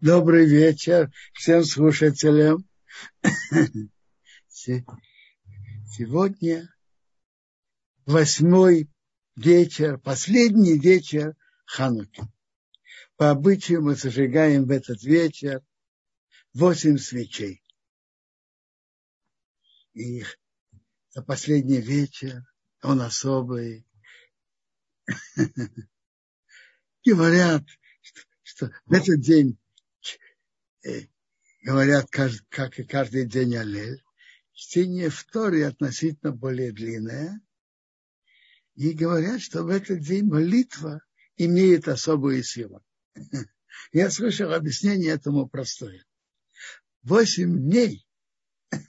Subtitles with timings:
[0.00, 2.68] Добрый вечер всем слушателям.
[5.86, 6.68] Сегодня
[8.04, 8.90] восьмой
[9.36, 12.24] вечер, последний вечер Хануки.
[13.16, 15.64] По обычаю мы зажигаем в этот вечер
[16.52, 17.64] восемь свечей.
[19.94, 20.24] И
[21.08, 22.42] за последний вечер
[22.82, 23.86] он особый.
[27.02, 27.64] Говорят,
[28.42, 29.58] что, в этот день
[31.62, 34.02] говорят, как и каждый день Аллель.
[34.52, 35.26] Чтение в
[35.66, 37.40] относительно более длинное.
[38.74, 41.02] И говорят, что в этот день молитва
[41.36, 42.84] имеет особую силу.
[43.92, 46.04] Я слышал объяснение этому простое.
[47.02, 48.06] Восемь дней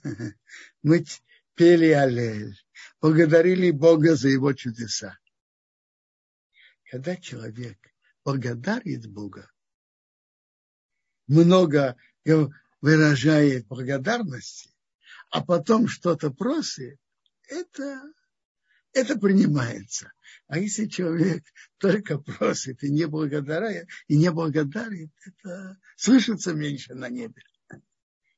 [0.82, 1.04] мы
[1.54, 2.56] пели Аллель,
[3.00, 5.18] благодарили Бога за его чудеса.
[6.90, 7.78] Когда человек
[8.24, 9.50] благодарит Бога,
[11.28, 11.96] много
[12.80, 14.70] выражает благодарности,
[15.30, 16.98] а потом что-то просит,
[17.48, 18.02] это,
[18.92, 20.12] это принимается.
[20.46, 21.44] А если человек
[21.78, 27.42] только просит и не благодарит, и не благодарит, это слышится меньше на небе.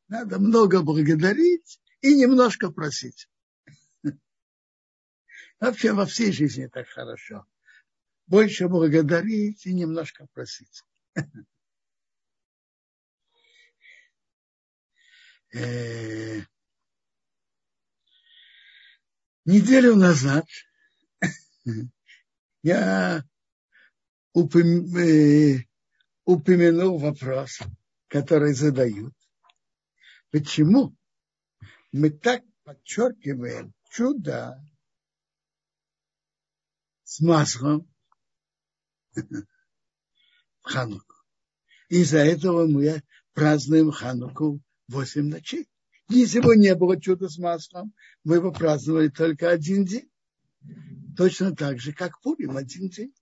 [0.09, 3.29] Надо много благодарить и немножко просить.
[5.61, 7.47] Вообще во всей жизни так хорошо.
[8.27, 10.83] Больше благодарить и немножко просить.
[15.53, 16.43] э,
[19.45, 20.47] неделю назад
[22.63, 23.25] я
[24.35, 25.59] э,
[26.25, 27.61] упомянул вопрос,
[28.09, 29.15] который задают.
[30.31, 30.95] Почему
[31.93, 34.65] мы так подчеркиваем чудо
[37.03, 37.93] с маслом
[39.15, 39.45] в
[40.63, 41.17] Хануку.
[41.89, 44.61] Из-за этого мы празднуем Хануку
[44.91, 45.69] восемь ночей.
[46.09, 50.11] Если бы не было чуда с маслом, мы бы праздновали только один день.
[51.17, 53.15] Точно так же, как Пурим, один день.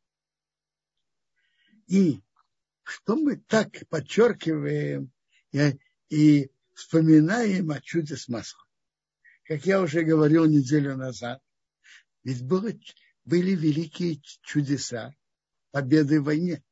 [1.87, 2.21] И
[2.83, 5.13] что мы так подчеркиваем
[5.53, 5.79] и,
[6.09, 8.65] и вспоминаем о чуде с маслом.
[9.45, 11.43] Как я уже говорил неделю назад,
[12.25, 12.71] ведь было,
[13.25, 15.15] были великие чудеса
[15.71, 16.63] победы в войне.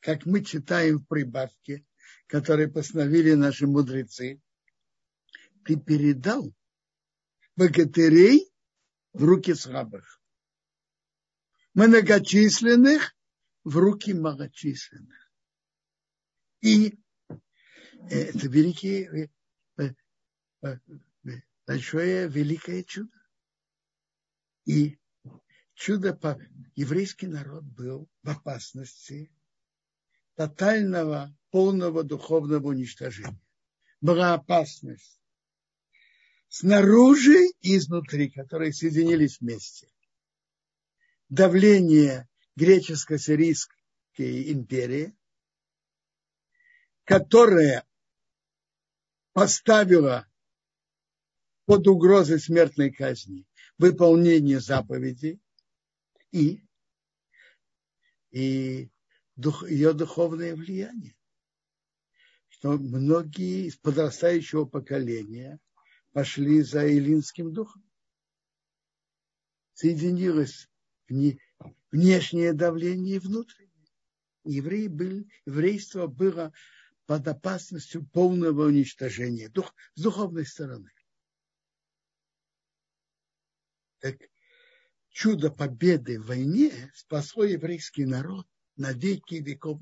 [0.00, 1.84] Как мы читаем в прибавке,
[2.34, 4.42] которые постановили наши мудрецы,
[5.64, 6.52] ты передал
[7.54, 8.52] богатырей
[9.12, 10.20] в руки слабых,
[11.74, 13.14] многочисленных
[13.62, 15.30] в руки малочисленных.
[16.60, 16.98] И
[18.10, 19.30] это великие,
[19.78, 19.94] э,
[20.64, 20.78] э,
[21.68, 23.16] большое великое чудо.
[24.64, 24.98] И
[25.74, 26.18] чудо
[26.74, 29.30] еврейский народ был в опасности
[30.34, 33.40] тотального, полного духовного уничтожения.
[34.00, 35.20] Была опасность
[36.48, 39.88] снаружи и изнутри, которые соединились вместе.
[41.28, 45.16] Давление греческо-сирийской империи,
[47.04, 47.84] которая
[49.32, 50.28] поставила
[51.64, 53.46] под угрозой смертной казни
[53.78, 55.40] выполнение заповедей
[56.30, 56.64] и,
[58.30, 58.90] и
[59.36, 61.16] дух, ее духовное влияние.
[62.48, 65.58] Что многие из подрастающего поколения
[66.12, 67.84] пошли за Илинским духом.
[69.74, 70.68] Соединилось
[71.90, 73.70] внешнее давление и внутреннее.
[74.44, 76.52] Евреи были, еврейство было
[77.06, 80.90] под опасностью полного уничтожения дух, с духовной стороны.
[83.98, 84.16] Так
[85.08, 88.46] чудо победы в войне спасло еврейский народ
[88.76, 89.80] на веки веков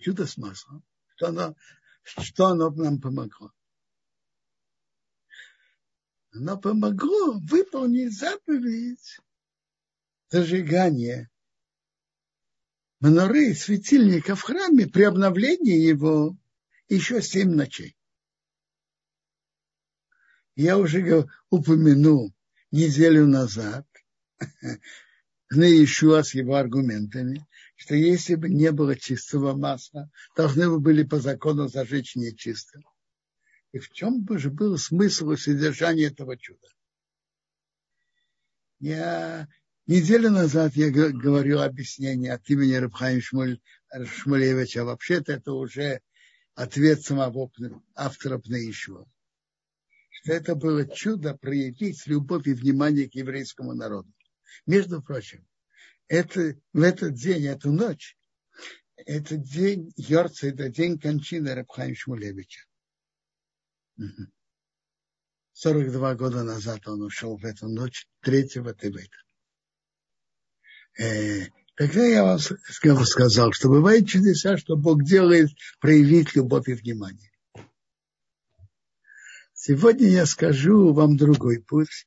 [0.00, 0.84] чудо с маслом,
[1.16, 1.56] что оно,
[2.02, 3.52] что оно нам помогло?
[6.32, 9.18] Оно помогло выполнить заповедь
[10.28, 11.28] зажигания
[13.00, 16.36] маноры светильника в храме при обновлении его
[16.88, 17.96] еще семь ночей.
[20.54, 22.32] Я уже упомянул
[22.70, 23.86] неделю назад,
[25.50, 31.02] на Иешуа с его аргументами, что если бы не было чистого масла, должны бы были
[31.02, 32.84] по закону зажечь нечистым.
[33.72, 36.68] И в чем бы же был смысл и содержание этого чуда?
[38.78, 39.48] Я
[39.86, 43.60] неделю назад я говорил объяснение от имени Рабхаим Шмуль,
[44.06, 44.84] Шмулевича.
[44.84, 46.00] Вообще-то это уже
[46.54, 47.50] ответ самого
[47.94, 49.08] автора Пнаишева.
[50.10, 54.12] Что это было чудо проявить любовь и внимание к еврейскому народу.
[54.66, 55.46] Между прочим,
[56.08, 58.16] это, в этот день, эту ночь,
[59.06, 62.66] Это день Йорца, это день кончины Рабхаим Шмулевича.
[65.52, 69.16] 42 года назад он ушел в эту ночь, 3 Тевета.
[70.98, 75.50] Э, тогда я вам сказал, что бывают чудеса, что Бог делает
[75.80, 77.30] проявить любовь и внимание.
[79.54, 82.06] Сегодня я скажу вам другой путь,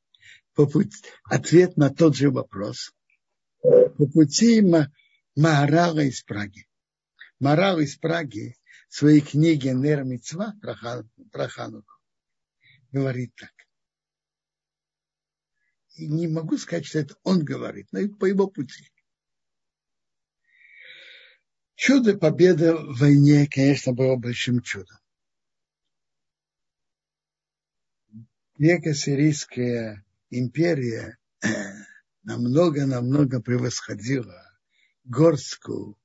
[0.54, 2.92] по пути ответ на тот же вопрос.
[3.62, 4.62] По пути
[5.36, 6.66] Маарала из Праги.
[7.40, 8.56] Морал из Праги
[8.88, 11.94] в своей книге Нер Мицва про Хануку
[12.94, 13.52] говорит так.
[15.96, 18.90] И не могу сказать, что это он говорит, но и по его пути.
[21.74, 24.96] Чудо победы в войне, конечно, было большим чудом.
[28.56, 30.04] Греко-сирийская
[30.38, 31.18] империя
[32.22, 34.42] намного-намного превосходила
[35.04, 35.98] горстку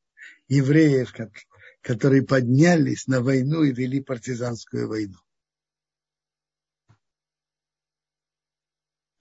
[0.48, 1.14] евреев,
[1.81, 5.18] которые поднялись на войну и вели партизанскую войну.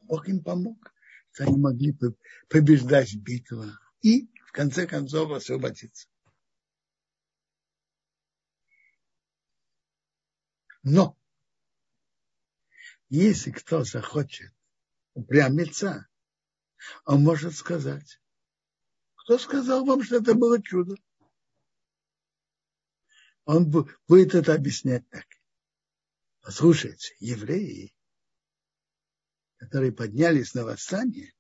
[0.01, 0.95] Бог им помог,
[1.33, 1.97] что они могли
[2.49, 6.09] побеждать в битвах и, в конце концов, освободиться.
[10.83, 11.19] Но
[13.11, 14.53] если кто захочет
[15.19, 16.07] упрямиться,
[17.05, 18.21] он может сказать,
[19.17, 20.97] кто сказал вам, что это было чудо?
[23.45, 25.27] Он будет это объяснять так.
[26.41, 27.93] Послушайте, евреи
[29.59, 31.33] которые поднялись на восстание,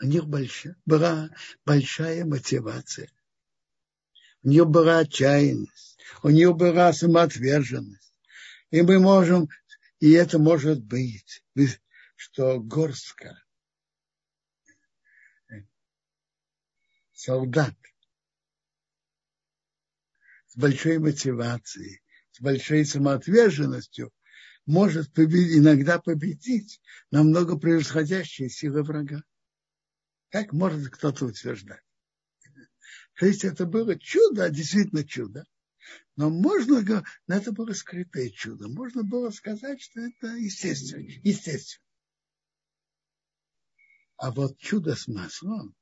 [0.00, 1.30] у них большая, была
[1.64, 3.10] большая мотивация.
[4.42, 8.14] У нее была отчаянность, у нее была самоотверженность.
[8.70, 9.48] И мы можем,
[10.00, 11.42] и это может быть,
[12.24, 13.38] что горстка
[17.12, 17.76] солдат
[20.46, 22.00] с большой мотивацией,
[22.32, 24.10] с большой самоотверженностью
[24.64, 26.80] может победить, иногда победить
[27.10, 29.22] намного превосходящие силы врага.
[30.30, 31.82] Как может кто-то утверждать?
[33.18, 35.44] То есть это было чудо, действительно чудо.
[36.16, 38.68] Но можно, но это было скрытое чудо.
[38.68, 41.02] Можно было сказать, что это естественно.
[41.22, 41.83] естественно.
[44.16, 45.74] А вот чудо с маслом.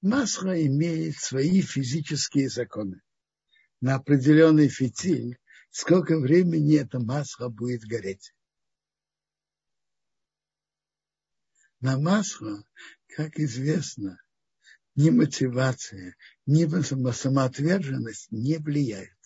[0.00, 3.02] Масло имеет свои физические законы.
[3.80, 5.38] На определенный фитиль
[5.70, 8.34] сколько времени эта масло будет гореть.
[11.80, 12.64] На масло,
[13.08, 14.20] как известно,
[14.94, 16.16] ни мотивация,
[16.46, 16.64] ни
[17.12, 19.18] самоотверженность не влияют.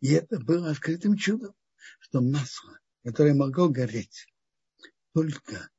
[0.00, 1.54] И это было открытым чудом,
[2.00, 4.26] что масло, которое могло гореть
[5.12, 5.70] только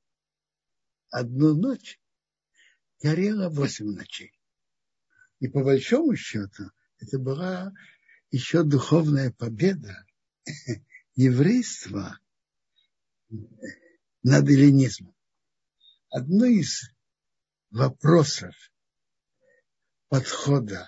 [1.09, 1.99] одну ночь,
[3.03, 4.31] горело восемь ночей.
[5.41, 7.73] И по большому счету это была
[8.31, 10.05] еще духовная победа
[11.15, 12.17] еврейства
[14.23, 15.13] над эллинизмом.
[16.09, 16.89] Одно из
[17.71, 18.55] вопросов
[20.07, 20.87] подхода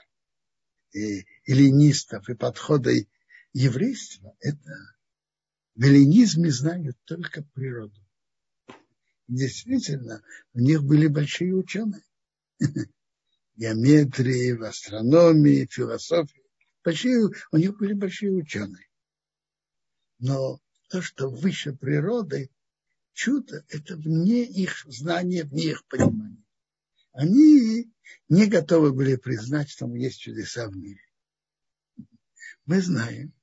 [0.93, 2.91] и эллинистов и подхода
[3.51, 4.98] еврейства– это
[5.79, 7.95] в эллинизме знают только природу.
[9.29, 10.21] Действительно,
[10.51, 12.03] у них были большие ученые.
[13.55, 16.43] Геометрии, в астрономии, философии
[16.83, 18.89] большие, у них были большие ученые.
[20.17, 22.51] Но то, что выше природы,
[23.13, 26.43] чудо, это вне их знания, вне их понимания.
[27.13, 27.89] Они
[28.27, 31.05] не готовы были признать, что есть чудеса в мире.
[32.65, 33.33] Мы знаем,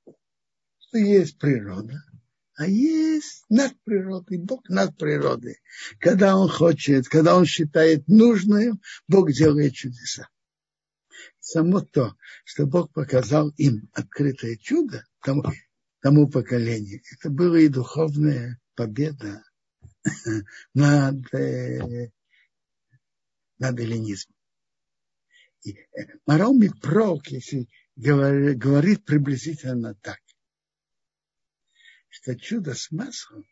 [0.80, 2.02] что есть природа,
[2.56, 5.60] а есть над природой, Бог над природой.
[6.00, 10.28] Когда Он хочет, когда Он считает нужным, Бог делает чудеса
[11.46, 15.44] само то, что Бог показал им открытое чудо тому,
[16.00, 19.42] тому поколению, это была и духовная победа
[20.74, 22.10] над, э,
[23.58, 24.34] над эллинизмом.
[25.66, 25.70] Э,
[26.26, 30.18] Марал Митпрок, если говорит, говорит приблизительно так,
[32.16, 33.44] что чудо с маслом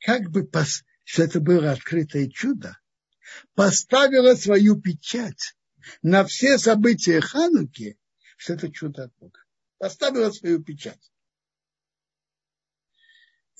[0.00, 0.48] как бы,
[1.04, 2.78] что это было открытое чудо,
[3.54, 5.54] поставила свою печать
[6.00, 7.98] на все события Хануки,
[8.38, 9.40] что это чудо от Бога.
[9.76, 11.12] Поставила свою печать.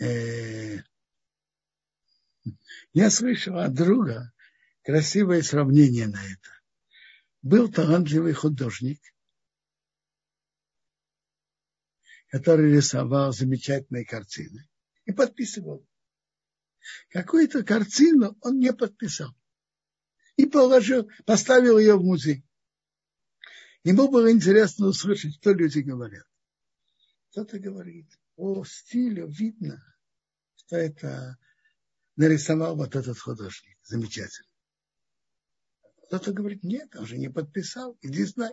[0.00, 0.78] Э,
[2.94, 4.32] я слышал от друга
[4.82, 6.50] красивое сравнение на это.
[7.42, 9.00] Был талантливый художник,
[12.28, 14.68] который рисовал замечательные картины
[15.04, 15.86] и подписывал.
[17.10, 19.34] какую-то картину он не подписал.
[20.36, 22.44] И положил, поставил ее в музей.
[23.84, 26.26] Ему было интересно услышать, что люди говорят.
[27.30, 29.82] Кто-то говорит, по стилю видно,
[30.56, 31.38] что это
[32.16, 33.78] нарисовал вот этот художник.
[33.84, 34.48] Замечательно.
[36.06, 38.52] Кто-то говорит, нет, он же не подписал, иди знай.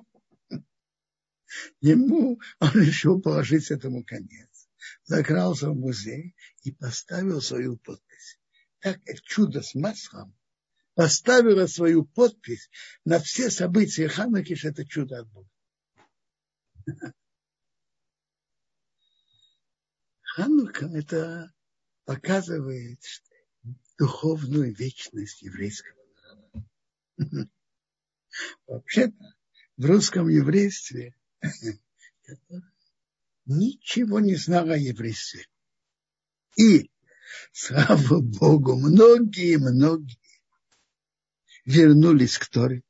[1.82, 4.70] Ему он решил положить этому конец.
[5.04, 8.40] Закрался в музей и поставил свою подпись.
[8.80, 10.36] Так чудо с маслом
[10.94, 12.70] поставила свою подпись
[13.06, 15.50] на все события Хануки, что это чудо от Бога.
[20.22, 21.54] Ханука это
[22.06, 23.02] показывает
[23.98, 26.68] духовную вечность еврейского народа.
[28.68, 29.36] Вообще-то
[29.78, 31.16] в русском еврействе
[33.46, 35.48] ничего не знал о еврействе.
[36.58, 36.90] И,
[37.52, 40.18] слава Богу, многие-многие
[41.66, 42.84] вернулись к Торе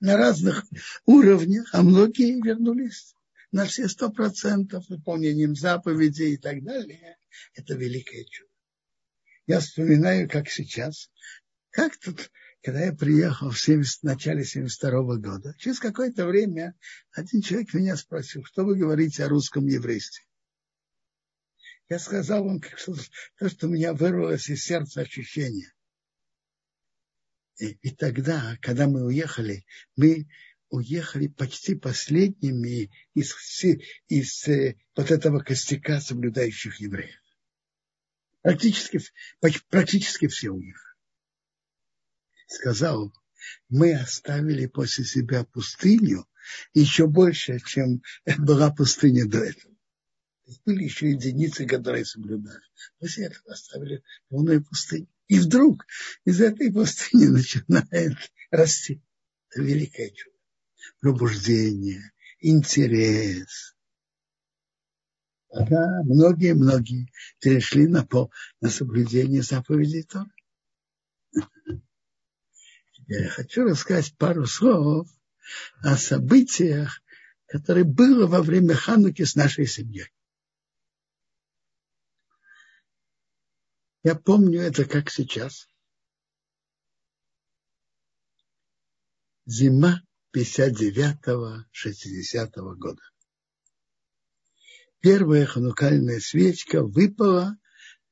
[0.00, 0.64] на разных
[1.06, 3.14] уровнях, а многие вернулись
[3.52, 7.16] на все сто процентов выполнением заповедей и так далее.
[7.54, 8.50] Это великое чудо.
[9.46, 11.10] Я вспоминаю, как сейчас,
[11.70, 12.30] как тут,
[12.66, 16.74] когда я приехал в, 70, в начале 72 года, через какое-то время
[17.12, 20.24] один человек меня спросил, что вы говорите о русском еврействе.
[21.88, 22.96] Я сказал вам, что,
[23.38, 25.72] то, что у меня вырвалось из сердца ощущение.
[27.60, 30.26] И, и тогда, когда мы уехали, мы
[30.68, 33.32] уехали почти последними из,
[34.08, 37.22] из э, вот этого костяка соблюдающих евреев.
[38.42, 38.98] Практически,
[39.70, 40.85] практически все уехали.
[42.46, 43.12] Сказал,
[43.68, 46.26] мы оставили после себя пустыню
[46.74, 48.02] еще больше, чем
[48.38, 49.74] была пустыня до этого.
[50.64, 52.62] Были еще единицы, которые соблюдали.
[52.98, 55.08] После этого оставили полную пустыню.
[55.26, 55.84] И вдруг
[56.24, 58.16] из этой пустыни начинает
[58.50, 59.02] расти.
[59.54, 60.36] Великое чудо.
[61.00, 63.74] Пробуждение, интерес.
[65.48, 67.10] Пока многие-многие
[67.40, 70.30] перешли на, по, на соблюдение заповедей Тора.
[73.06, 75.08] Я хочу рассказать пару слов
[75.82, 77.00] о событиях,
[77.46, 80.12] которые было во время Хануки с нашей семьей.
[84.02, 85.68] Я помню это как сейчас.
[89.44, 90.02] Зима
[90.34, 93.02] 59-60 года.
[95.00, 97.56] Первая ханукальная свечка выпала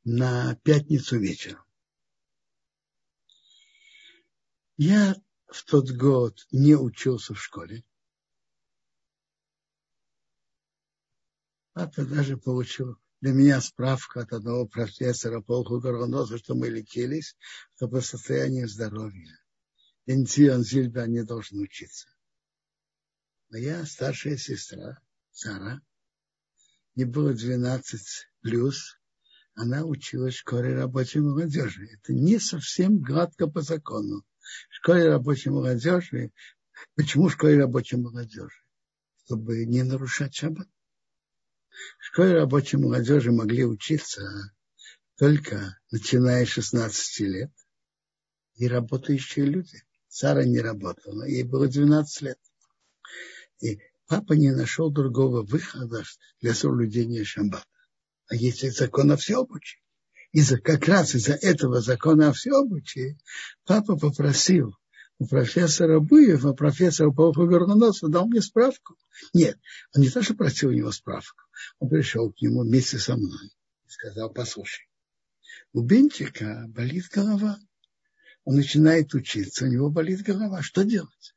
[0.05, 1.64] на пятницу вечером.
[4.77, 5.15] Я
[5.47, 7.85] в тот год не учился в школе.
[11.75, 17.37] Папа даже получил для меня справка от одного профессора Полху Горгоноза, что мы лечились,
[17.77, 19.39] что по состоянию здоровья.
[20.07, 22.09] Интион Зильбе не должен учиться.
[23.51, 25.01] Моя старшая сестра,
[25.31, 25.81] Сара,
[26.97, 28.01] не было 12
[28.41, 28.99] плюс,
[29.55, 31.87] она училась в школе рабочей молодежи.
[31.93, 34.25] Это не совсем гладко по закону.
[34.71, 36.33] В школе рабочей молодежи,
[36.95, 38.63] почему в школе рабочей молодежи?
[39.25, 40.69] Чтобы не нарушать шаббат.
[41.99, 44.23] В школе рабочей молодежи могли учиться
[45.17, 47.53] только начиная с 16 лет
[48.57, 49.83] и работающие люди.
[50.09, 52.39] Сара не работала, ей было 12 лет.
[53.61, 56.05] И папа не нашел другого выхода
[56.41, 57.67] для соблюдения шаббата.
[58.29, 59.84] А если закон о всеобучии,
[60.35, 63.17] из-за, как раз из-за этого закона о всеобучии,
[63.65, 64.77] папа попросил
[65.19, 68.97] у профессора Буева, профессора Павла Горгоносова, дал мне справку.
[69.33, 69.57] Нет,
[69.95, 71.41] он не то, что просил у него справку.
[71.79, 73.47] Он пришел к нему вместе со мной
[73.87, 74.89] и сказал, послушай,
[75.73, 77.57] у Бенчика болит голова.
[78.43, 80.63] Он начинает учиться, у него болит голова.
[80.63, 81.35] Что делать?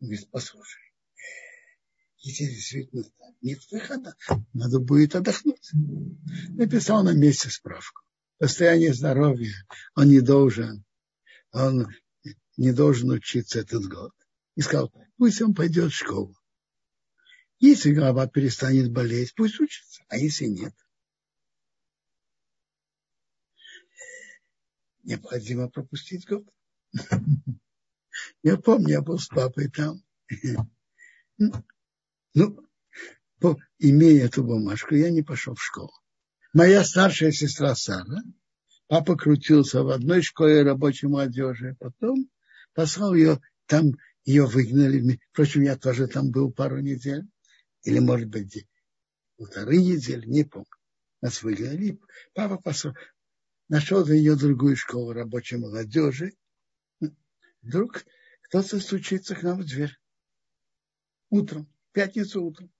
[0.00, 0.87] Он говорит, послушай,
[2.18, 3.04] если действительно
[3.40, 4.16] нет выхода,
[4.52, 5.70] надо будет отдохнуть.
[6.50, 8.02] Написал на месте справку.
[8.40, 9.54] Состояние здоровья
[9.94, 10.84] он не должен,
[11.52, 11.88] он
[12.56, 14.12] не должен учиться этот год.
[14.56, 16.34] И сказал, пусть он пойдет в школу.
[17.60, 20.74] Если голова перестанет болеть, пусть учится, а если нет,
[25.02, 26.46] необходимо пропустить год.
[28.42, 30.02] Я помню, я был с папой там.
[32.34, 32.58] Ну,
[33.78, 35.92] имея эту бумажку, я не пошел в школу.
[36.52, 38.22] Моя старшая сестра Сара,
[38.86, 42.30] папа крутился в одной школе рабочей молодежи, потом
[42.74, 43.92] послал ее, там
[44.24, 45.20] ее выгнали.
[45.32, 47.22] Впрочем, я тоже там был пару недель,
[47.82, 48.66] или, может быть,
[49.36, 50.66] полторы недели, не помню.
[51.20, 51.98] Нас выгнали.
[52.32, 52.94] Папа послал,
[53.68, 56.32] нашел для нее другую школу рабочей молодежи.
[57.62, 58.04] Вдруг
[58.42, 59.98] кто-то стучится к нам в дверь.
[61.30, 62.72] Утром, пятницу утром.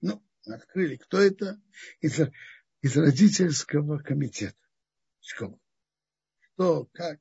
[0.00, 0.96] Ну, открыли.
[0.96, 1.60] Кто это?
[2.00, 2.20] Из,
[2.82, 4.58] из родительского комитета
[5.20, 5.58] школы.
[6.40, 7.20] Что, как,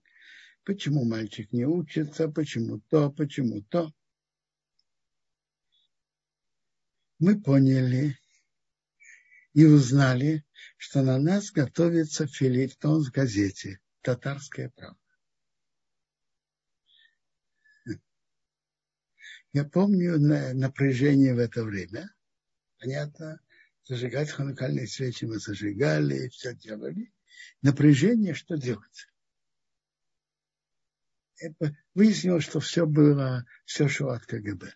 [0.64, 3.92] почему мальчик не учится, почему то, почему то.
[7.20, 8.18] Мы поняли
[9.54, 10.46] и узнали,
[10.78, 15.03] что на нас готовится филитон в газете «Татарская правда».
[19.54, 22.12] Я помню напряжение в это время.
[22.80, 23.40] Понятно,
[23.84, 27.14] зажигать ханукальные свечи мы зажигали, все делали.
[27.62, 29.08] Напряжение, что делать?
[31.94, 34.74] Выяснилось, что все было, все шло от КГБ.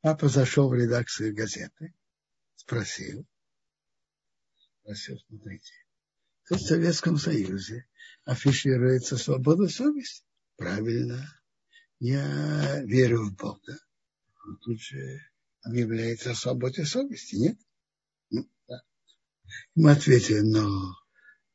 [0.00, 1.92] Папа зашел в редакцию газеты,
[2.54, 3.26] спросил,
[4.80, 5.72] спросил, смотрите,
[6.46, 7.88] тут в Советском Союзе
[8.24, 10.24] афишируется свобода совести.
[10.56, 11.37] Правильно
[12.00, 13.78] я верю в Бога.
[14.44, 15.20] Но тут же
[15.62, 17.58] объявляется о свободе совести, нет?
[18.30, 18.82] Ну, да.
[19.74, 20.94] Мы ответили, но,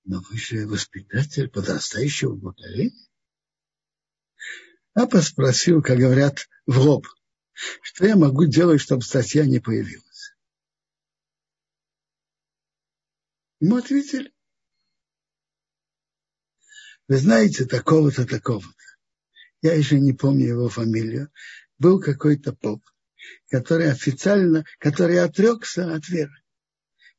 [0.04, 3.08] но вы же воспитатель подрастающего поколения.
[4.94, 7.08] Папа спросил, как говорят, в лоб,
[7.82, 10.36] что я могу делать, чтобы статья не появилась.
[13.60, 14.32] Ему ответили,
[17.08, 18.93] вы знаете такого-то, такого-то
[19.64, 21.32] я еще не помню его фамилию,
[21.80, 22.84] был какой-то поп,
[23.50, 26.36] который официально, который отрекся от веры.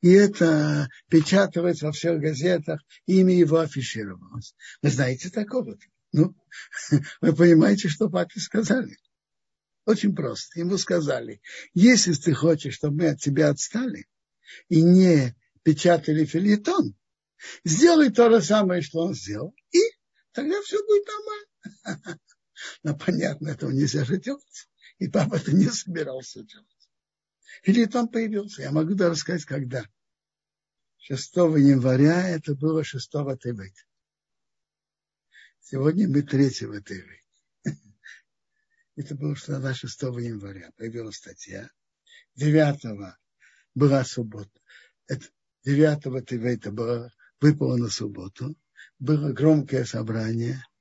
[0.01, 4.55] И это печаталось во всех газетах, имя его афишировалось.
[4.83, 5.83] Вы знаете такого-то?
[6.11, 6.35] Ну,
[7.21, 8.95] вы понимаете, что папе сказали?
[9.85, 10.59] Очень просто.
[10.59, 11.41] Ему сказали,
[11.73, 14.05] если ты хочешь, чтобы мы от тебя отстали
[14.69, 16.95] и не печатали филитон,
[17.63, 19.79] сделай то же самое, что он сделал, и
[20.31, 22.19] тогда все будет нормально.
[22.83, 24.69] Но понятно, этого нельзя же делать.
[24.97, 26.89] И папа это не собирался делать.
[27.63, 28.61] Или там появился.
[28.61, 29.85] Я могу даже сказать, когда.
[30.99, 33.73] 6 января это было 6 Тевет.
[35.61, 36.89] Сегодня мы 3 Тевет.
[38.95, 40.71] Это было что 6 января.
[40.77, 41.69] Появилась статья.
[42.35, 43.15] 9
[43.75, 44.59] была суббота.
[45.07, 45.27] Это
[45.63, 48.55] 9 Тевета было, выпало на субботу.
[48.97, 50.63] Было громкое собрание–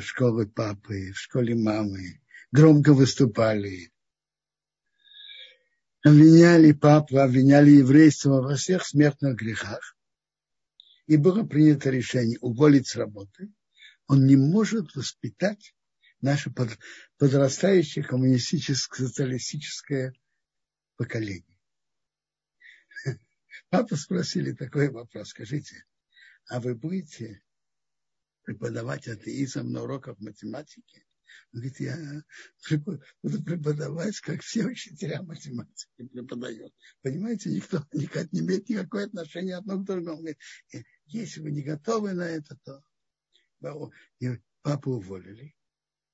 [0.00, 2.20] школы папы, в школе мамы,
[2.52, 3.90] громко выступали.
[6.02, 9.96] Обвиняли папу, обвиняли еврейство во всех смертных грехах.
[11.06, 13.52] И было принято решение уволить с работы.
[14.06, 15.74] Он не может воспитать
[16.20, 16.52] наше
[17.18, 20.14] подрастающее коммунистическое, социалистическое
[20.96, 21.58] поколение.
[23.70, 25.84] Папа спросили такой вопрос, скажите,
[26.48, 27.42] а вы будете
[28.44, 31.04] преподавать атеизм на уроках математики.
[31.52, 32.22] Он говорит, я
[33.22, 36.72] буду преподавать, как все учителя математики преподают.
[37.02, 40.18] Понимаете, никто никак не имеет никакое отношение одно к другому.
[40.18, 40.38] Говорит,
[40.72, 42.82] «Э, если вы не готовы на это, то
[44.62, 45.54] папу уволили.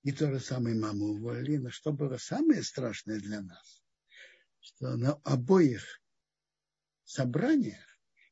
[0.03, 1.57] И то же самое маму уволили.
[1.59, 3.83] Но что было самое страшное для нас,
[4.61, 6.01] что на обоих
[7.05, 7.89] собраниях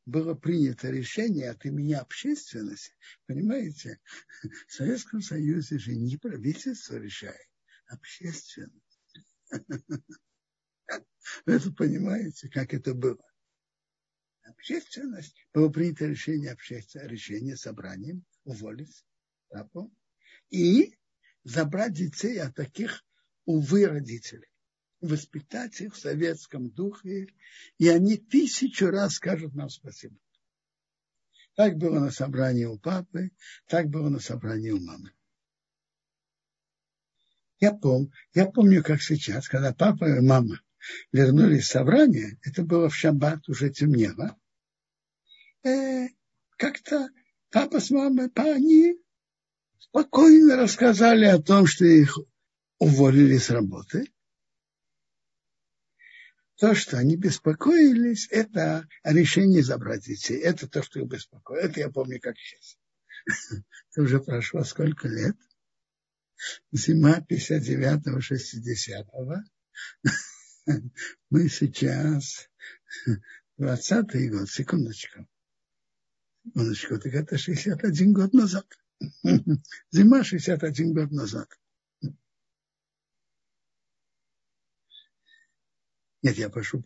[0.09, 2.95] было принято решение от имени общественности.
[3.27, 4.01] Понимаете,
[4.67, 7.47] в Советском Союзе же не правительство решает,
[7.89, 9.03] а общественность.
[11.45, 13.23] Это понимаете, как это было?
[14.45, 15.47] Общественность.
[15.53, 19.05] Было принято решение общественное, решение собранием уволить
[19.51, 19.95] папу
[20.49, 20.97] и
[21.45, 23.05] забрать детей от таких,
[23.45, 24.49] увы, родителей
[25.01, 27.29] воспитать их в советском духе,
[27.79, 30.17] и они тысячу раз скажут нам спасибо.
[31.55, 33.31] Так было на собрании у папы,
[33.67, 35.13] так было на собрании у мамы.
[37.61, 40.61] Я, пом, я помню, как сейчас, когда папа и мама
[41.11, 44.37] вернулись в собрание, это было в шаббат, уже темнело,
[45.65, 46.07] э,
[46.57, 47.09] как-то
[47.51, 48.97] папа с мамой, па, они
[49.79, 52.17] спокойно рассказали о том, что их
[52.79, 54.07] уволили с работы,
[56.59, 60.39] то, что они беспокоились, это решение забрать детей.
[60.39, 61.71] Это то, что их беспокоит.
[61.71, 62.79] Это я помню, как сейчас.
[63.91, 65.37] Это уже прошло сколько лет?
[66.73, 69.37] Зима 59-го, 60-го.
[71.31, 72.49] Мы сейчас
[73.61, 75.29] 20-й год, секундочку.
[76.45, 78.67] Секундочку, так это 61 год назад.
[79.93, 81.49] Зима 61 год назад.
[86.23, 86.85] Нет, я прошу.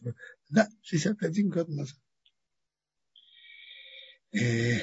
[0.51, 1.99] Да, 61 год назад.
[4.33, 4.79] И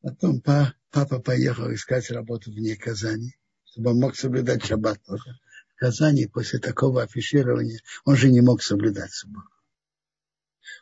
[0.00, 5.38] потом папа поехал искать работу вне Казани, чтобы он мог соблюдать шаббат тоже.
[5.74, 9.48] В Казани после такого афиширования он же не мог соблюдать субботу.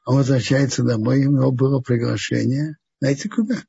[0.05, 2.77] Он возвращается домой, у него было приглашение.
[3.01, 3.63] Знаете куда?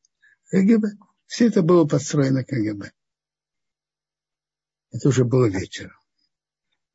[0.50, 0.88] КГБ.
[1.26, 2.92] Все это было построено КГБ.
[4.92, 5.97] Это уже было вечером.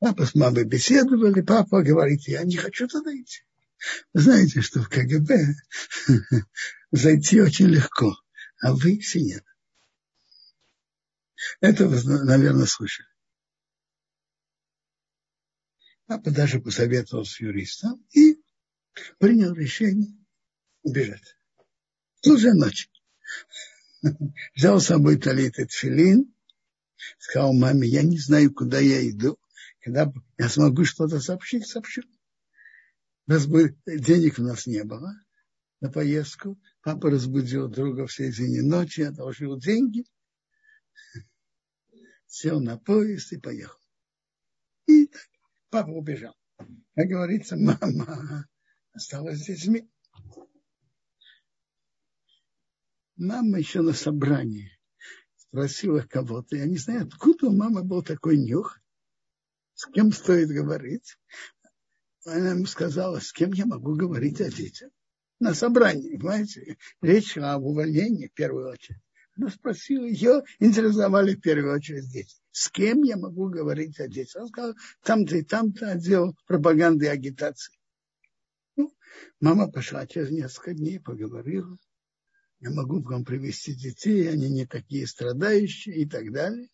[0.03, 3.43] Папа с мамой беседовали, папа говорит, я не хочу туда идти.
[4.13, 5.55] Вы знаете, что в КГБ
[6.91, 8.13] зайти очень легко,
[8.61, 9.45] а вы все нет.
[11.61, 13.07] Это вы, наверное, слышали.
[16.07, 18.43] Папа даже посоветовал с юристом и
[19.19, 20.19] принял решение
[20.83, 21.37] убежать.
[22.17, 22.91] В ту же ночь.
[24.57, 26.35] Взял с собой талит и тфилин,
[27.21, 29.39] сказал маме, я не знаю, куда я иду.
[29.83, 32.03] Когда я смогу что-то сообщить, сообщу.
[33.27, 35.13] У нас бы, денег у нас не было
[35.81, 36.61] на поездку.
[36.83, 40.05] Папа разбудил друга в середине ночи, одолжил деньги,
[42.27, 43.81] сел на поезд и поехал.
[44.87, 45.29] И так,
[45.71, 46.35] папа убежал.
[46.95, 48.49] Как говорится, мама
[48.93, 49.91] осталась с детьми.
[53.17, 54.71] Мама еще на собрании
[55.37, 58.82] спросила кого-то, я не знаю, откуда у мамы был такой нюх,
[59.83, 61.19] с кем стоит говорить.
[62.25, 64.91] Она ему сказала, с кем я могу говорить о детях.
[65.41, 69.01] На собрании, понимаете, речь об увольнении в первую очередь.
[69.37, 72.37] Она спросила, ее интересовали в первую очередь дети.
[72.53, 74.43] С кем я могу говорить о детях?
[74.43, 77.77] Он сказал, там-то и там-то отдел пропаганды и агитации.
[78.77, 78.95] Ну,
[79.41, 81.77] мама пошла через несколько дней, поговорила.
[82.61, 86.69] Я могу к вам привести детей, они не такие страдающие и так далее.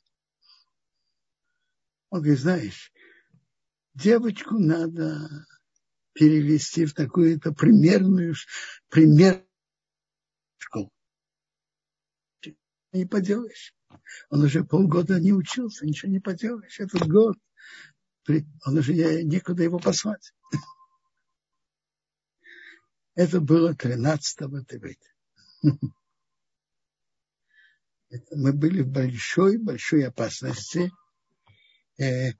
[2.11, 2.93] Он говорит, знаешь,
[3.99, 5.47] девочку надо
[6.13, 8.35] перевести в такую-то примерную,
[8.89, 9.45] пример
[10.59, 10.91] школу.
[12.93, 13.75] Не поделаешь.
[14.31, 16.79] Он уже полгода не учился, ничего не поделаешь.
[16.81, 17.37] Этот год,
[18.29, 20.33] он уже не, некуда его послать.
[23.15, 25.09] Это было 13-го Тевета.
[28.31, 30.91] Мы были в большой-большой опасности
[31.99, 32.33] э,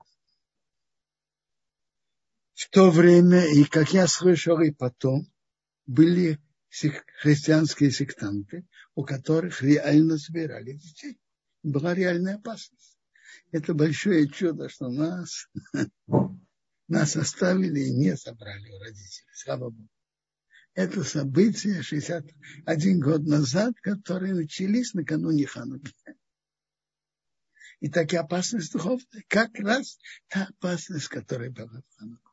[2.59, 5.31] в то время, и как я слышал и потом,
[5.85, 6.41] были
[7.21, 11.17] христианские сектанты, у которых реально собирали детей.
[11.63, 12.97] Была реальная опасность.
[13.51, 15.47] Это большое чудо, что нас,
[16.89, 19.29] нас оставили и не собрали у родителей.
[19.33, 19.87] Слава Богу.
[20.73, 25.93] Это события 61 год назад, которые начались накануне Хануки.
[27.79, 32.28] И такая опасность духовная, как раз та опасность, которая была в Хануку.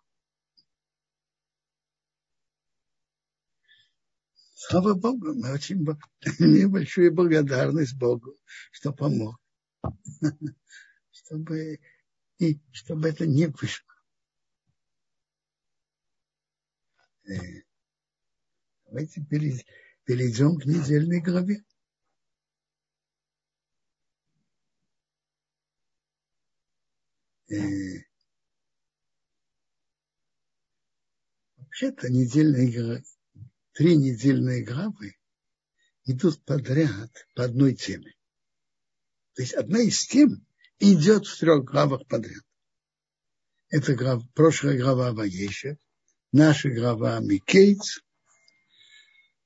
[4.59, 5.85] Слава Богу, мы очень
[6.39, 8.35] имеем большую благодарность Богу,
[8.73, 9.37] что помог.
[11.11, 11.79] Чтобы,
[12.39, 13.93] и чтобы это не вышло.
[17.29, 17.35] Э,
[18.87, 19.21] давайте
[20.05, 21.63] перейдем к недельной главе.
[27.51, 27.57] Э,
[31.59, 33.05] вообще-то недельные,
[33.77, 35.17] три недельные главы
[36.05, 38.15] идут подряд по одной теме.
[39.35, 40.47] То есть одна из тем
[40.79, 42.43] идет в трех главах подряд.
[43.69, 45.77] Это глав, прошлая глава Ваеша,
[46.33, 48.01] наша глава Микейц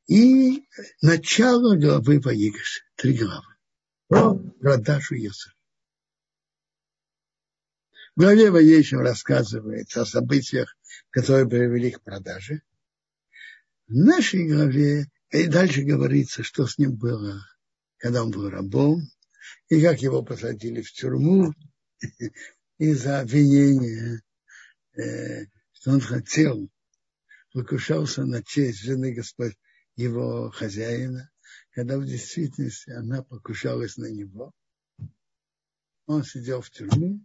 [0.07, 0.65] и
[1.03, 2.85] начало главы Ваегаш.
[2.95, 3.57] Три главы.
[4.07, 5.57] Про продажу Иосифа.
[8.15, 10.77] В главе Воейшем рассказывается о событиях,
[11.11, 12.63] которые привели к продаже.
[13.91, 17.45] В нашей главе и дальше говорится, что с ним было,
[17.97, 19.03] когда он был рабом,
[19.69, 21.53] и как его посадили в тюрьму
[22.79, 24.23] из-за обвинения,
[24.97, 26.71] э, что он хотел,
[27.53, 29.57] покушался на честь жены Господь,
[29.97, 31.29] его хозяина,
[31.73, 34.53] когда в действительности она покушалась на него.
[36.07, 37.21] Он сидел в тюрьме,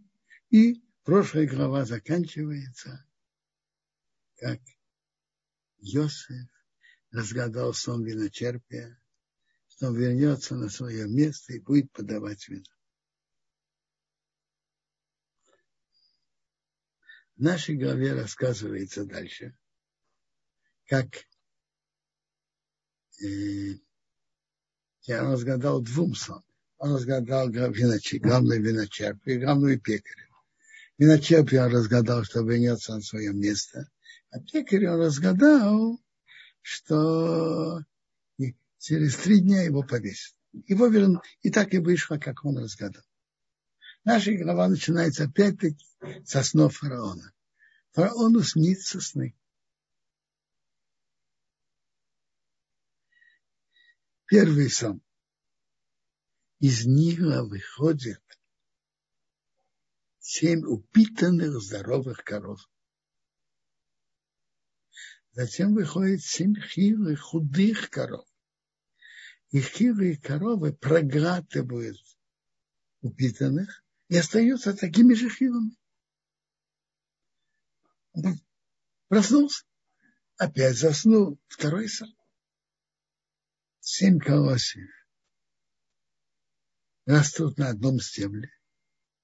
[0.50, 3.06] и прошлая глава заканчивается,
[4.40, 4.60] как
[5.78, 6.55] Йосиф
[7.16, 9.00] разгадал сон виночерпия,
[9.68, 12.64] что он вернется на свое место и будет подавать вино.
[17.36, 19.56] В нашей главе рассказывается дальше,
[20.86, 21.06] как
[23.22, 23.76] э,
[25.02, 26.42] я разгадал двум сон.
[26.78, 30.28] Он разгадал главный виночерп и главную пекаря.
[30.98, 33.90] Виночерп я разгадал, что вернется на свое место.
[34.30, 35.98] А пекарь он разгадал,
[36.66, 37.84] что
[38.80, 40.34] через три дня его повесят.
[40.66, 41.22] Его верн...
[41.42, 43.04] и так и вышло, как он разгадал.
[44.02, 45.86] Наша глава начинается опять-таки
[46.24, 47.32] со снов фараона.
[47.92, 49.38] Фараону снится сны.
[54.26, 55.00] Первый сон.
[56.58, 58.24] Из Нила выходит
[60.18, 62.68] семь упитанных здоровых коров.
[65.36, 68.26] Затем выходит семь хилых худых коров.
[69.50, 71.98] И хилые коровы проглатывают
[73.02, 75.76] упитанных и остаются такими же хилыми.
[79.08, 79.66] Проснулся,
[80.38, 82.16] опять заснул, второй сон.
[83.80, 84.88] Семь колосьев
[87.04, 88.50] растут на одном стебле,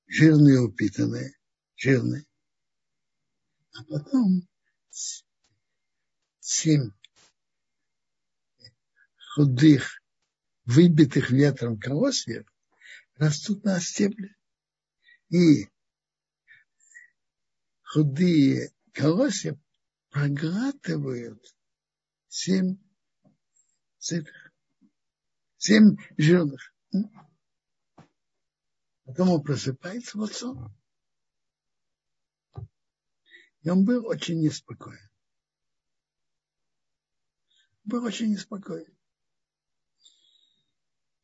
[0.07, 1.33] жирные упитанные,
[1.75, 2.27] жирные.
[3.73, 4.47] А потом
[6.43, 6.91] семь
[9.35, 10.03] худых,
[10.65, 12.47] выбитых ветром колосьев
[13.15, 14.35] растут на стебле.
[15.29, 15.69] И
[17.85, 19.57] худые колосья
[20.11, 21.41] проглатывают
[22.27, 22.77] семь
[23.99, 24.53] сытых,
[25.59, 26.75] семь жирных.
[29.05, 30.77] Потом он просыпается в отцом.
[33.63, 35.12] И он был очень неспокоен.
[37.85, 38.97] Был очень неспокоен.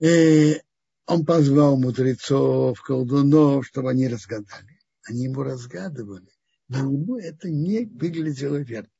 [0.00, 0.60] И
[1.06, 4.80] он позвал мудрецов, колдунов, чтобы они разгадали.
[5.04, 6.32] Они ему разгадывали.
[6.68, 8.90] Но ему это не выглядело верно.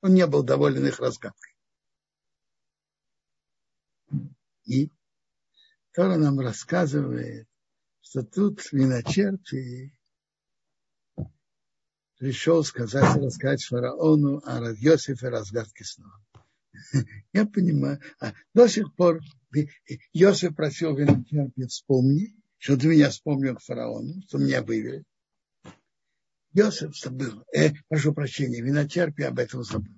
[0.00, 1.54] Он не был доволен их разгадкой.
[4.64, 4.92] И
[5.92, 7.48] Тора нам рассказывает,
[8.00, 9.98] что тут виночерпий
[12.18, 16.20] пришел сказать, рассказать фараону о Йосифе разгадке снова.
[17.32, 18.00] Я понимаю.
[18.20, 19.20] А до сих пор
[20.12, 25.04] Йосиф просил виночерпия вспомни, что ты меня вспомнил к фараону, что меня вывели.
[26.52, 27.44] Йосиф забыл.
[27.54, 29.94] Э, прошу прощения, виночерпий об этом забыл.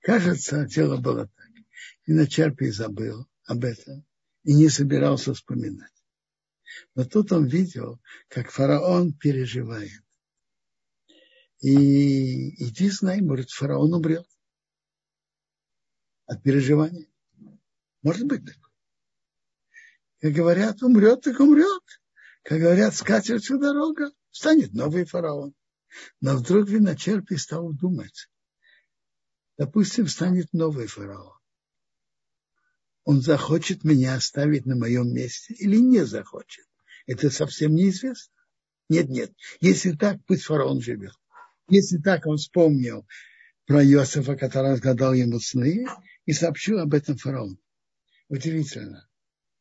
[0.00, 1.48] Кажется, дело было так.
[2.06, 4.04] Виночерпий забыл об этом
[4.42, 5.92] и не собирался вспоминать.
[6.94, 10.02] Но тут он видел, как фараон переживает.
[11.62, 14.26] И иди знай, может, фараон умрет
[16.26, 17.06] от переживания.
[18.02, 18.72] Может быть такое.
[20.20, 21.82] Как говорят, умрет, так умрет.
[22.42, 25.54] Как говорят, скатертью дорога, станет новый фараон.
[26.20, 28.28] Но вдруг виночерпий стал думать.
[29.56, 31.42] Допустим, станет новый фараон
[33.04, 36.66] он захочет меня оставить на моем месте или не захочет.
[37.06, 38.32] Это совсем неизвестно.
[38.88, 39.32] Нет, нет.
[39.60, 41.14] Если так, пусть фараон живет.
[41.72, 43.06] Если так, он вспомнил
[43.64, 45.86] про Иосифа, который разгадал ему сны,
[46.26, 47.58] и сообщил об этом фараону.
[48.28, 49.08] Удивительно.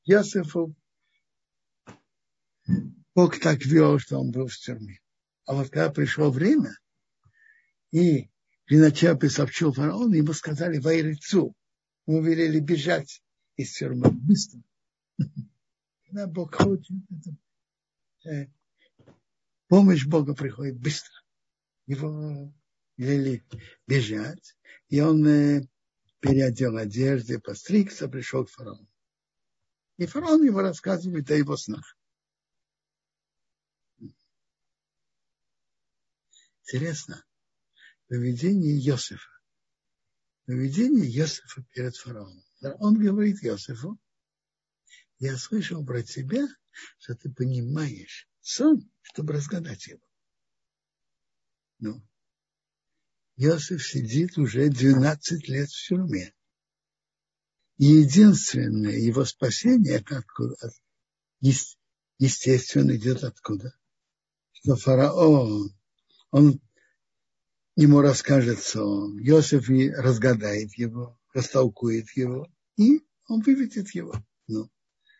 [0.03, 0.75] Иосифу
[3.15, 4.99] Бог так вел, что он был в тюрьме.
[5.45, 6.77] А вот когда пришло время,
[7.91, 8.29] и
[8.67, 11.55] Виночерпий сообщил фараону, ему сказали вайрицу.
[12.07, 13.23] Ему велели бежать
[13.55, 14.61] из тюрьмы быстро.
[16.07, 18.47] Когда Бог хочет, это, э,
[19.69, 21.20] помощь Бога приходит быстро.
[21.85, 22.53] Его
[22.97, 23.43] велели
[23.87, 24.55] бежать,
[24.89, 25.67] и он э,
[26.19, 28.87] переодел одежды, постригся, пришел к фараону.
[29.97, 31.97] И фараон ему рассказывает о его снах.
[36.63, 37.25] Интересно,
[38.07, 39.29] поведение Иосифа.
[40.45, 42.43] Поведение Иосифа перед фараоном.
[42.79, 43.99] Он говорит Иосифу,
[45.19, 46.47] я слышал про тебя,
[46.97, 50.01] что ты понимаешь сон, чтобы разгадать его.
[51.81, 51.99] Ну,
[53.37, 56.31] Иосиф сидит уже 12 лет в тюрьме.
[57.77, 60.71] И единственное его спасение, откуда,
[62.19, 63.73] естественно, идет откуда?
[64.51, 65.75] Что фараон,
[66.29, 66.61] он
[67.75, 69.67] ему расскажет сон, Иосиф
[69.97, 74.13] разгадает его, растолкует его, и он выведет его.
[74.45, 74.69] Ну,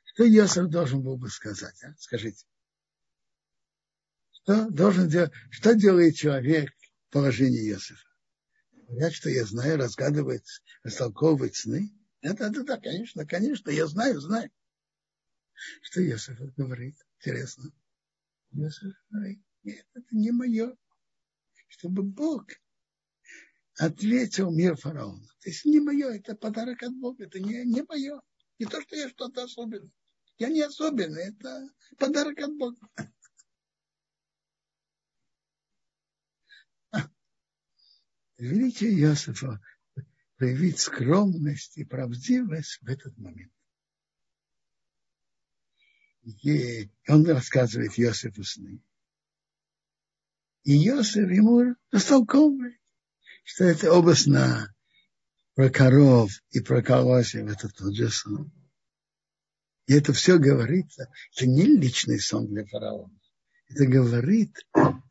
[0.04, 1.95] что Йосиф должен был бы сказать, а?
[1.97, 2.45] скажите.
[4.43, 6.71] Что должен делать, что делает человек
[7.10, 8.08] в положении Иосифа?
[8.88, 10.43] Говорят, что я знаю, разгадывает,
[10.84, 11.91] растолковывает сны.
[12.21, 14.49] Это, это да, конечно, конечно, я знаю, знаю.
[15.84, 16.97] Что Иосиф говорит?
[17.19, 17.71] Интересно.
[18.51, 20.75] Иосиф говорит, нет, это не мое.
[21.67, 22.47] Чтобы Бог
[23.77, 25.25] ответил мир фараона.
[25.41, 28.21] То есть не мое, это подарок от Бога, это не, не мое.
[28.60, 29.91] Не то, что я что-то особенное.
[30.38, 32.77] Я не особенный, это подарок от Бога.
[38.41, 39.62] Величие Иосифа
[40.36, 43.54] проявить скромность и правдивость в этот момент.
[46.23, 48.82] И он рассказывает Йосифу сны.
[50.63, 52.80] И Йосиф ему растолковывает,
[53.43, 54.73] что это оба сна
[55.54, 58.51] про коров и про колосьев, это тот же сон.
[59.86, 63.15] И это все говорится, это не личный сон для фараона.
[63.67, 64.56] Это говорит,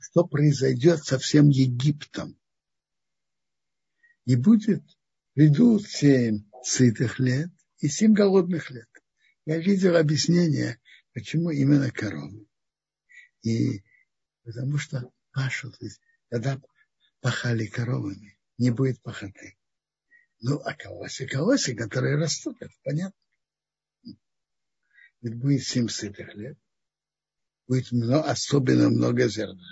[0.01, 2.40] что произойдет со всем Египтом.
[4.31, 4.85] И будет,
[5.35, 8.89] придут семь сытых лет и семь голодных лет.
[9.45, 10.81] Я видел объяснение,
[11.13, 12.47] почему именно коровы.
[13.43, 13.83] И
[14.45, 15.77] потому что пашут,
[16.29, 16.63] когда
[17.21, 19.59] пахали коровами, не будет пахоты.
[20.39, 23.19] Ну, а колосы, колосы, которые растут, это понятно.
[25.23, 26.57] Ведь будет семь сытых лет,
[27.67, 29.67] будет много, особенно много зерна,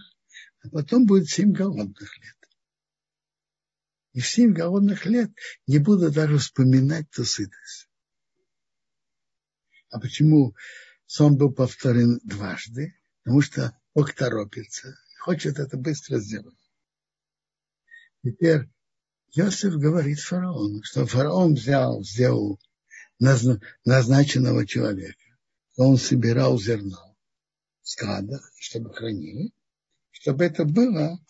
[0.64, 2.37] а потом будет семь голодных лет.
[4.18, 5.30] И в семь голодных лет
[5.68, 7.88] не буду даже вспоминать ту сытость.
[9.90, 10.56] А почему
[11.06, 12.96] сон был повторен дважды?
[13.22, 16.58] Потому что Бог торопится, хочет это быстро сделать.
[18.24, 18.68] Теперь
[19.34, 22.58] Йосиф говорит фараону, что фараон взял, сделал
[23.20, 25.38] назначенного человека,
[25.76, 27.16] он собирал зерно
[27.82, 29.52] в складах, чтобы хранили,
[30.10, 31.20] чтобы это было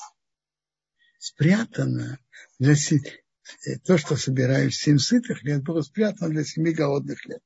[1.19, 2.19] спрятано
[2.59, 7.43] для э, то, что собирают в семь сытых лет, было спрятано для семи голодных лет.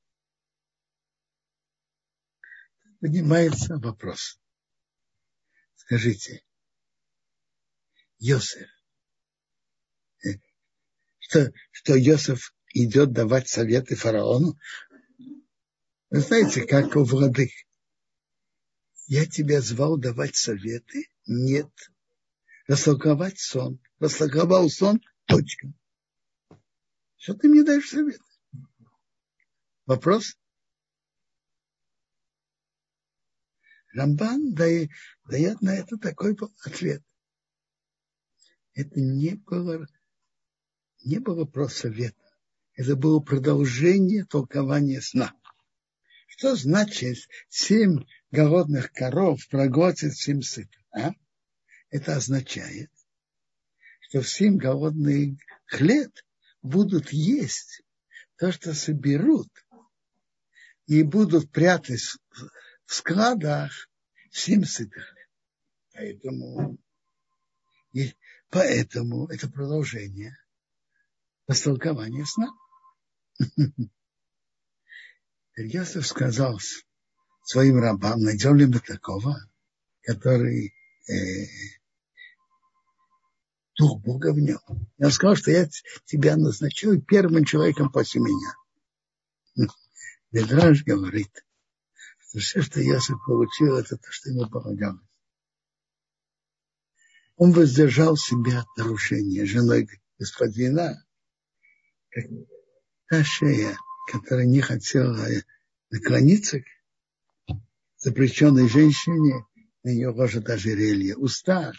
[3.01, 4.41] Поднимается вопрос.
[5.75, 6.45] Скажите,
[8.19, 8.69] Йосиф,
[11.19, 14.59] что, что Йосиф идет давать советы фараону.
[16.11, 17.51] Вы знаете, как у владык.
[19.07, 21.09] Я тебя звал давать советы?
[21.27, 21.71] Нет.
[22.67, 23.81] Растолковать сон.
[23.99, 25.73] Растолковал сон, точка.
[27.17, 28.23] Что ты мне даешь советы?
[29.87, 30.37] Вопрос?
[33.95, 34.91] Рамбан дает,
[35.61, 37.03] на это такой ответ.
[38.75, 39.87] Это не было
[41.05, 42.17] не было просто совета.
[42.75, 45.35] Это было продолжение толкования сна.
[46.27, 50.81] Что значит семь голодных коров проглотит семь сытых?
[50.93, 51.11] А?
[51.93, 52.91] Это означает,
[54.01, 55.39] что в семь голодных
[55.79, 56.25] лет
[56.63, 57.83] будут есть
[58.39, 59.51] то, что соберут,
[60.87, 62.01] и будут прятать
[62.87, 63.91] в складах
[64.31, 65.29] семь сытых лет.
[65.93, 66.79] Поэтому,
[67.93, 68.17] и
[68.49, 70.35] поэтому это продолжение
[71.47, 72.49] растолкование сна.
[75.57, 76.59] Ильясов сказал
[77.45, 79.37] своим рабам, найдем ли мы такого,
[80.01, 80.75] который
[81.07, 81.82] э,
[83.79, 84.61] Дух Бога в нем.
[84.99, 85.69] Я сказал, что я
[86.05, 88.55] тебя назначил первым человеком после меня.
[90.31, 91.31] Медраж говорит,
[92.19, 95.01] что все, что Ясов получил, это то, что ему полагалось.
[97.37, 101.05] Он воздержал себя от нарушения женой господина,
[102.11, 102.25] как
[103.09, 103.77] та шея,
[104.11, 105.27] которая не хотела
[105.91, 106.65] наклониться к
[107.97, 109.47] запрещенной женщине,
[109.83, 111.17] на нее ложат ожерелье.
[111.17, 111.73] Уста,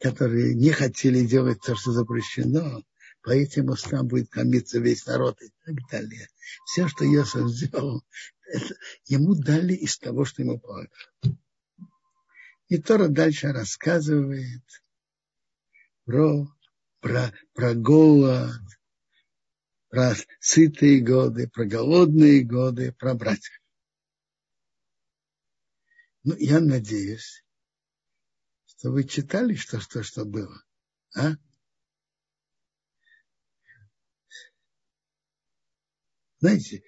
[0.00, 2.82] которые не хотели делать то, что запрещено,
[3.22, 6.28] по этим устам будет кормиться весь народ и так далее.
[6.66, 8.04] Все, что Иосиф сделал,
[8.46, 8.74] это
[9.06, 10.90] ему дали из того, что ему полагалось.
[12.68, 14.62] И Тора дальше рассказывает
[16.04, 16.48] про,
[17.00, 18.60] про, про голод,
[19.88, 23.60] про сытые годы, про голодные годы, про братьев.
[26.24, 27.43] Ну, я надеюсь,
[28.90, 30.62] вы читали, что, что, что было.
[31.16, 31.32] А?
[36.38, 36.82] Знаете,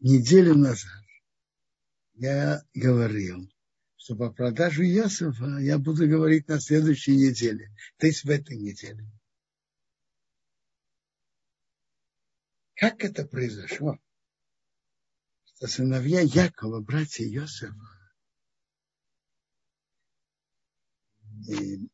[0.00, 1.04] неделю назад
[2.14, 3.48] я говорил,
[3.96, 9.06] что по продажу Ясова я буду говорить на следующей неделе, то есть в этой неделе.
[12.74, 13.98] Как это произошло?
[15.44, 17.24] Что сыновья Якова, братья
[21.48, 21.88] Иосифа,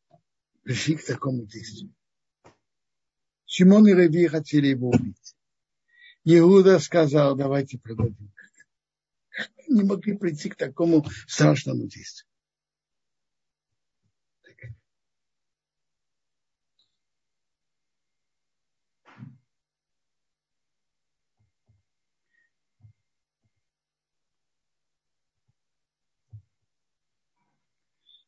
[0.63, 1.93] пришли к такому действию.
[3.45, 5.35] Шимон и Раби хотели его убить.
[6.23, 8.31] Иуда сказал, давайте продадим.
[9.67, 12.27] Они могли прийти к такому страшному действию?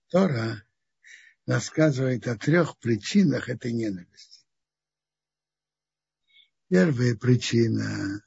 [0.10, 0.64] Тора
[1.46, 4.46] рассказывает о трех причинах этой ненависти.
[6.70, 8.22] Первая причина,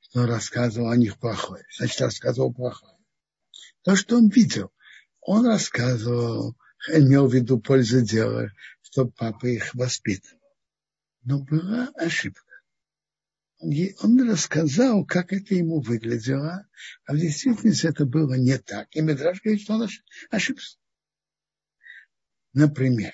[0.00, 1.64] что он рассказывал о них плохое.
[1.76, 2.96] Значит, рассказывал плохое.
[3.82, 4.72] То, что он видел.
[5.20, 6.56] Он рассказывал,
[6.88, 8.50] имел в виду пользу дела,
[8.82, 10.40] что папа их воспитывал.
[11.22, 12.42] Но была ошибка.
[13.58, 16.66] Он рассказал, как это ему выглядело,
[17.06, 18.88] а в действительности это было не так.
[18.94, 19.88] И Медраж говорит, что он
[20.30, 20.78] ошибся.
[22.56, 23.12] Например,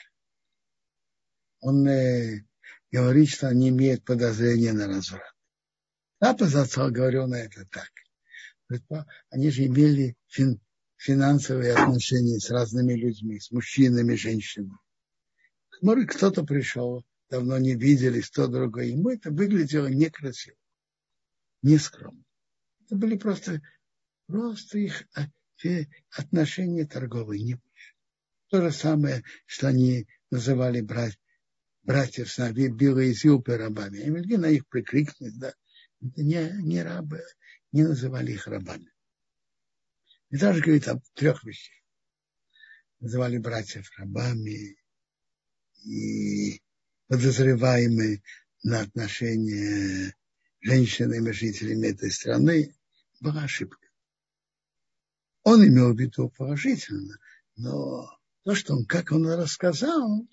[1.58, 2.44] он э,
[2.92, 5.34] говорит, что они имеют подозрение на разврат.
[6.20, 7.90] Папа зацал говорил на это так.
[9.30, 10.60] Они же имели фин,
[10.96, 14.78] финансовые отношения с разными людьми, с мужчинами, женщинами.
[15.80, 18.84] Может, кто-то пришел, давно не виделись, то другое.
[18.84, 20.56] Ему это выглядело некрасиво,
[21.62, 22.22] нескромно.
[22.84, 23.60] Это были просто,
[24.28, 25.26] просто их а,
[26.16, 27.60] отношения торговые.
[28.52, 31.18] То же самое, что они называли брать,
[31.84, 34.00] братьев сыновей Билла и Зилпы рабами.
[34.00, 35.54] И могли на их прикрикнуть, да.
[36.00, 37.22] Не, не рабы,
[37.72, 38.92] не называли их рабами.
[40.28, 41.82] И даже говорит о трех вещах.
[43.00, 44.76] Называли братьев рабами
[45.86, 46.60] и
[47.08, 48.22] подозреваемый
[48.64, 50.14] на отношения
[50.60, 52.76] женщинами, жителями этой страны,
[53.18, 53.88] была ошибка.
[55.42, 57.16] Он имел в виду положительно,
[57.56, 58.10] но
[58.44, 60.26] то, что он, как он рассказал,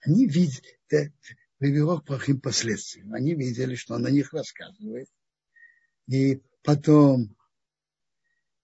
[0.00, 1.12] они видели, это
[1.58, 3.12] привело плохим последствиям.
[3.12, 5.08] Они видели, что он о них рассказывает.
[6.06, 7.36] И потом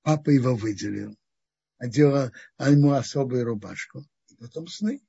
[0.02, 1.16] папа его выделил,
[1.78, 5.02] одел ему особую рубашку, и потом сны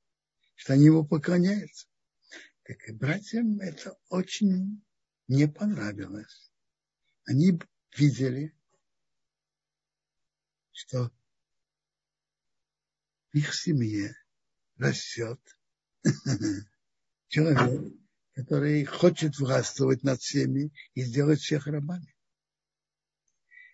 [0.55, 1.87] что они его поклоняются.
[2.63, 4.83] Так и братьям это очень
[5.27, 6.51] не понравилось.
[7.25, 7.59] Они
[7.95, 8.55] видели,
[10.71, 11.11] что
[13.35, 14.15] их семье
[14.77, 15.39] растет
[17.27, 17.93] человек,
[18.33, 22.15] который хочет властвовать над всеми и сделать всех рабами.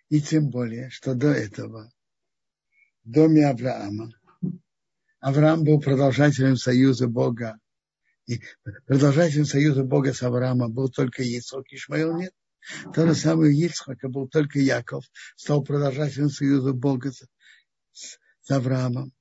[0.10, 1.92] И тем более, что до этого
[3.04, 4.12] в доме Авраама
[5.22, 7.60] Авраам был продолжателем союза Бога.
[8.26, 8.42] И
[8.88, 12.34] продолжателем союза Бога с Авраамом был только Ицхак, Ишмаил нет.
[12.94, 15.06] То же самое Ицхака был только Яков,
[15.36, 17.28] стал продолжателем союза Бога с,
[17.94, 19.14] с Авраамом.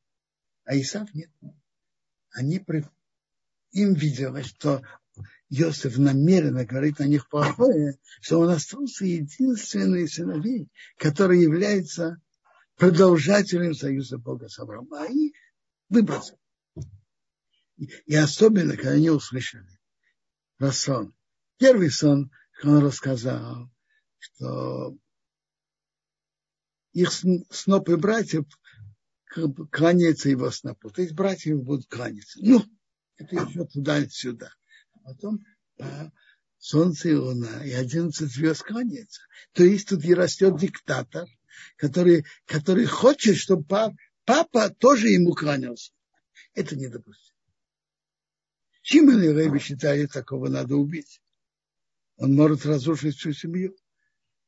[0.70, 1.32] А Исав нет.
[2.30, 2.64] Они
[3.72, 4.82] им виделось, что
[5.48, 12.22] Иосиф намеренно говорит о них плохое, что он остался единственный сыновей, который является
[12.76, 14.94] продолжателем союза Бога с Авраамом.
[14.94, 15.32] А их
[15.88, 16.38] выбросил.
[17.76, 19.76] И особенно, когда они услышали
[20.56, 21.12] про сон.
[21.58, 22.30] Первый сон,
[22.62, 23.68] он рассказал,
[24.18, 24.96] что
[26.92, 28.44] их снопы братьев
[29.70, 30.90] кланяются его снопу.
[30.90, 32.38] То есть братья будут кланяться.
[32.42, 32.64] Ну,
[33.16, 34.52] это еще туда и сюда.
[34.92, 35.44] А потом
[35.78, 36.10] а,
[36.58, 39.22] солнце и луна и одиннадцать звезд кланяются.
[39.52, 41.26] То есть тут и растет диктатор,
[41.76, 43.96] который, который хочет, чтобы папа
[44.30, 45.92] папа тоже ему кланялся.
[46.54, 47.36] Это недопустимо.
[48.82, 51.20] Шимон и Рэби считает, такого надо убить.
[52.16, 53.76] Он может разрушить всю семью.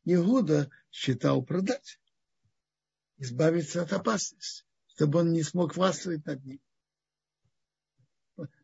[0.04, 1.98] Негуда считал продать,
[3.18, 4.64] избавиться от опасности,
[4.94, 6.60] чтобы он не смог властвовать над ним.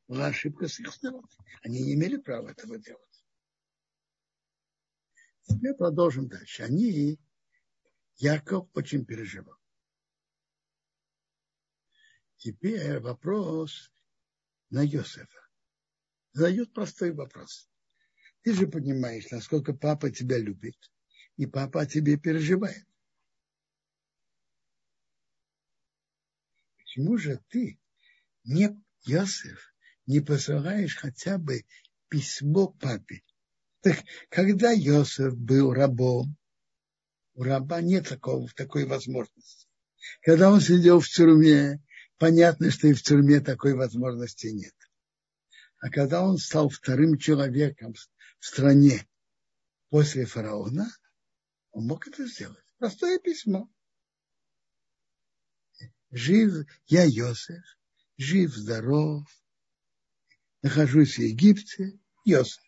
[0.06, 1.26] Была ошибка с их стороны.
[1.62, 3.24] Они не имели права этого делать.
[5.42, 6.62] Теперь продолжим дальше.
[6.62, 7.18] Они,
[8.16, 9.56] Яков очень переживал.
[12.36, 13.90] Теперь вопрос
[14.70, 15.48] на Йосефа.
[16.32, 17.70] Задает простой вопрос.
[18.42, 20.76] Ты же понимаешь, насколько папа тебя любит,
[21.36, 22.86] и папа о тебе переживает.
[26.88, 27.78] Почему же ты,
[28.44, 29.74] не Йосеф,
[30.06, 31.66] не посылаешь хотя бы
[32.08, 33.22] письмо папе?
[33.82, 33.98] Так
[34.30, 36.38] когда Йосеф был рабом,
[37.34, 39.68] у раба нет такого, такой возможности.
[40.22, 41.84] Когда он сидел в тюрьме,
[42.16, 44.74] понятно, что и в тюрьме такой возможности нет.
[45.80, 49.06] А когда он стал вторым человеком в стране
[49.90, 50.88] после фараона,
[51.70, 52.64] он мог это сделать.
[52.78, 53.68] Простое письмо.
[56.10, 57.64] Жив я, Йосеф,
[58.18, 59.26] жив, здоров,
[60.62, 62.62] нахожусь в Египте, Йосеф.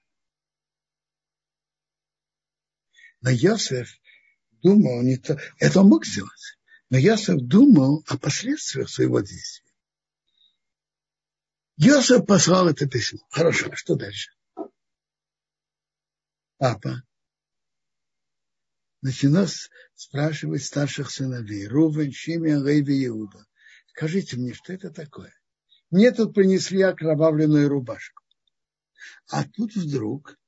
[3.22, 3.88] Но Йосеф
[4.62, 6.59] думал не то, это он мог сделать.
[6.91, 9.72] Но Йосеф думал о последствиях своего действия.
[11.76, 13.20] Йосеф послал это письмо.
[13.30, 14.32] Хорошо, а что дальше?
[16.59, 17.03] Папа
[19.03, 19.46] начинал
[19.94, 23.46] спрашивать старших сыновей, Рувен, Шимия, Лейви, Иуда.
[23.88, 25.34] Скажите мне, что это такое?
[25.90, 28.22] Мне тут принесли окровавленную рубашку.
[29.28, 30.38] А тут вдруг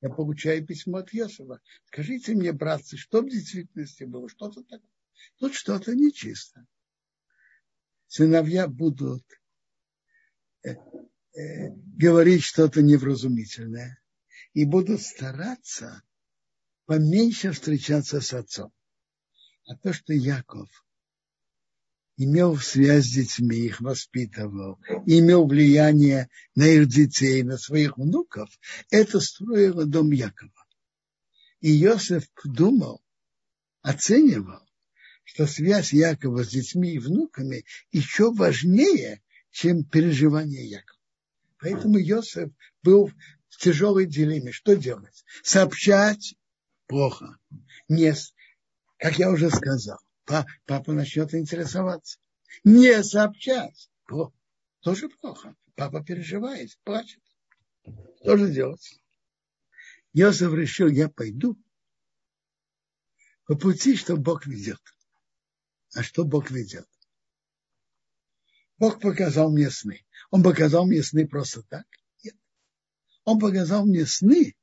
[0.00, 1.60] я получаю письмо от Йосифа.
[1.86, 4.28] Скажите мне, братцы, что в действительности было?
[4.28, 4.90] Что-то такое.
[5.38, 6.66] Тут что-то нечисто.
[8.06, 9.24] Сыновья будут
[10.62, 14.00] э, э, говорить что-то невразумительное
[14.54, 16.02] и будут стараться
[16.90, 18.72] поменьше встречаться с отцом.
[19.68, 20.68] А то, что Яков
[22.16, 28.50] имел связь с детьми, их воспитывал, имел влияние на их детей, на своих внуков,
[28.90, 30.66] это строило дом Якова.
[31.60, 33.00] И Иосиф думал,
[33.82, 34.66] оценивал,
[35.22, 39.22] что связь Якова с детьми и внуками еще важнее,
[39.52, 40.98] чем переживание Якова.
[41.60, 42.50] Поэтому Иосиф
[42.82, 43.12] был
[43.48, 44.50] в тяжелой дилемме.
[44.50, 45.24] Что делать?
[45.44, 46.34] Сообщать
[46.90, 47.38] плохо.
[47.88, 48.12] Не,
[48.98, 52.18] как я уже сказал, папа начнет интересоваться.
[52.64, 53.88] Не сообщать.
[54.06, 54.36] Плохо.
[54.80, 55.54] Тоже плохо.
[55.76, 57.22] Папа переживает, плачет.
[58.20, 59.00] Что же делать?
[60.12, 61.56] Йосиф решил, я пойду
[63.46, 64.80] по пути, что Бог ведет.
[65.94, 66.88] А что Бог ведет?
[68.78, 70.04] Бог показал мне сны.
[70.30, 71.86] Он показал мне сны просто так?
[72.24, 72.34] Нет.
[73.24, 74.56] Он показал мне сны,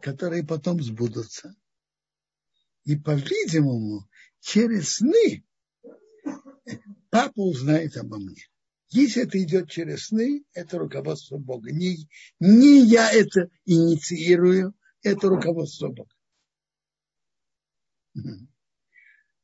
[0.00, 1.54] которые потом сбудутся.
[2.90, 4.08] И, по-видимому,
[4.40, 5.44] через сны
[7.08, 8.42] папа узнает обо мне.
[8.88, 11.70] Если это идет через сны, это руководство Бога.
[11.70, 12.08] Не,
[12.40, 16.10] не я это инициирую, это руководство Бога.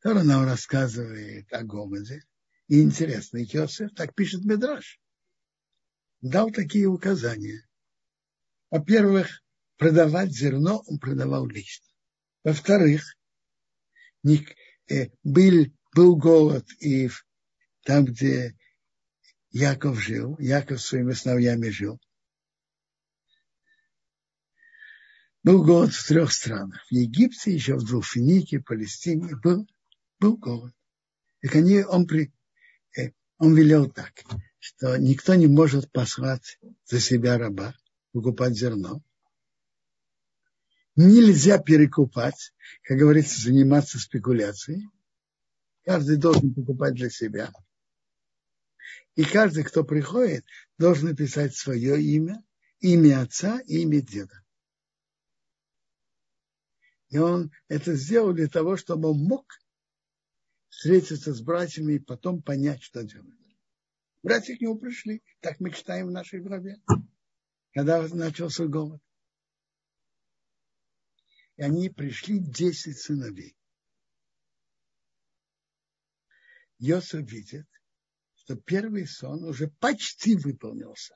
[0.03, 2.25] Тора нам рассказывает о Гомезе.
[2.67, 5.01] И интересно, Йосеф, так пишет Медраж,
[6.21, 7.63] дал такие указания.
[8.73, 9.45] Во-первых,
[9.77, 11.87] продавать зерно он продавал лично.
[12.43, 13.16] Во-вторых,
[15.23, 17.09] был, был голод и
[17.85, 18.57] там, где
[19.51, 21.99] Яков жил, Яков своими сыновьями жил.
[25.43, 26.85] Был голод в трех странах.
[26.91, 29.67] В Египте, еще в двух Финике, Палестине был,
[30.19, 30.75] был голод.
[31.41, 32.33] И они, он, при,
[32.99, 34.13] э, он велел так,
[34.59, 37.75] что никто не может послать за себя раба,
[38.13, 39.05] покупать зерно
[40.97, 44.89] нельзя перекупать, как говорится, заниматься спекуляцией.
[45.85, 47.53] Каждый должен покупать для себя.
[49.15, 50.45] И каждый, кто приходит,
[50.79, 52.43] должен написать свое имя,
[52.81, 54.43] имя отца и имя деда.
[57.09, 59.47] И он это сделал для того, чтобы он мог
[60.69, 63.33] встретиться с братьями и потом понять, что делать.
[64.23, 66.81] Братья к нему пришли, так мы читаем в нашей главе,
[67.73, 69.01] когда начался голод.
[71.57, 73.57] И они пришли десять сыновей.
[76.79, 77.67] Йосиф видит,
[78.35, 81.15] что первый сон уже почти выполнился.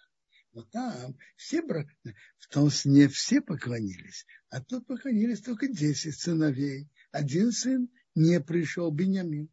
[0.52, 6.88] Но там все, в том сне все поклонились, а тут поклонились только десять сыновей.
[7.12, 9.48] Один сын не пришел, Бенямин.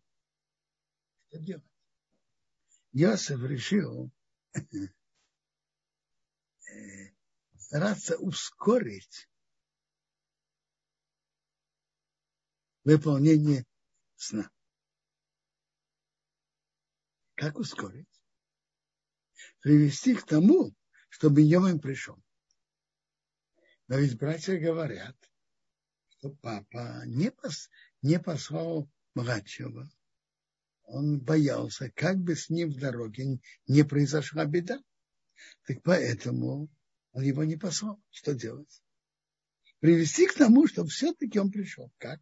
[1.28, 1.64] Что делать?
[2.94, 4.12] Йосиф решил
[4.54, 4.62] э,
[7.58, 9.30] стараться ускорить
[12.88, 13.66] выполнение
[14.16, 14.50] сна.
[17.36, 18.08] Как ускорить?
[19.60, 20.74] Привести к тому,
[21.10, 22.18] чтобы Йомин пришел.
[23.90, 25.18] Но ведь братья говорят,
[26.12, 27.70] что папа не, пос,
[28.02, 29.92] не послал младшего.
[30.84, 34.82] Он боялся, как бы с ним в дороге не произошла беда.
[35.66, 36.70] Так поэтому
[37.12, 38.02] он его не послал.
[38.12, 38.82] Что делать?
[39.80, 41.92] Привести к тому, чтобы все-таки он пришел.
[41.98, 42.22] Как?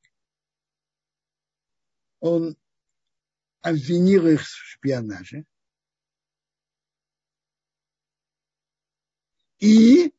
[2.20, 2.58] Он
[3.62, 5.46] обвинил их в шпионаже.
[9.60, 10.14] И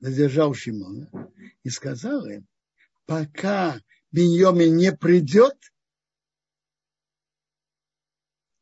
[0.00, 1.10] задержал Шимона
[1.62, 2.46] и сказал им,
[3.06, 3.80] пока
[4.12, 5.56] Беньомин не придет,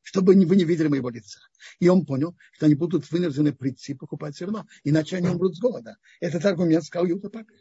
[0.03, 1.41] чтобы вы не видели моего лица.
[1.79, 5.97] И он понял, что они будут вынуждены прийти покупать зерно, иначе они умрут с голода.
[6.21, 7.55] Этот аргумент сказал Юта Папе.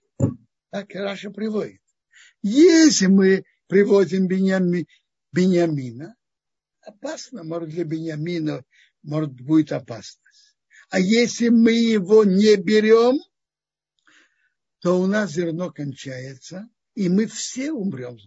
[0.74, 1.84] Так Раша приводит.
[2.42, 4.88] Если мы приводим Беньями,
[5.32, 6.16] Беньямина,
[6.82, 8.66] опасно, может для Беньямина,
[9.04, 10.58] может будет опасность.
[10.90, 13.20] А если мы его не берем,
[14.80, 18.18] то у нас зерно кончается, и мы все умрем.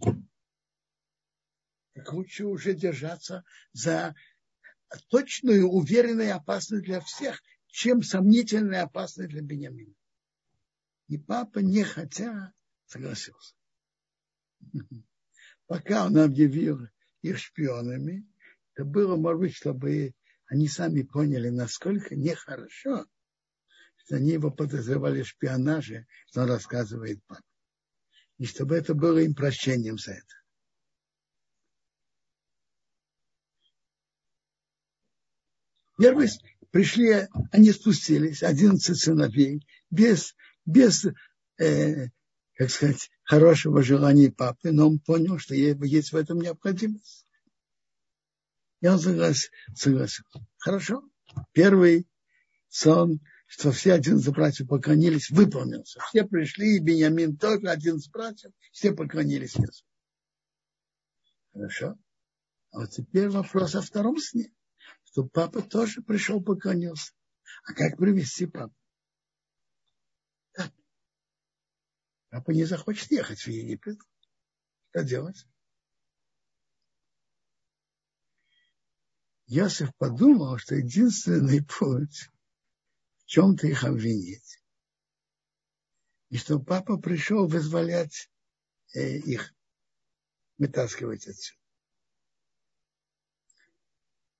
[1.95, 3.43] Так лучше уже держаться
[3.73, 4.15] за
[5.09, 9.96] точную, уверенную опасность для всех, чем сомнительную опасность для Бениамина.
[11.07, 12.53] И папа, не хотя,
[12.85, 13.55] согласился.
[15.67, 16.79] Пока он объявил
[17.21, 18.27] их шпионами,
[18.73, 20.13] Это было, может быть, чтобы
[20.47, 23.05] они сами поняли, насколько нехорошо,
[23.97, 27.43] что они его подозревали в шпионаже, что он рассказывает папе.
[28.37, 30.35] И чтобы это было им прощением за это.
[35.97, 36.29] Первый
[36.69, 40.35] пришли, они спустились, 11 сыновей, без,
[40.67, 41.03] без
[41.57, 42.09] э,
[42.53, 47.25] как сказать, хорошего желания папы, но он понял, что есть в этом необходимость.
[48.81, 49.49] И он согласился.
[49.75, 50.23] согласился.
[50.59, 51.03] Хорошо.
[51.51, 52.07] Первый
[52.67, 55.99] сон, что все одиннадцать братьев поклонились, выполнился.
[56.09, 59.83] Все пришли, и Бениамин тоже, одиннадцать братьев, все поклонились Иисусу.
[61.53, 61.97] Хорошо.
[62.71, 64.51] А вот теперь вопрос о втором сне
[65.17, 67.11] что папа тоже пришел, поклонился.
[67.63, 68.75] А как привести папу?
[72.37, 73.97] Папа не захочет ехать в Египет.
[74.91, 75.47] Что делать?
[79.47, 82.29] Йосиф подумал, что единственный путь
[83.17, 84.61] в чем-то их обвинить.
[86.29, 88.29] И что папа пришел вызволять
[88.93, 89.51] э, их,
[90.59, 91.59] вытаскивать отсюда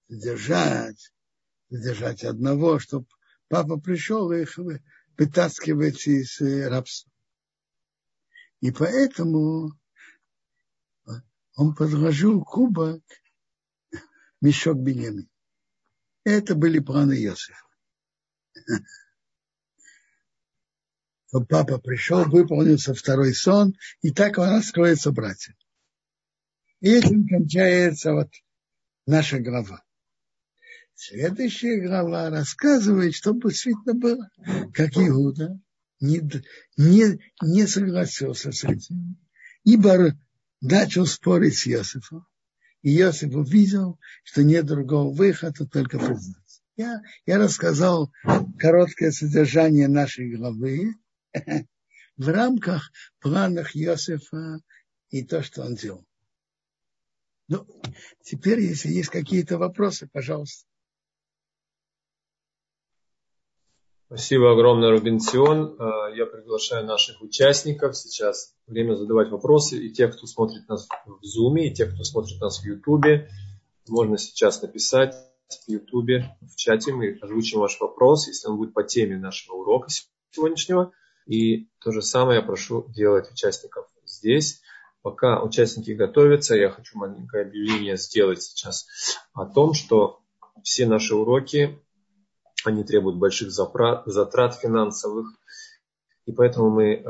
[0.07, 1.11] задержать,
[1.69, 3.07] задержать одного, чтобы
[3.47, 4.55] папа пришел их
[5.17, 7.11] вытаскивать из э, рабства.
[8.59, 9.71] И поэтому
[11.55, 13.03] он подложил кубок
[14.41, 15.29] мешок Бенемин.
[16.23, 17.65] Это были планы Иосифа.
[21.29, 25.55] То папа пришел, выполнился второй сон, и так он раскроется братьям.
[26.79, 28.29] И этим кончается вот
[29.05, 29.83] наша глава.
[30.95, 34.29] Следующая глава рассказывает, что действительно было,
[34.73, 35.59] как Иуда
[35.99, 36.21] не,
[36.77, 39.17] не, не согласился с этим,
[39.63, 40.15] ибо
[40.61, 42.25] начал спорить с Иосифом.
[42.81, 46.61] И Иосиф увидел, что нет другого выхода, только признаться.
[46.75, 48.11] Я, я рассказал
[48.59, 50.93] короткое содержание нашей главы
[52.17, 54.59] в рамках планов Иосифа
[55.09, 56.05] и то, что он делал.
[57.47, 57.65] Ну,
[58.23, 60.66] теперь, если есть какие-то вопросы, пожалуйста.
[64.07, 65.75] Спасибо огромное, Рубенсион.
[65.77, 67.97] Э, я приглашаю наших участников.
[67.97, 69.77] Сейчас время задавать вопросы.
[69.85, 73.27] И те, кто смотрит нас в Zoom, и те, кто смотрит нас в YouTube,
[73.89, 75.13] можно сейчас написать
[75.49, 76.93] в YouTube, в чате.
[76.93, 79.89] Мы озвучим ваш вопрос, если он будет по теме нашего урока
[80.31, 80.93] сегодняшнего.
[81.25, 84.61] И то же самое я прошу делать участников здесь.
[85.01, 88.87] Пока участники готовятся, я хочу маленькое объявление сделать сейчас
[89.33, 90.21] о том, что
[90.63, 91.77] все наши уроки
[92.65, 95.27] они требуют больших затрат финансовых.
[96.25, 97.03] И поэтому мы э,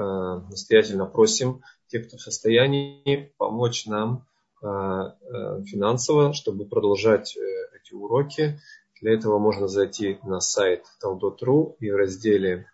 [0.50, 4.28] настоятельно просим тех, кто в состоянии, помочь нам
[4.62, 8.60] э, э, финансово, чтобы продолжать эти уроки.
[9.02, 12.68] Для этого можно зайти на сайт Taldot.ru и в разделе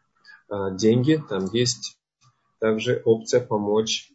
[0.72, 1.98] «Деньги» там есть
[2.60, 4.10] также опция «Помочь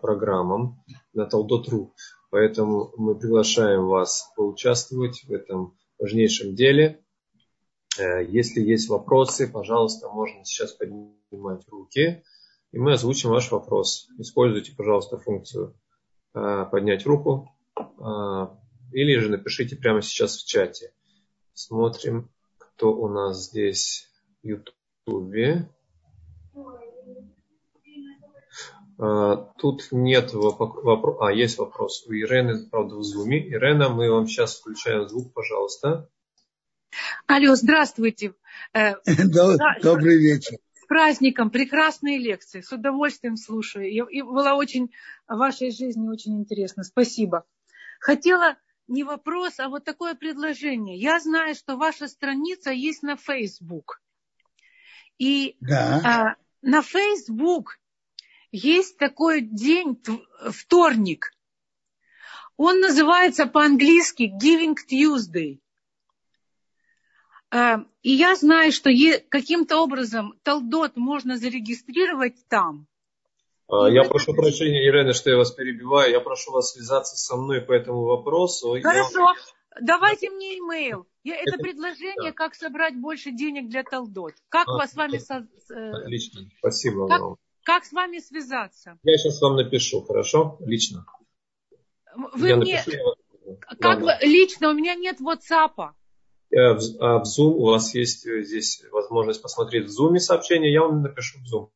[0.00, 0.80] программам»
[1.12, 1.90] на Taldot.ru.
[2.30, 7.00] Поэтому мы приглашаем вас поучаствовать в этом важнейшем деле–
[8.28, 12.22] если есть вопросы, пожалуйста, можно сейчас поднимать руки,
[12.72, 14.08] и мы озвучим ваш вопрос.
[14.18, 15.74] Используйте, пожалуйста, функцию
[16.34, 18.46] э, поднять руку, э,
[18.92, 20.92] или же напишите прямо сейчас в чате.
[21.54, 24.08] Смотрим, кто у нас здесь
[24.42, 25.68] в Ютубе.
[29.58, 31.26] Тут нет вопроса.
[31.26, 33.38] А, есть вопрос у Ирены, правда, в зуме.
[33.48, 36.10] Ирена, мы вам сейчас включаем звук, пожалуйста.
[37.26, 38.34] Алло, здравствуйте.
[38.72, 38.94] Э,
[39.82, 40.58] добрый вечер.
[40.74, 44.08] С праздником, прекрасные лекции, с удовольствием слушаю.
[44.08, 44.90] И было очень
[45.28, 46.82] в вашей жизни очень интересно.
[46.82, 47.44] Спасибо.
[48.00, 48.56] Хотела
[48.88, 50.98] не вопрос, а вот такое предложение.
[50.98, 54.02] Я знаю, что ваша страница есть на Facebook.
[55.18, 56.00] И да.
[56.04, 57.78] а, на Facebook
[58.50, 60.02] есть такой день,
[60.50, 61.32] вторник.
[62.56, 65.60] Он называется по-английски Giving Tuesday.
[67.52, 68.90] Э, и я знаю, что
[69.28, 72.86] каким-то образом Талдот можно зарегистрировать там.
[73.68, 76.10] А, я прошу прощения, Ирина, что я вас перебиваю.
[76.10, 78.76] Я прошу вас связаться со мной по этому вопросу.
[78.82, 79.20] Хорошо.
[79.20, 79.34] Я...
[79.80, 81.06] Давайте мне имейл.
[81.22, 82.32] Я, это, это предложение, да.
[82.32, 84.32] как собрать больше денег для Талдот.
[84.48, 85.18] Как а, с вами...
[85.18, 85.46] Со...
[85.70, 86.40] Э, Отлично.
[86.58, 87.36] Спасибо как, вам.
[87.62, 88.98] Как с вами связаться?
[89.02, 90.58] Я сейчас вам напишу, хорошо?
[90.60, 91.04] Лично.
[92.34, 92.82] Вы я мне...
[92.84, 92.96] Напишу,
[93.46, 93.76] я...
[93.76, 94.12] Как вы...
[94.22, 94.70] Лично?
[94.70, 95.92] У меня нет WhatsApp.
[96.52, 100.72] Э, в, а в Zoom у вас есть э, здесь возможность посмотреть в Zoom сообщение,
[100.72, 101.70] я вам напишу в Zoom.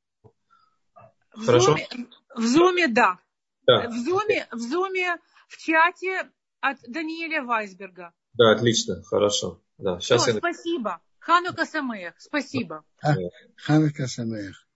[1.35, 1.77] В Хорошо?
[1.77, 3.19] Zoom, в Zoom, да.
[3.67, 3.89] да.
[3.89, 5.19] В Zoom, в Zoom,
[5.49, 6.29] в чате
[6.61, 8.13] от Даниэля Вайсберга.
[8.33, 9.61] Да, отлично, хорошо.
[9.79, 10.39] Да, сейчас Все, я...
[10.39, 11.01] спасибо.
[11.21, 12.85] Ханука Самеях, спасибо.
[13.57, 14.67] Ханука Самеях.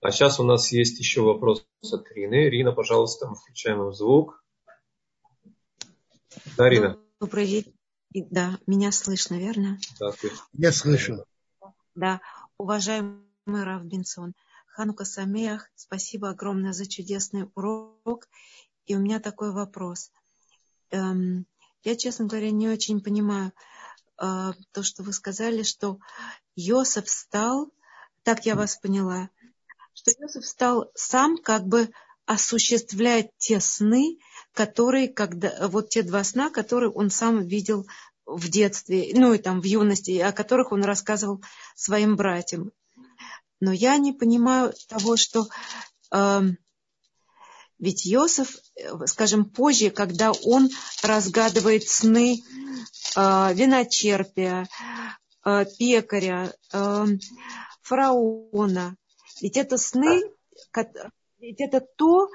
[0.00, 2.48] А сейчас у нас есть еще вопрос от Рины.
[2.48, 4.42] Рина, пожалуйста, мы включаем вам звук.
[6.56, 6.98] Да, Рина?
[7.20, 7.46] Добрый
[8.10, 8.28] день.
[8.30, 9.78] Да, меня слышно, верно?
[9.98, 10.30] Да, ты.
[10.52, 11.24] Я слышу.
[11.94, 12.20] Да,
[12.58, 14.34] уважаемый Раф Бенсон,
[14.66, 18.28] Ханука Самеях, спасибо огромное за чудесный урок.
[18.86, 20.10] И у меня такой вопрос.
[20.90, 21.46] Эм,
[21.82, 23.52] я, честно говоря, не очень понимаю
[24.18, 25.98] э, то, что вы сказали, что
[26.54, 27.72] Йосиф стал,
[28.22, 29.30] так я вас поняла,
[29.94, 31.90] что Йосиф стал сам как бы
[32.26, 34.18] осуществлять те сны,
[34.52, 37.86] которые, когда, вот те два сна, которые он сам видел
[38.26, 41.42] в детстве, ну и там в юности, о которых он рассказывал
[41.74, 42.72] своим братьям.
[43.60, 45.48] Но я не понимаю того, что
[46.12, 46.40] э,
[47.78, 48.56] ведь Иосиф,
[49.04, 50.70] скажем, позже, когда он
[51.02, 54.66] разгадывает сны э, виночерпия,
[55.44, 57.06] э, пекаря, э,
[57.82, 58.96] фараона,
[59.42, 60.22] ведь это сны,
[61.46, 62.28] ведь это то,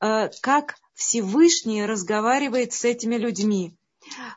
[0.00, 3.76] э, как Всевышний разговаривает с этими людьми,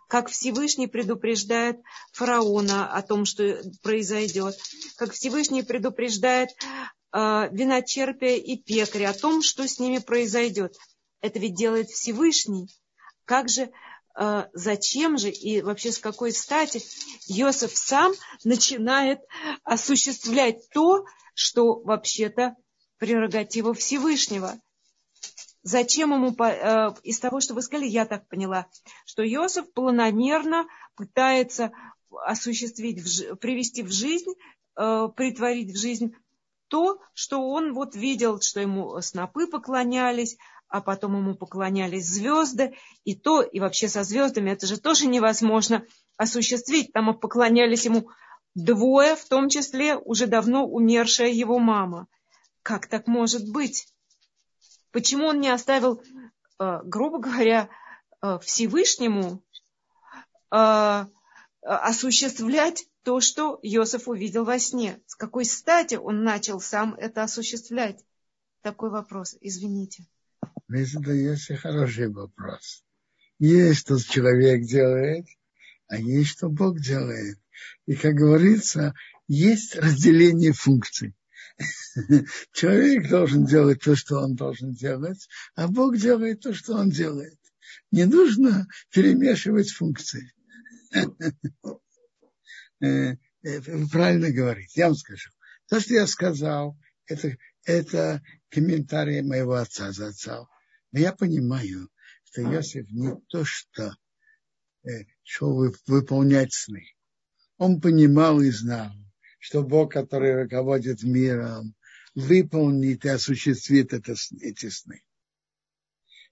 [0.07, 4.55] как Всевышний предупреждает фараона о том, что произойдет,
[4.97, 10.75] как Всевышний предупреждает э, виночерпия и пекаря о том, что с ними произойдет.
[11.21, 12.69] Это ведь делает Всевышний.
[13.25, 13.71] Как же,
[14.15, 16.83] э, зачем же и вообще с какой стати
[17.29, 19.21] Иосиф сам начинает
[19.63, 21.03] осуществлять то,
[21.33, 22.55] что вообще-то
[23.03, 24.57] прерогатива Всевышнего.
[25.61, 28.67] Зачем ему, э, из того, что вы сказали, я так поняла,
[29.05, 31.73] что Иосиф планомерно пытается
[32.25, 33.03] осуществить,
[33.41, 34.31] привести в жизнь,
[34.77, 36.15] э, притворить в жизнь
[36.69, 40.37] то, что он вот видел, что ему снопы поклонялись,
[40.69, 42.73] а потом ему поклонялись звезды,
[43.03, 45.85] и то, и вообще со звездами это же тоже невозможно
[46.15, 46.93] осуществить.
[46.93, 48.11] Там поклонялись ему
[48.55, 52.07] двое, в том числе уже давно умершая его мама.
[52.63, 53.87] Как так может быть?
[54.91, 56.01] Почему он не оставил,
[56.59, 57.69] э, грубо говоря,
[58.21, 59.43] э, Всевышнему
[60.49, 61.05] э,
[61.61, 65.01] осуществлять то, что Иосиф увидел во сне?
[65.07, 68.03] С какой стати он начал сам это осуществлять?
[68.61, 70.07] Такой вопрос, извините.
[70.69, 72.83] Вы задаете хороший вопрос.
[73.39, 75.25] Есть, что человек делает,
[75.87, 77.37] а есть, что Бог делает.
[77.87, 78.93] И, как говорится,
[79.27, 81.13] есть разделение функций.
[82.53, 87.37] Человек должен делать то, что он должен делать, а Бог делает то, что он делает.
[87.91, 90.33] Не нужно перемешивать функции.
[92.81, 94.81] Э, э, вы правильно говорите.
[94.81, 95.29] Я вам скажу.
[95.69, 100.45] То, что я сказал, это, это комментарий моего отца за отца.
[100.91, 101.89] Но я понимаю,
[102.25, 103.95] что Иосиф не то, что
[104.83, 106.83] э, шел выполнять сны.
[107.57, 108.91] Он понимал и знал,
[109.43, 111.75] что Бог, который руководит миром,
[112.15, 115.03] выполнит и осуществит это, эти сны.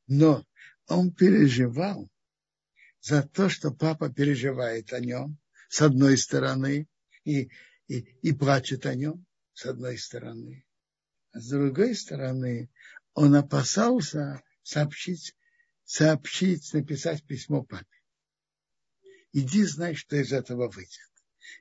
[0.07, 0.47] Но
[0.87, 2.09] он переживал
[3.01, 5.37] за то, что папа переживает о нем,
[5.67, 6.87] с одной стороны,
[7.25, 7.49] и,
[7.89, 10.65] и, и плачет о нем, с одной стороны.
[11.33, 12.69] А с другой стороны,
[13.13, 15.35] он опасался сообщить,
[15.83, 17.87] сообщить, написать письмо папе.
[19.33, 21.11] Иди, знай, что из этого выйдет.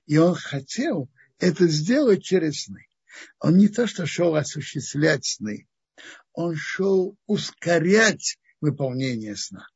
[0.07, 1.11] И он хотел,
[1.41, 2.87] это сделать через сны.
[3.41, 5.67] Он не то, что шел осуществлять сны,
[6.33, 9.67] он шел ускорять выполнение сна.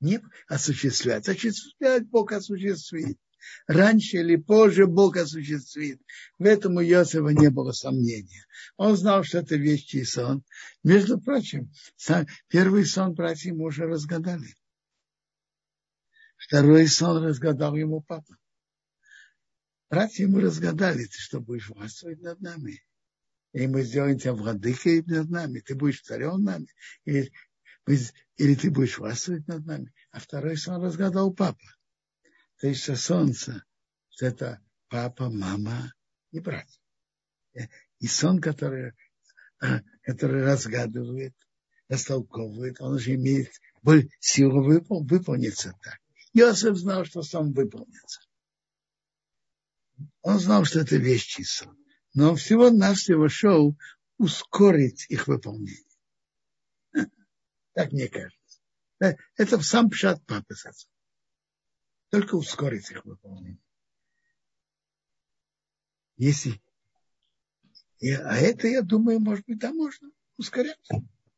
[0.00, 3.18] Не осуществлять, осуществлять Бог осуществит.
[3.66, 6.00] Раньше или позже Бог осуществит.
[6.38, 8.44] В этом у Иосифа не было сомнения.
[8.78, 10.42] Он знал, что это вещий сон.
[10.82, 11.70] Между прочим,
[12.48, 14.54] первый сон братья ему уже разгадали.
[16.38, 18.36] Второй сон разгадал ему папа.
[19.94, 22.84] Братья ему разгадали, ты что будешь властвовать над нами?
[23.52, 26.66] И мы сделаем тебя владыкой над нами, ты будешь царем нами,
[27.04, 27.32] или,
[27.86, 29.94] или ты будешь властвовать над нами.
[30.10, 31.64] А второй сон разгадал папа.
[32.58, 33.62] То есть что солнце,
[34.08, 35.94] что это папа, мама
[36.32, 36.66] и брат.
[38.00, 38.94] И сон, который,
[40.02, 41.36] который разгадывает,
[41.88, 43.52] растолковывает, он уже имеет
[44.18, 46.00] силу выпол, выполниться так.
[46.32, 48.22] Иосиф знал, что сон выполнится.
[50.22, 51.76] Он знал, что это вещий сон.
[52.14, 53.76] Но он всего-навсего шел
[54.18, 55.84] ускорить их выполнение.
[57.72, 58.60] Так мне кажется.
[58.98, 60.90] Это сам пшат папы с отцом.
[62.10, 63.60] Только ускорить их выполнение.
[66.16, 66.62] Если...
[67.98, 70.78] И, а это, я думаю, может быть, да, можно ускорять.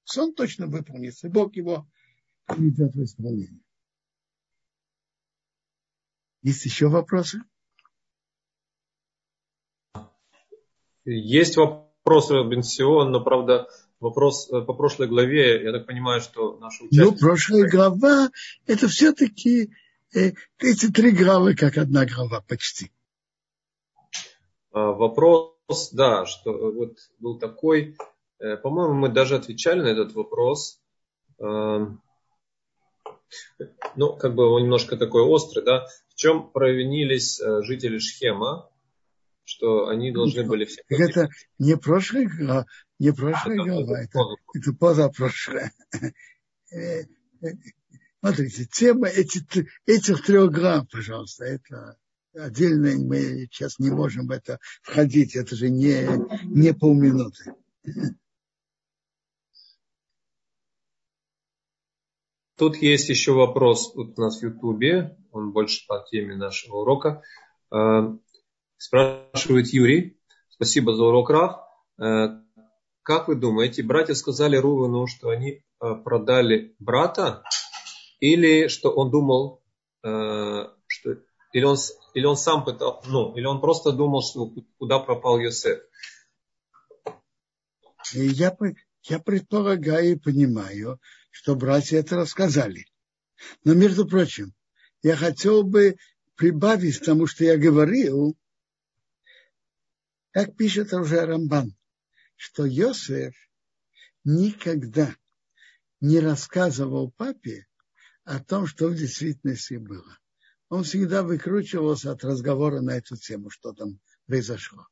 [0.04, 1.28] Сон точно выполнится.
[1.30, 1.88] Бог его
[2.44, 3.62] приведет в исполнение.
[6.42, 7.40] Есть еще вопросы?
[11.06, 13.68] Есть вопросы, Бенсион, но, правда,
[14.00, 17.04] вопрос э, по прошлой главе, я так понимаю, что наши участники...
[17.04, 18.30] Ну, прошлая глава,
[18.66, 19.70] это все-таки
[20.12, 22.90] э, эти три главы, как одна глава почти.
[24.72, 27.96] А, вопрос, да, что вот был такой,
[28.40, 30.80] э, по-моему, мы даже отвечали на этот вопрос.
[31.38, 31.98] Ну,
[34.16, 35.86] как бы он немножко такой острый, да.
[36.08, 38.70] В чем провинились жители Шхема,
[39.46, 40.82] что они должны были все...
[40.88, 41.28] Это
[41.58, 42.66] не глава,
[42.98, 44.18] не прошлая а, глава, это,
[44.54, 45.72] это позапрошлая.
[46.72, 47.02] Э,
[47.42, 47.48] э,
[48.20, 49.40] смотрите, тема эти,
[49.86, 51.96] этих трех глав, пожалуйста, это
[52.34, 56.06] отдельно мы сейчас не можем в это входить, это же не,
[56.44, 57.54] не полминуты.
[62.56, 67.22] Тут есть еще вопрос у нас в Ютубе, он больше по теме нашего урока.
[68.76, 70.18] Спрашивает Юрий.
[70.48, 71.56] Спасибо за урок, Раф.
[71.98, 72.40] Э,
[73.02, 75.50] как вы думаете, братья сказали Рувену, что они
[75.80, 77.42] э, продали брата,
[78.20, 79.62] или что он думал,
[80.02, 80.08] э,
[80.86, 81.16] что
[81.52, 81.76] или он,
[82.14, 85.80] или он сам пытал, ну, или он просто думал, что куда пропал Йосеф?
[88.12, 88.56] Я,
[89.04, 91.00] я предполагаю и понимаю,
[91.30, 92.86] что братья это рассказали.
[93.64, 94.52] Но, между прочим,
[95.02, 95.96] я хотел бы
[96.34, 98.36] прибавить к тому, что я говорил,
[100.36, 101.74] как пишет уже Рамбан,
[102.36, 103.34] что Йосеф
[104.22, 105.16] никогда
[106.02, 107.66] не рассказывал папе
[108.24, 110.18] о том, что в действительности было.
[110.68, 114.86] Он всегда выкручивался от разговора на эту тему, что там произошло.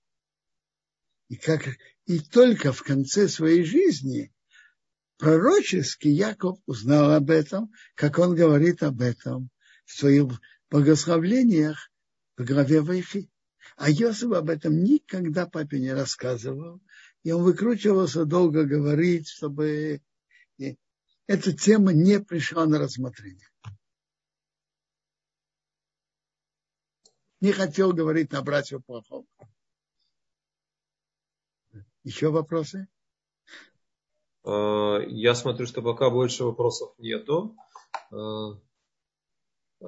[1.28, 1.68] И, как,
[2.06, 4.32] и только в конце своей жизни
[5.18, 9.50] пророчески Яков узнал об этом, как он говорит об этом
[9.84, 10.40] в своих
[10.70, 11.90] благословлениях
[12.38, 13.28] в главе Вайхи.
[13.76, 16.80] А Йосиф об этом никогда папе не рассказывал.
[17.22, 20.00] И он выкручивался долго говорить, чтобы
[21.26, 23.48] эта тема не пришла на рассмотрение.
[27.40, 29.26] Не хотел говорить на братьев плохого.
[32.02, 32.88] Еще вопросы?
[34.44, 37.56] А, я смотрю, что пока больше вопросов нету.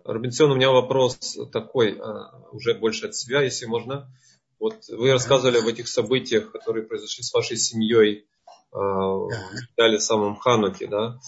[0.05, 4.11] Робинсон, у меня вопрос такой, а, уже больше от себя, если можно.
[4.59, 8.27] Вот вы рассказывали об этих событиях, которые произошли с вашей семьей
[8.73, 9.31] а, в
[9.77, 11.19] далее самом Хануке, да?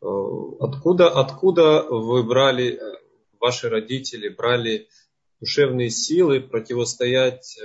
[0.00, 0.06] А,
[0.60, 2.80] откуда, откуда вы брали,
[3.40, 4.88] ваши родители брали
[5.40, 7.58] душевные силы противостоять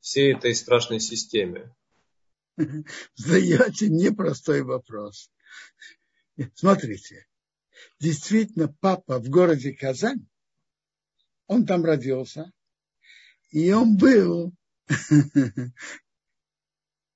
[0.00, 1.74] всей этой страшной системе?
[3.16, 5.30] Задаете непростой вопрос.
[6.54, 7.26] Смотрите,
[8.00, 10.26] действительно папа в городе Казань,
[11.46, 12.50] он там родился,
[13.50, 14.52] и он был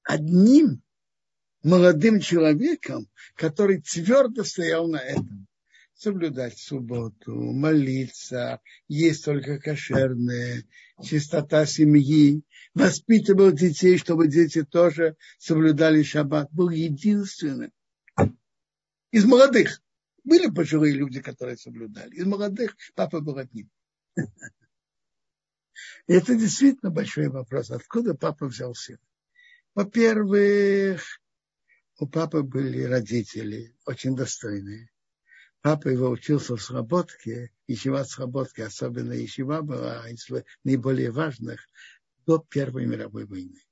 [0.03, 0.83] одним
[1.63, 5.47] молодым человеком, который твердо стоял на этом.
[5.95, 10.65] Соблюдать субботу, молиться, есть только кошерное,
[11.03, 16.53] чистота семьи, воспитывал детей, чтобы дети тоже соблюдали шаббат.
[16.53, 17.73] Был единственным
[19.11, 19.83] из молодых.
[20.29, 22.15] Были пожилые люди, которые соблюдали.
[22.15, 23.71] Из молодых папа был одним.
[26.07, 27.71] Это действительно большой вопрос.
[27.71, 29.01] Откуда папа взял сына?
[29.75, 31.03] Во-первых,
[31.99, 34.91] у папы были родители очень достойные.
[35.63, 40.29] Папа его учился в сработке, ищева сработки, особенно ищева была из
[40.63, 41.67] наиболее важных
[42.27, 43.63] до Первой мировой войны.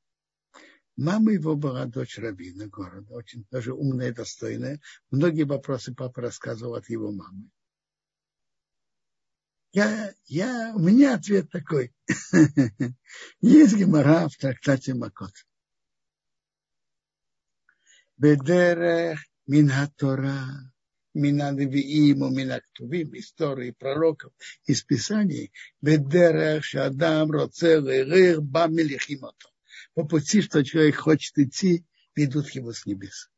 [0.96, 4.80] Мама его была дочь Рабина города, очень тоже умная достойная.
[5.10, 7.50] Многие вопросы папа рассказывал от его мамы.
[9.72, 11.94] Я, я, у меня ответ такой.
[13.42, 15.32] Есть гемора в трактате Макот.
[18.16, 20.72] Бедерех минатора,
[21.12, 24.32] минадвиим, минактувим, истории пророков
[24.64, 25.52] из Писаний.
[25.82, 29.50] Бедерех шадам роцел ирих бамилихимото
[29.96, 33.30] по пути, что человек хочет идти, ведут его с небес.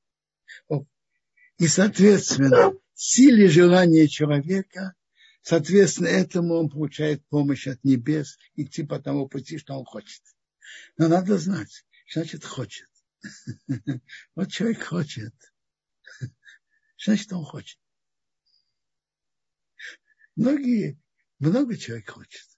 [1.56, 4.94] И, соответственно, силе желания человека,
[5.40, 10.20] соответственно, этому он получает помощь от небес идти по тому пути, что он хочет.
[10.96, 12.88] Но надо знать, значит хочет.
[14.34, 15.34] Вот человек хочет.
[16.98, 17.78] Значит, он хочет.
[20.34, 21.00] Многие,
[21.38, 22.48] много человек хочет.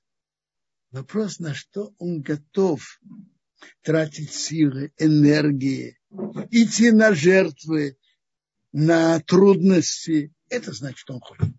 [0.90, 2.98] Вопрос, на что он готов
[3.82, 5.98] тратить силы, энергии,
[6.50, 7.96] идти на жертвы,
[8.72, 10.32] на трудности.
[10.48, 11.54] Это значит, что он хочет.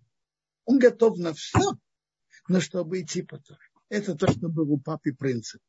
[0.66, 1.74] Он готов на все,
[2.48, 3.60] но чтобы идти по Торе.
[3.90, 5.62] Это то, что был у папы принцип.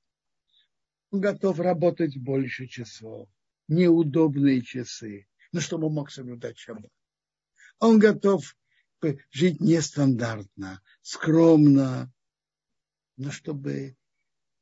[1.10, 3.28] Он готов работать больше часов,
[3.68, 6.90] неудобные часы, но чтобы он мог соблюдать шаббат.
[7.78, 8.56] Он готов
[9.30, 12.12] жить нестандартно, скромно,
[13.16, 13.96] но чтобы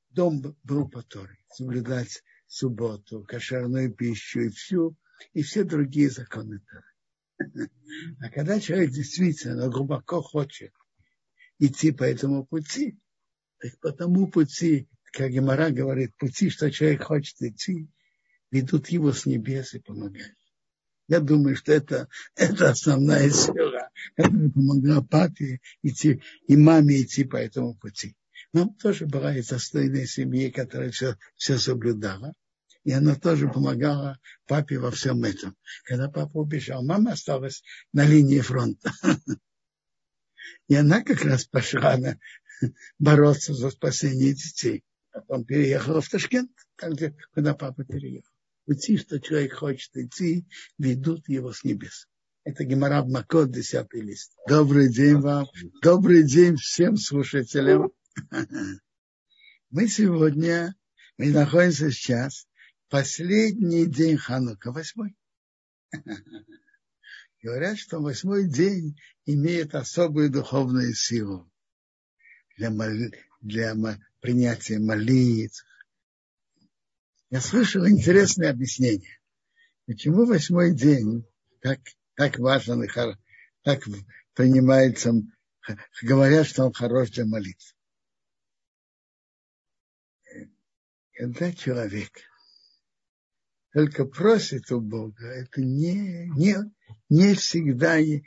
[0.08, 4.96] дом был по Торе, соблюдать субботу, кошерную пищу и всю,
[5.32, 6.62] и все другие законы.
[8.20, 10.72] А когда человек действительно глубоко хочет
[11.58, 12.98] идти по этому пути,
[13.58, 17.88] так по тому пути, как Гемора говорит, пути, что человек хочет идти,
[18.50, 20.36] ведут его с небес и помогают.
[21.08, 27.36] Я думаю, что это, это основная сила, которая помогла папе идти и маме идти по
[27.36, 28.16] этому пути.
[28.52, 32.34] Нам тоже была из достойной семьи, которая все, все соблюдала.
[32.82, 35.56] И она тоже помогала папе во всем этом.
[35.84, 38.92] Когда папа убежал, мама осталась на линии фронта.
[40.68, 42.18] И она как раз пошла на,
[42.98, 44.82] бороться за спасение детей.
[45.12, 48.30] Потом переехала в Ташкент, там, где, куда папа переехал.
[48.64, 50.46] Пути, что человек хочет идти,
[50.78, 52.06] ведут его с небес.
[52.44, 54.32] Это Геморраб Макот, десятый лист.
[54.48, 55.46] Добрый день вам.
[55.82, 57.90] Добрый день всем слушателям.
[59.70, 60.74] Мы сегодня,
[61.16, 62.46] мы находимся сейчас,
[62.88, 65.16] последний день Ханука, восьмой.
[67.42, 71.50] Говорят, что восьмой день имеет особую духовную силу
[72.56, 72.88] для, мол...
[73.40, 73.74] для
[74.20, 75.64] принятия молитв.
[77.30, 79.20] Я слышал интересное объяснение.
[79.86, 81.24] Почему восьмой день
[81.60, 81.78] так,
[82.14, 82.88] так важен и
[83.62, 83.82] так
[84.34, 85.12] принимается,
[86.02, 87.74] говорят, что он хорош для молитв.
[91.20, 92.10] Когда человек
[93.74, 96.56] только просит у Бога, это не, не,
[97.10, 98.22] не всегда э,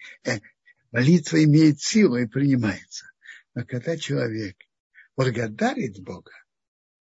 [0.91, 3.07] молитва имеет силу и принимается.
[3.55, 4.55] Но когда человек
[5.15, 6.33] благодарит Бога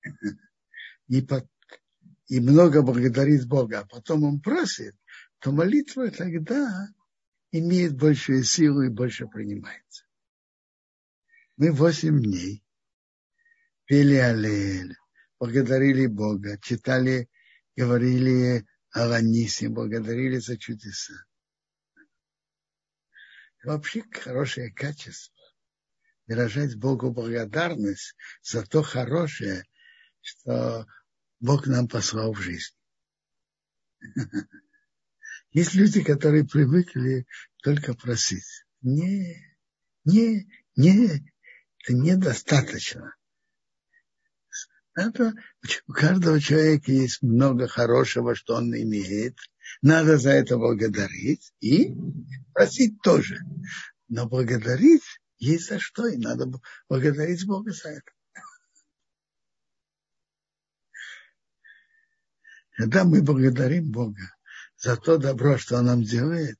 [1.07, 1.49] и, под,
[2.27, 4.95] и много благодарит Бога, а потом он просит,
[5.39, 6.87] то молитва тогда
[7.51, 10.05] имеет большую силу и больше принимается.
[11.57, 12.63] Мы восемь дней
[13.85, 14.95] пели Аллель,
[15.39, 17.29] благодарили Бога, читали,
[17.75, 21.13] говорили о Ланисе, благодарили за чудеса.
[23.63, 25.35] Вообще хорошее качество.
[26.27, 29.63] Выражать Богу благодарность за то хорошее,
[30.21, 30.85] что
[31.39, 32.75] Бог нам послал в жизнь.
[35.51, 37.25] Есть люди, которые привыкли
[37.63, 38.65] только просить.
[38.81, 39.35] Не,
[40.05, 41.25] не, не,
[41.79, 43.15] это недостаточно.
[44.99, 45.33] Это,
[45.87, 49.37] у каждого человека есть много хорошего, что он имеет.
[49.81, 51.95] Надо за это благодарить и
[52.53, 53.39] просить тоже.
[54.09, 55.03] Но благодарить
[55.37, 56.51] есть за что, и надо
[56.89, 58.11] благодарить Бога за это.
[62.71, 64.35] Когда мы благодарим Бога
[64.75, 66.59] за то добро, что Он нам делает,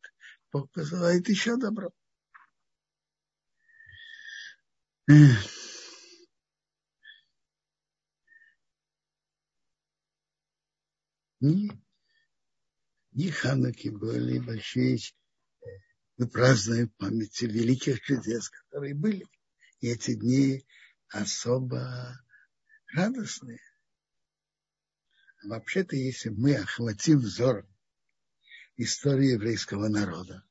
[0.54, 1.92] Бог посылает еще добро.
[11.40, 11.70] Ни,
[13.12, 15.00] ни Хануки были большие,
[16.18, 19.26] мы празднуем памяти великих чудес, которые были.
[19.80, 20.66] И эти дни
[21.08, 22.20] особо
[22.94, 23.62] радостные.
[25.44, 27.68] Вообще-то, если мы охватим взором
[28.76, 30.46] истории еврейского народа,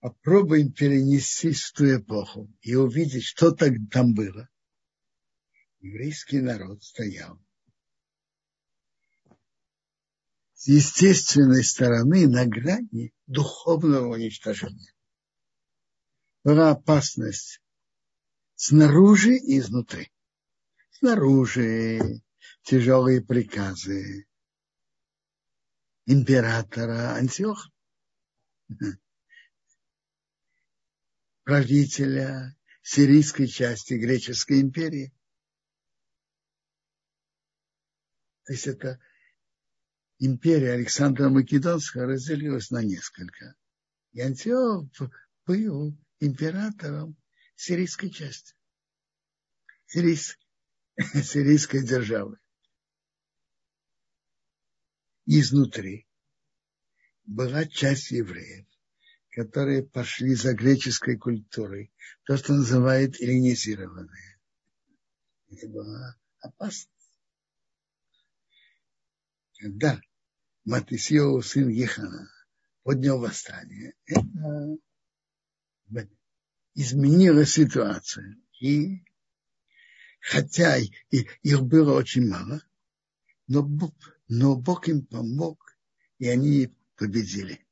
[0.00, 4.48] попробуем перенестись в ту эпоху и увидеть, что там было.
[5.78, 7.40] Еврейский народ стоял
[10.58, 14.92] с естественной стороны на грани духовного уничтожения.
[16.42, 17.62] Была опасность
[18.56, 20.10] снаружи и изнутри.
[20.90, 22.00] Снаружи
[22.62, 24.26] тяжелые приказы
[26.06, 27.70] императора Антиоха,
[31.44, 35.14] правителя сирийской части греческой империи.
[38.42, 39.00] То есть это
[40.18, 43.54] империя Александра Македонского разделилась на несколько.
[44.12, 44.88] И Антиох
[45.46, 47.16] был императором
[47.54, 48.54] сирийской части,
[49.86, 50.44] сирийской,
[51.22, 52.38] сирийской державы.
[55.26, 56.06] Изнутри
[57.24, 58.66] была часть евреев,
[59.30, 61.92] которые пошли за греческой культурой,
[62.24, 64.40] то, что называют эллинизированные.
[65.50, 66.88] Это была опасность.
[69.58, 70.00] Когда
[70.68, 72.30] Матисьеу, сын Ехана,
[72.82, 73.94] поднял восстание.
[74.04, 74.26] Это
[76.74, 78.36] изменила ситуацию.
[78.60, 79.02] И
[80.20, 82.62] хотя их было очень мало,
[83.46, 83.66] но,
[84.28, 85.74] но Бог им помог,
[86.18, 87.66] и они победили.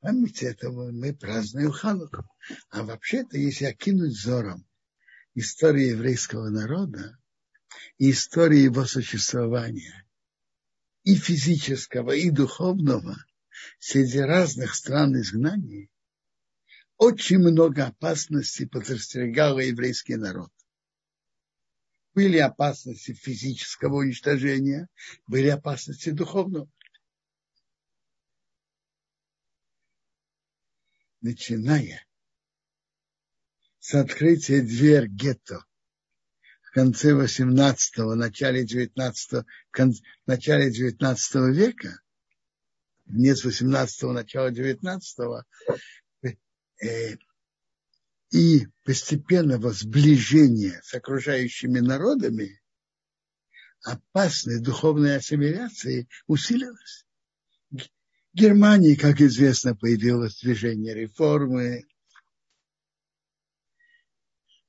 [0.00, 2.28] память этого мы празднуем Хануку.
[2.70, 4.66] А вообще-то, если окинуть взором
[5.34, 7.18] историю еврейского народа
[7.98, 10.06] и историю его существования,
[11.02, 13.16] и физического, и духовного,
[13.78, 15.90] среди разных стран изгнаний,
[16.96, 20.50] очень много опасностей подстерегал еврейский народ.
[22.14, 24.88] Были опасности физического уничтожения,
[25.26, 26.70] были опасности духовного.
[31.20, 32.06] Начиная
[33.84, 35.62] с открытия дверь гетто
[36.62, 39.44] в конце 18-го, начале 19
[40.24, 42.00] начале 19 века,
[43.04, 45.42] конец 18-го, начало 19-го,
[46.82, 47.16] э,
[48.32, 52.62] и постепенного сближения с окружающими народами,
[53.82, 57.04] опасной духовной ассимиляции усилилась.
[57.70, 57.82] В
[58.32, 61.84] Германии, как известно, появилось движение реформы.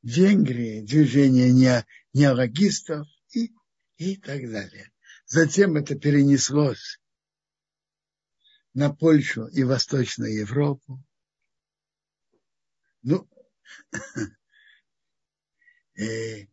[0.06, 1.84] Венгрии движение не,
[2.14, 3.52] неологистов и,
[3.98, 4.92] и так далее.
[5.26, 7.02] Затем это перенеслось
[8.76, 11.04] на Польшу и Восточную Европу.
[13.02, 13.28] Ну,
[15.98, 16.46] э,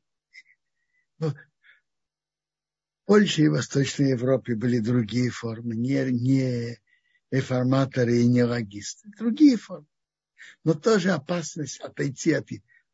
[1.18, 1.34] ну,
[3.04, 6.80] Польше и Восточной Европе были другие формы, не, не
[7.30, 9.86] реформаторы и не логисты, другие формы.
[10.64, 12.48] Но тоже опасность отойти от,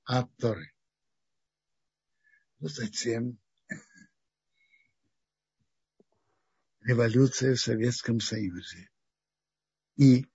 [0.08, 0.72] от Торы.
[2.60, 3.38] Но затем
[6.80, 8.88] революция в Советском Союзе
[9.96, 10.26] и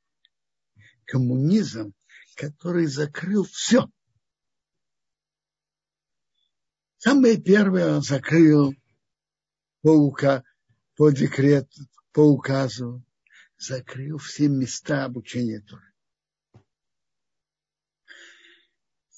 [1.05, 1.93] коммунизм,
[2.36, 3.89] который закрыл все.
[6.97, 8.76] Самое первое он закрыл
[9.82, 10.43] по, ука,
[10.95, 13.03] по декрету, по указу,
[13.57, 15.93] закрыл все места обучения Торы.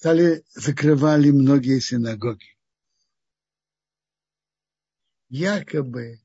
[0.05, 2.55] Стали, закрывали многие синагоги.
[5.29, 6.21] Якобы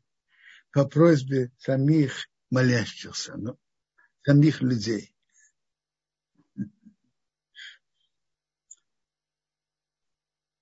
[0.70, 3.36] по просьбе самих молящихся.
[3.38, 3.58] Но
[4.20, 5.16] самих людей.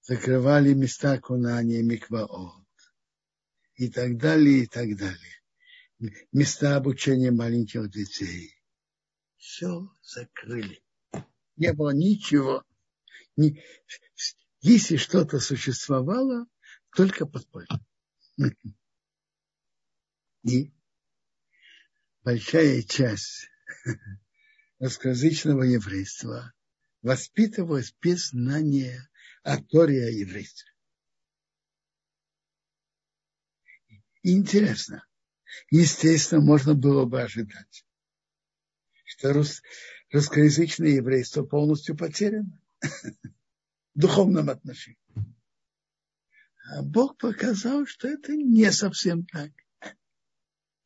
[0.02, 2.68] Закрывали места кунания микваот
[3.74, 5.42] и так далее, и так далее.
[6.30, 8.62] Места обучения маленьких детей.
[9.38, 10.80] Все закрыли.
[11.56, 12.62] Не было ничего.
[13.38, 13.62] Ни,
[14.62, 16.46] если что-то существовало,
[16.96, 17.68] только подполье.
[20.42, 20.72] И
[22.24, 23.48] большая часть
[24.80, 26.52] русскоязычного еврейства
[27.02, 29.08] воспитывалась без знания
[29.44, 30.72] о Торе о еврействе.
[34.24, 35.06] Интересно,
[35.70, 37.86] естественно, можно было бы ожидать,
[39.04, 39.62] что рус,
[40.10, 42.60] русскоязычное еврейство полностью потеряно
[43.98, 44.98] духовном отношении.
[46.70, 49.50] А Бог показал, что это не совсем так.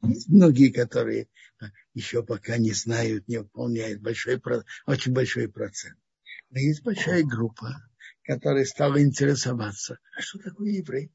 [0.02, 1.28] Есть многие, которые
[1.94, 4.40] еще пока не знают, не выполняют большой,
[4.86, 5.98] очень большой процент.
[6.51, 7.89] Но есть большая группа,
[8.22, 11.12] которая стала интересоваться, а что такое еврей?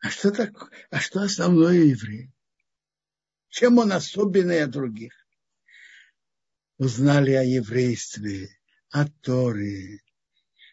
[0.00, 2.32] А что, так, а что основное еврей?
[3.48, 5.12] Чем он особенный от других?
[6.78, 8.48] Узнали о еврействе,
[8.92, 10.00] о Торе,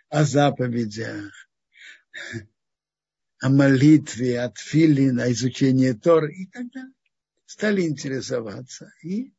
[0.10, 1.34] о заповедях,
[3.42, 6.94] о молитве, от филин, о изучении Тор и так далее.
[7.46, 8.92] Стали интересоваться.
[9.02, 9.34] И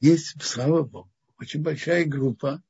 [0.00, 2.62] есть, слава Богу, очень большая группа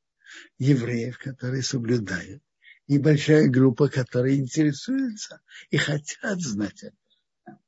[0.58, 2.42] евреев, которые соблюдают.
[2.88, 5.40] И большая группа, которые интересуются
[5.70, 7.58] и хотят знать это.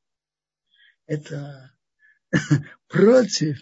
[1.07, 1.77] Это
[2.89, 3.59] против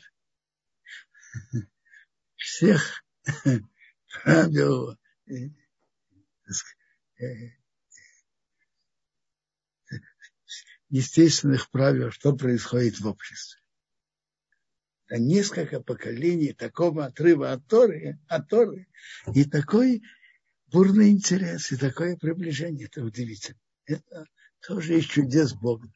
[2.43, 3.05] всех
[4.25, 5.35] правил э,
[7.21, 7.51] э,
[10.89, 13.61] естественных правил, что происходит в обществе.
[15.07, 18.89] Это несколько поколений такого отрыва от Торы, от Торы
[19.35, 20.03] и такой
[20.67, 22.87] бурный интерес, и такое приближение.
[22.87, 23.59] Это удивительно.
[23.87, 24.27] Это
[24.67, 25.91] тоже есть чудес Бога.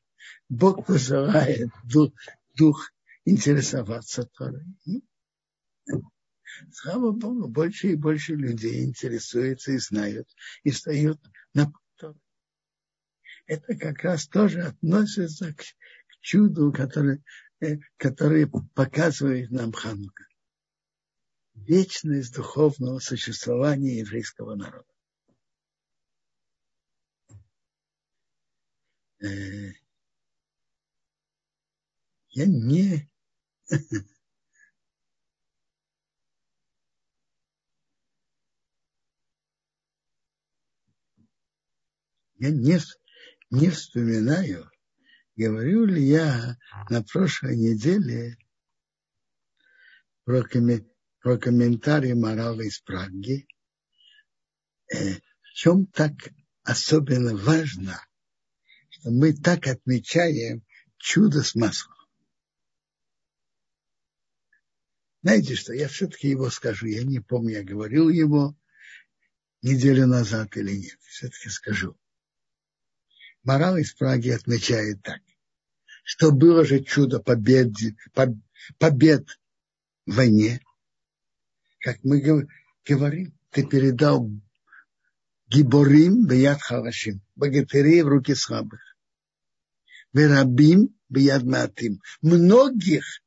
[0.49, 2.13] Бог посылает дух,
[2.57, 2.93] дух
[3.25, 4.65] интересоваться Торой.
[6.73, 10.29] Слава Богу, больше и больше людей интересуются и знают,
[10.63, 11.21] и встают
[11.55, 11.73] на
[13.47, 17.23] это как раз тоже относится к, к чуду, который,
[17.61, 20.25] э, который показывает нам Ханука.
[21.55, 24.85] Вечность духовного существования еврейского народа.
[29.23, 29.73] Э,
[32.31, 33.09] я не
[42.39, 42.79] я не,
[43.51, 44.71] не вспоминаю,
[45.37, 46.57] говорю ли я
[46.91, 48.37] на прошлой неделе
[50.25, 50.91] про, коммен,
[51.21, 53.47] про комментарий морала из Праги,
[54.93, 56.13] э, в чем так
[56.63, 58.01] особенно важно,
[58.91, 60.65] что мы так отмечаем
[60.99, 61.97] чудо с маслом.
[65.23, 68.57] Знаете что, я все-таки его скажу, я не помню, я говорил его
[69.63, 71.97] неделю назад или нет, все-таки скажу.
[73.47, 75.21] Морал из Праги отмечает так,
[76.03, 77.69] что было же чудо побед,
[78.79, 79.29] побед
[80.05, 80.61] в войне.
[81.79, 84.29] Как мы говорим, ты передал
[85.47, 88.81] гиборим бияд халашим, богатырей в руки слабых.
[90.13, 92.01] Верабим бияд матим.
[92.23, 93.23] Многих,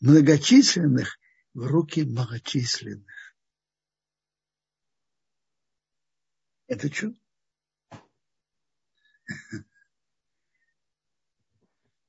[0.00, 1.18] многочисленных
[1.52, 3.36] в руки малочисленных.
[6.68, 7.18] Это чудо.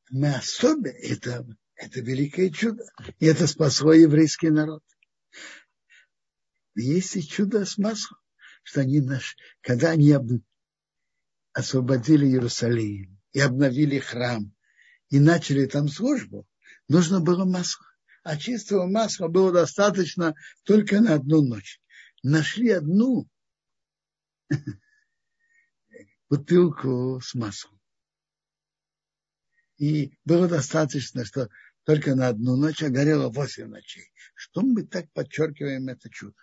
[0.10, 1.46] Мы особенно, это,
[1.76, 2.84] это великое чудо.
[3.20, 4.84] И это спасло еврейский народ.
[6.76, 8.20] Есть и чудо с маслом,
[8.64, 10.30] что они наш, когда они об,
[11.54, 14.54] освободили Иерусалим и обновили храм,
[15.10, 16.48] и начали там службу,
[16.88, 17.86] нужно было масло.
[18.24, 21.82] А чистого масла было достаточно только на одну ночь.
[22.24, 23.28] Нашли одну
[26.30, 27.80] бутылку с маслом.
[29.78, 31.50] И было достаточно, что
[31.84, 34.12] только на одну ночь, а горело восемь ночей.
[34.36, 36.36] Что мы так подчеркиваем это чудо?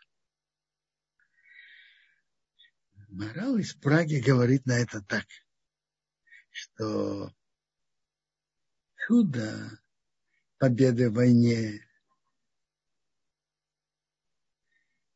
[3.08, 5.26] Морал из Праги говорит на это так,
[6.50, 7.32] что
[9.06, 9.80] чудо
[10.58, 11.86] победы в войне,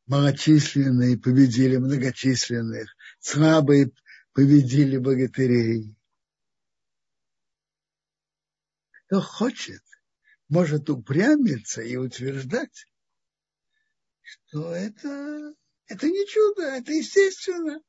[0.05, 3.91] малочисленные победили многочисленных, слабые
[4.33, 5.95] победили богатырей.
[9.05, 9.83] Кто хочет,
[10.47, 12.85] может упрямиться и утверждать,
[14.21, 15.53] что это,
[15.87, 17.81] это не чудо, это естественно.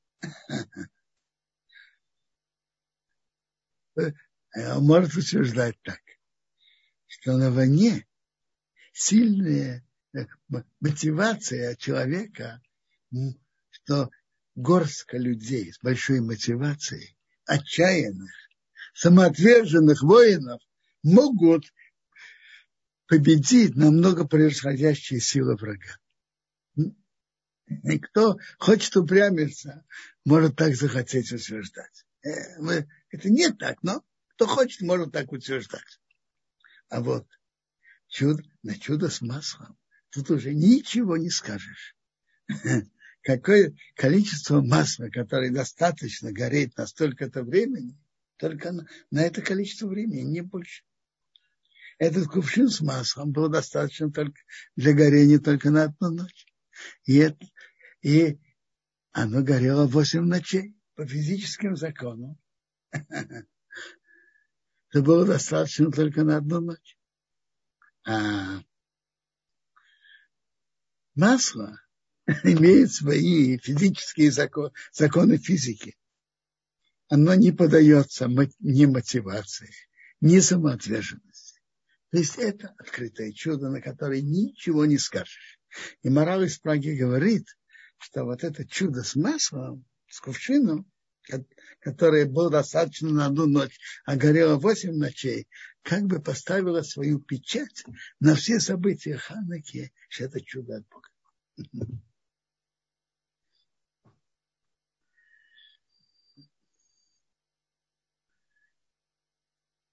[4.54, 6.00] Может утверждать так,
[7.06, 8.06] что на войне
[8.92, 9.86] сильная
[10.80, 12.62] мотивация человека,
[13.70, 14.10] что
[14.54, 17.16] горстка людей с большой мотивацией,
[17.46, 18.30] отчаянных,
[18.94, 20.60] самоотверженных воинов
[21.02, 21.64] могут
[23.06, 25.98] победить намного превосходящие силы врага.
[27.84, 29.84] И кто хочет упрямиться,
[30.24, 32.04] может так захотеть утверждать.
[32.22, 34.04] Э, это не так, но
[34.34, 36.00] кто хочет, может так утверждать.
[36.88, 37.26] А вот
[38.08, 39.78] чудо, на чудо с маслом
[40.10, 41.96] тут уже ничего не скажешь.
[43.22, 47.98] какое количество масла, которое достаточно гореть на столько-то времени,
[48.36, 50.82] только на, на это количество времени, не больше.
[51.98, 54.40] Этот кувшин с маслом был достаточно только
[54.74, 56.46] для горения только на одну ночь.
[57.04, 57.46] И, это,
[58.00, 58.38] и
[59.12, 62.38] оно горело восемь ночей по физическим законам.
[62.90, 63.44] Это
[65.02, 66.96] было достаточно только на одну ночь.
[68.06, 68.62] А
[71.14, 71.78] масло
[72.44, 75.96] имеет свои физические законы, законы физики.
[77.08, 78.28] Оно не подается
[78.60, 79.70] ни мотивации,
[80.20, 81.60] ни самоотверженности.
[82.10, 85.58] То есть это открытое чудо, на которое ничего не скажешь.
[86.02, 87.46] И мораль из Праги говорит,
[87.98, 90.90] что вот это чудо с маслом, с кувшином,
[91.80, 95.48] которое было достаточно на одну ночь, а горело восемь ночей,
[95.82, 97.84] как бы поставило свою печать
[98.18, 101.08] на все события Ханаки, что это чудо от Бога.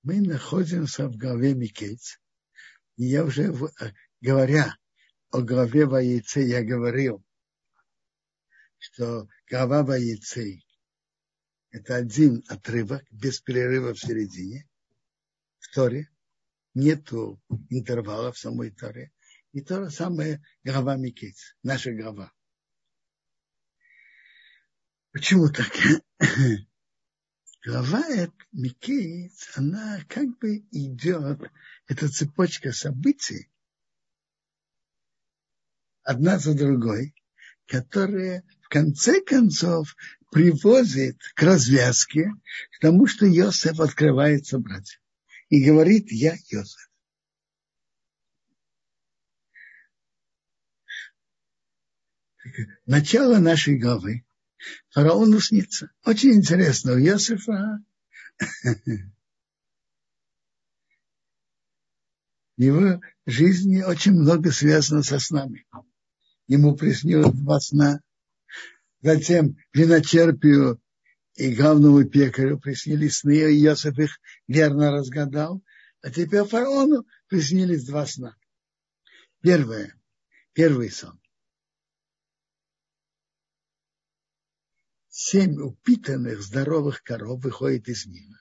[0.07, 2.17] мы находимся в главе Микейц.
[2.95, 4.73] И я уже, э, говоря
[5.31, 7.21] о главе Ваицы, я говорил,
[8.77, 10.63] что глава Ваицы–
[11.71, 14.65] это один отрывок без перерыва в середине
[15.59, 16.09] в Торе.
[16.73, 19.11] Нету интервала в самой Торе.
[19.51, 22.31] И то же самое глава Микейц, наша глава.
[25.11, 25.69] Почему так?
[27.65, 28.03] Глава
[28.51, 31.51] Микеец, она как бы идет,
[31.87, 33.49] это цепочка событий,
[36.03, 37.15] одна за другой,
[37.65, 39.95] которая в конце концов
[40.31, 42.31] приводит к развязке,
[42.71, 45.01] к тому, что Йосеф открывается братьям
[45.49, 46.91] и говорит, я Йосеф.
[52.85, 54.26] Начало нашей главы.
[54.89, 55.91] Фараону снится.
[56.05, 57.79] Очень интересно, у Йосифа
[62.57, 65.65] его жизни очень много связано со снами.
[66.47, 68.01] Ему приснилось два сна.
[69.01, 70.81] Затем виночерпию
[71.35, 75.63] и главному пекарю приснились сны, и Иосиф их верно разгадал.
[76.01, 78.35] А теперь фараону приснились два сна.
[79.41, 79.93] Первое,
[80.53, 81.19] первый сон.
[85.19, 88.39] Семь упитанных здоровых коров выходит из Нила.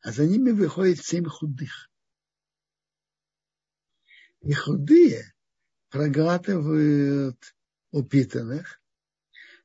[0.00, 1.90] А за ними выходит семь худых.
[4.40, 5.34] И худые
[5.90, 7.38] проглатывают
[7.90, 8.80] упитанных,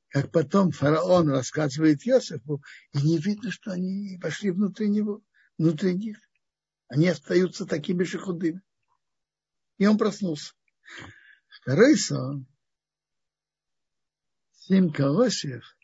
[0.10, 2.62] как потом фараон рассказывает Иосифу,
[2.92, 5.24] и не видно, что они пошли внутри него,
[5.58, 6.20] внутри них.
[6.90, 8.62] Они остаются такими же худыми.
[9.78, 10.54] И он проснулся.
[11.48, 12.46] Второй сон.
[14.70, 15.76] Семь колосьев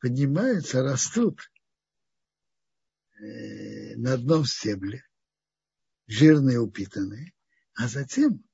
[0.00, 1.38] поднимаются, растут
[3.20, 5.04] э, на одном стебле,
[6.08, 7.32] жирные, упитанные,
[7.74, 8.44] а затем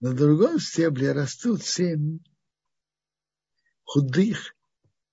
[0.00, 2.18] на другом стебле растут семь
[3.84, 4.56] худых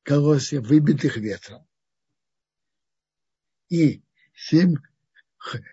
[0.02, 1.68] колосьев, выбитых ветром.
[3.68, 4.02] И
[4.34, 4.74] семь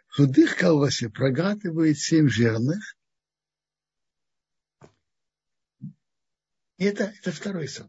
[0.08, 2.98] худых колосьев проглатывает семь жирных.
[6.78, 7.88] И это, это второй сон.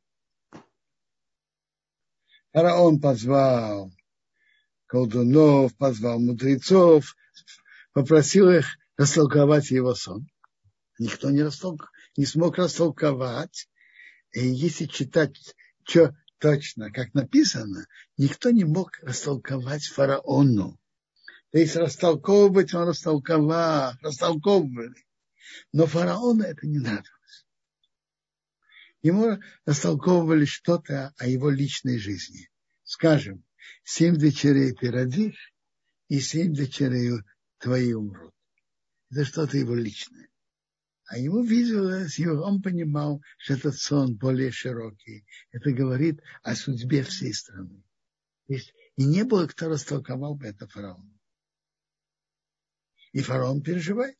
[2.53, 3.91] Фараон позвал
[4.87, 7.15] колдунов, позвал мудрецов,
[7.93, 10.27] попросил их растолковать его сон.
[10.97, 11.91] Никто не, растолк...
[12.15, 13.69] не смог растолковать
[14.31, 15.35] и если читать
[15.83, 17.87] что точно, как написано,
[18.17, 20.79] никто не мог растолковать фараону.
[21.51, 25.05] То есть растолковывать он растолковал, растолковывали.
[25.71, 27.16] Но фараону это не нравилось.
[29.07, 32.49] Ему растолковывали что-то о его личной жизни.
[32.83, 33.45] Скажем,
[33.85, 35.53] семь дочерей ты родишь,
[36.09, 37.21] и семь дочерей
[37.57, 38.33] твои умрут.
[39.09, 40.27] Это что-то его личное.
[41.05, 45.25] А ему виделось, и он понимал, что этот сон более широкий.
[45.53, 47.81] Это говорит о судьбе всей страны.
[48.49, 48.59] И
[48.97, 51.17] не было, кто растолковал бы это фараону.
[53.13, 54.19] И фараон переживает.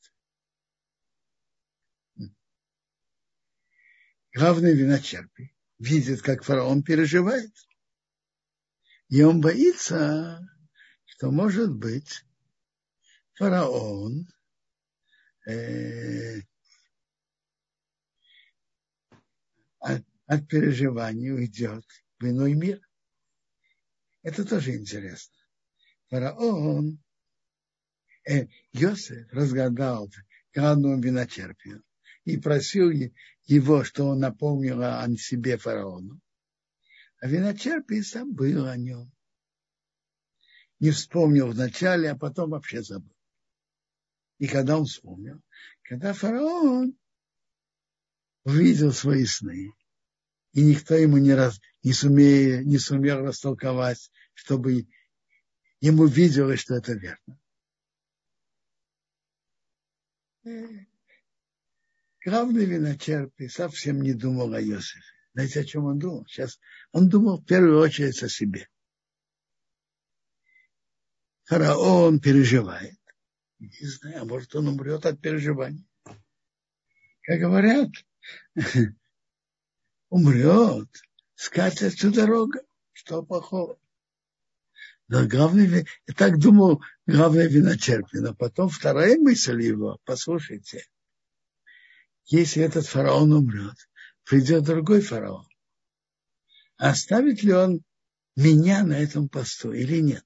[4.38, 7.52] Главный виночерпий видит, как фараон переживает.
[9.10, 10.48] И он боится,
[11.06, 12.24] что, может быть,
[13.34, 14.28] фараон
[15.50, 16.42] э,
[19.80, 21.84] от, от переживаний уйдет
[22.20, 22.80] в иной мир.
[24.22, 25.36] Это тоже интересно.
[26.10, 27.04] Фараон,
[28.30, 30.12] э, Йосеф разгадал
[30.54, 31.84] главную виночерпию
[32.28, 32.92] и просил
[33.46, 36.20] его, что он напомнил о себе фараону.
[37.22, 39.10] А виночерпий забыл о нем.
[40.80, 43.16] Не вспомнил вначале, а потом вообще забыл.
[44.40, 45.42] И когда он вспомнил,
[45.84, 46.98] когда фараон
[48.44, 49.72] увидел свои сны,
[50.52, 54.86] и никто ему не, раз, не, сумея, не сумел растолковать, чтобы
[55.80, 57.40] ему виделось, что это верно.
[62.28, 65.00] Главный виночерпий совсем не думал о Иосифе.
[65.34, 66.26] Знаете, о чем он думал?
[66.28, 66.60] Сейчас
[66.92, 68.68] он думал в первую очередь о себе.
[71.46, 73.00] Фараон переживает.
[73.60, 75.88] Не знаю, может, он умрет от переживаний.
[77.22, 77.92] Как говорят,
[80.10, 80.90] умрет,
[81.36, 82.60] скатится всю дорогу.
[82.92, 83.80] Что плохого?
[85.08, 88.22] Но главный, я так думал, главное виночерпие.
[88.22, 90.84] Но потом вторая мысль его, послушайте,
[92.28, 93.76] если этот фараон умрет,
[94.24, 95.48] придет другой фараон.
[96.78, 97.82] Оставит ли он
[98.36, 100.24] меня на этом посту или нет?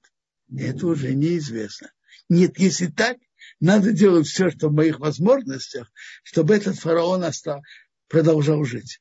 [0.54, 1.92] Это уже неизвестно.
[2.28, 3.16] Нет, если так,
[3.60, 5.90] надо делать все, что в моих возможностях,
[6.22, 7.66] чтобы этот фараон остался,
[8.08, 9.00] продолжал жить.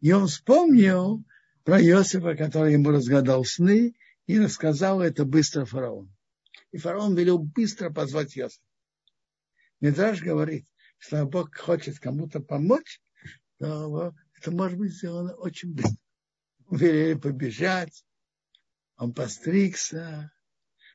[0.00, 1.22] И он вспомнил
[1.62, 3.94] про Иосифа, который ему разгадал сны,
[4.26, 6.12] и рассказал это быстро фараону.
[6.72, 8.62] И фараон велел быстро позвать Иосифа.
[9.80, 10.66] Медраж говорит,
[10.98, 13.00] что Бог хочет кому-то помочь,
[13.58, 15.96] то это может быть сделано очень быстро.
[16.70, 18.04] велели побежать.
[18.96, 20.32] Он постригся,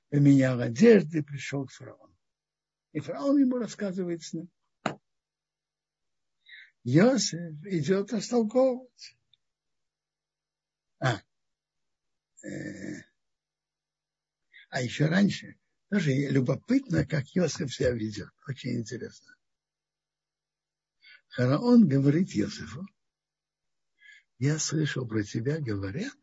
[0.10, 2.18] поменял одежды, пришел к фараону.
[2.94, 4.48] И фараон ему рассказывает сны.
[6.84, 9.18] Йосиф идет растолковывать.
[11.00, 11.22] А,
[12.44, 13.04] э,
[14.70, 15.60] а еще раньше,
[15.90, 18.30] тоже любопытно, как Йосиф себя ведет.
[18.48, 19.36] Очень интересно.
[21.32, 22.86] Фараон говорит Йосифу,
[24.38, 26.18] я слышал про тебя, говорят,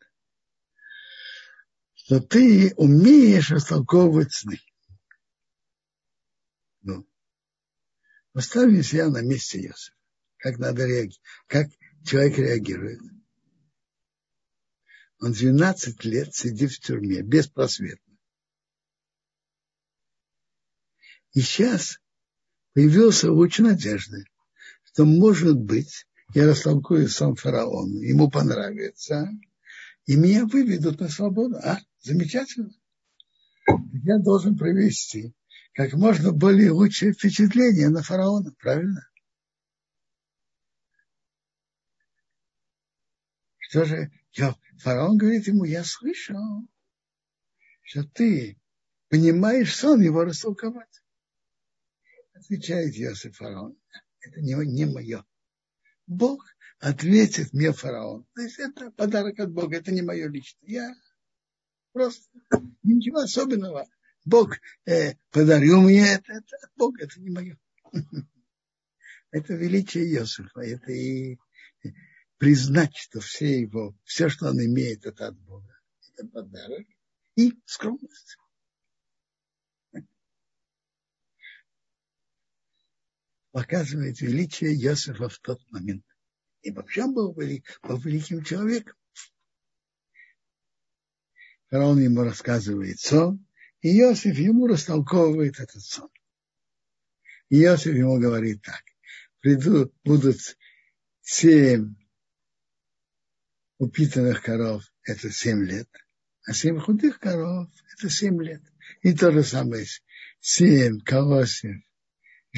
[1.95, 4.61] что ты умеешь растолковывать сны.
[6.83, 7.09] Ну,
[8.33, 9.97] поставим себя на месте Йосифа.
[10.37, 11.69] Как надо реагировать, как
[12.05, 13.01] человек реагирует.
[15.21, 18.17] Он 12 лет сидит в тюрьме, беспросветно.
[21.33, 21.99] И сейчас
[22.73, 24.27] появился луч надежды,
[24.93, 29.31] что, может быть, я растолкую сам фараон, ему понравится,
[30.07, 31.57] и меня выведут на свободу.
[31.57, 32.71] А, замечательно.
[33.93, 35.35] Я должен провести
[35.79, 39.09] как можно более лучшее впечатление на фараона, правильно?
[43.59, 46.67] Что же, я, фараон говорит ему, я слышал,
[47.83, 48.59] что ты
[49.09, 51.03] понимаешь сон его растолковать.
[52.35, 53.79] Отвечает Иосиф фараон,
[54.29, 55.25] это не, не мое.
[56.07, 56.45] Бог
[56.79, 58.27] ответит мне фараон.
[58.35, 60.69] То есть это подарок от Бога, это не мое личное.
[60.69, 60.95] Я
[61.93, 62.25] просто
[62.83, 63.87] ничего особенного.
[64.25, 64.57] Бог
[64.87, 67.59] э, подарил мне это, это от Бога, это не мое.
[69.31, 71.37] Это величие Иосифа, это и
[72.39, 75.79] признать, что все его, все, что он имеет, это от Бога.
[76.15, 76.87] Это подарок
[77.37, 78.39] и скромность.
[83.53, 86.05] Показывает величие Иосифа в тот момент.
[86.63, 88.95] И вообще он был, велик, был великим человеком.
[91.71, 93.47] Фараон ему рассказывает сон,
[93.81, 96.11] и Иосиф ему растолковывает этот сон.
[97.49, 98.83] И Иосиф ему говорит так.
[99.41, 100.39] Придут, будут
[101.21, 101.95] семь
[103.79, 105.89] упитанных коров– это 7 лет,
[106.45, 108.63] а 7 худых коров– это 7 лет.
[109.03, 109.87] И то же самое,
[110.41, 111.83] 7 колосьев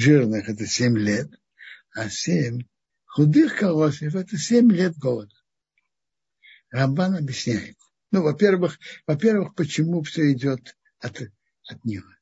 [0.01, 1.29] жирных– это 7 лет,
[1.93, 2.63] а 7
[3.05, 5.35] худых колосьев– это 7 лет голода.
[6.71, 7.77] Рамбан объясняет.
[8.11, 12.17] Ну, во-первых, во-первых, почему все идет от, от Нила.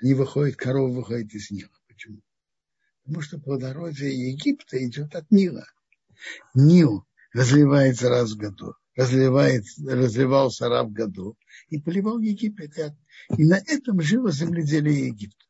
[0.00, 1.70] Они выходят, корова выходит из Нила.
[1.88, 2.20] Почему?
[3.02, 5.66] Потому что плодородие Египта идет от Нила.
[6.54, 11.36] Нил разливается раз в году, разливает, разливался раз в году
[11.68, 12.72] и поливал Египет.
[13.36, 15.43] И на этом жило земледелие Египта.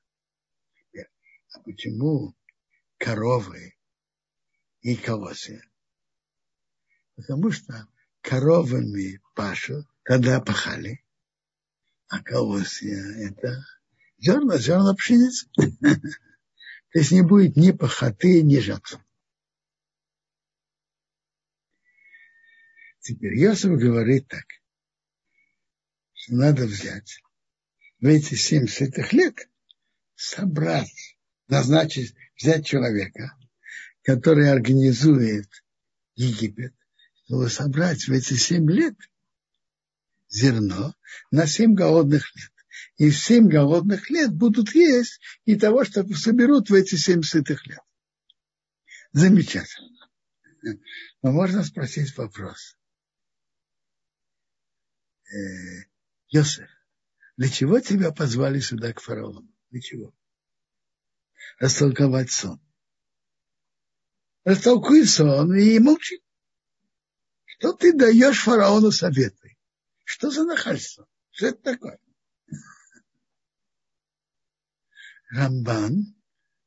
[1.55, 2.35] А почему
[2.99, 3.77] коровы
[4.83, 5.63] и колосы?
[7.15, 7.89] Потому что
[8.21, 11.05] коровами пашут, когда пахали,
[12.09, 12.99] а колосья
[13.29, 13.65] это
[14.19, 15.49] зерна, зерна пшеницы.
[15.57, 19.01] То есть не будет ни пахоты, ни жатвы.
[23.01, 24.45] Теперь Йосиф говорит так,
[26.15, 27.23] что надо взять
[28.01, 29.49] в эти семь святых лет
[30.15, 31.14] собрать,
[31.49, 33.37] назначить, взять человека,
[34.03, 35.49] который организует
[36.15, 36.75] Египет,
[37.25, 38.97] чтобы собрать в эти семь лет
[40.29, 40.95] зерно
[41.31, 42.51] на семь голодных лет.
[42.97, 47.67] И в семь голодных лет будут есть и того, что соберут в эти семь сытых
[47.67, 47.81] лет.
[49.13, 49.91] Замечательно.
[51.23, 52.77] Но можно спросить вопрос.
[55.27, 55.85] Э,
[56.29, 56.69] Йосеф,
[57.37, 59.49] для чего тебя позвали сюда к фараону?
[59.71, 60.15] Для чего?
[61.59, 62.61] Растолковать сон.
[64.45, 66.23] Растолкуй сон и молчи.
[67.45, 69.57] Что ты даешь фараону советы?
[70.03, 71.07] Что за нахальство?
[71.31, 71.99] Что это такое?
[75.31, 76.15] Рамбан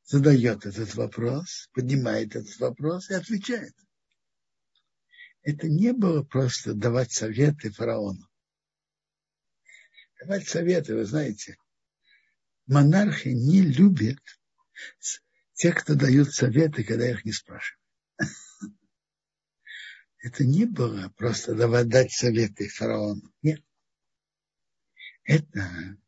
[0.04, 3.74] задает этот вопрос, поднимает этот вопрос и отвечает.
[5.42, 8.28] Это не было просто давать советы фараону
[10.20, 11.56] давать советы, вы знаете.
[12.66, 14.18] Монархи не любят
[15.54, 17.82] тех, кто дают советы, когда их не спрашивают.
[20.18, 23.32] Это не было просто давать советы фараону.
[23.42, 23.62] Нет.
[25.24, 25.98] Это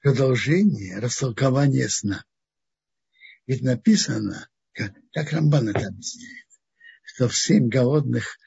[0.00, 2.24] продолжение растолкования сна.
[3.46, 6.46] Ведь написано, как, как Рамбан это объясняет,
[7.02, 8.38] что в семь голодных,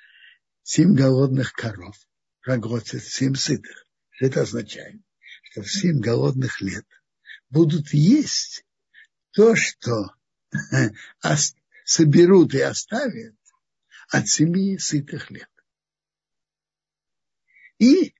[0.63, 1.95] семь голодных коров
[2.41, 3.85] проглотят семь сытых.
[4.11, 5.01] Что это означает?
[5.43, 6.85] Что в семь голодных лет
[7.49, 8.65] будут есть
[9.31, 10.11] то, что
[11.85, 13.35] соберут и оставят,
[14.09, 15.49] от семи сытых лет.
[17.79, 18.13] И,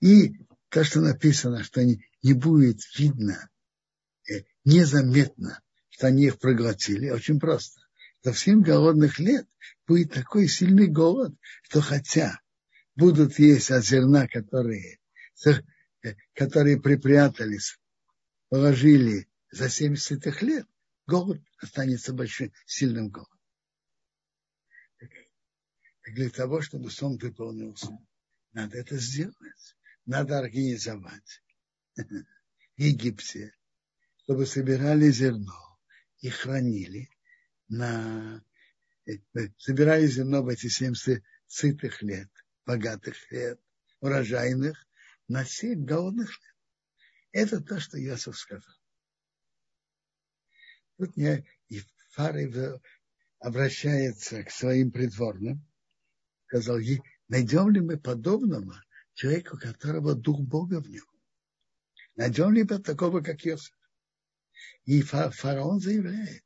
[0.00, 0.32] и
[0.70, 3.48] то, что написано, что не, не будет видно,
[4.28, 7.80] э, незаметно, что они их проглотили, очень просто.
[8.22, 9.46] За всем голодных лет
[9.86, 12.40] будет такой сильный голод, что хотя
[12.96, 14.98] будут есть от зерна, которые,
[16.34, 17.78] которые припрятались,
[18.48, 20.66] положили за 70 лет,
[21.06, 23.38] голод останется большим, сильным голодом.
[26.06, 27.90] Для того, чтобы сон выполнился,
[28.52, 29.76] надо это сделать.
[30.06, 31.42] Надо организовать
[32.76, 33.54] Египте,
[34.22, 35.78] чтобы собирали зерно
[36.20, 37.10] и хранили
[37.68, 38.42] на
[39.06, 39.18] э,
[39.58, 42.30] собирали зерно в эти 70 сытых лет,
[42.64, 43.60] богатых лет,
[44.00, 44.87] урожайных,
[45.28, 46.30] на 7 голодных.
[47.32, 48.74] Это то, что Иосиф сказал.
[50.96, 51.80] Тут мне и
[52.10, 52.52] Фарой
[53.38, 55.64] обращается к своим придворным,
[56.46, 56.78] сказал,
[57.28, 58.82] найдем ли мы подобного
[59.14, 61.04] человеку, которого дух Бога в нем?
[62.16, 63.76] Найдем ли мы такого, как Иосиф?
[64.86, 66.42] И фараон заявляет,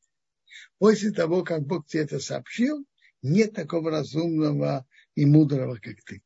[0.77, 2.85] после того, как Бог тебе это сообщил,
[3.23, 6.23] нет такого разумного и мудрого, как ты.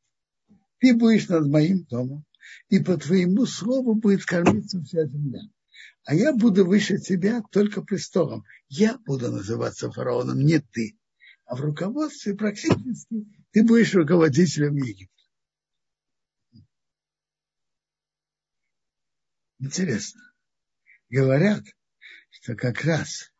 [0.79, 2.25] Ты будешь над моим домом,
[2.69, 5.41] и по твоему слову будет кормиться вся земля
[6.07, 8.45] а я буду выше тебя только престолом.
[8.69, 10.97] Я буду называться фараоном, не ты.
[11.43, 15.13] А в руководстве практически ты будешь руководителем Египта.
[19.59, 20.21] Интересно.
[21.09, 21.65] Говорят,
[22.29, 23.33] что как раз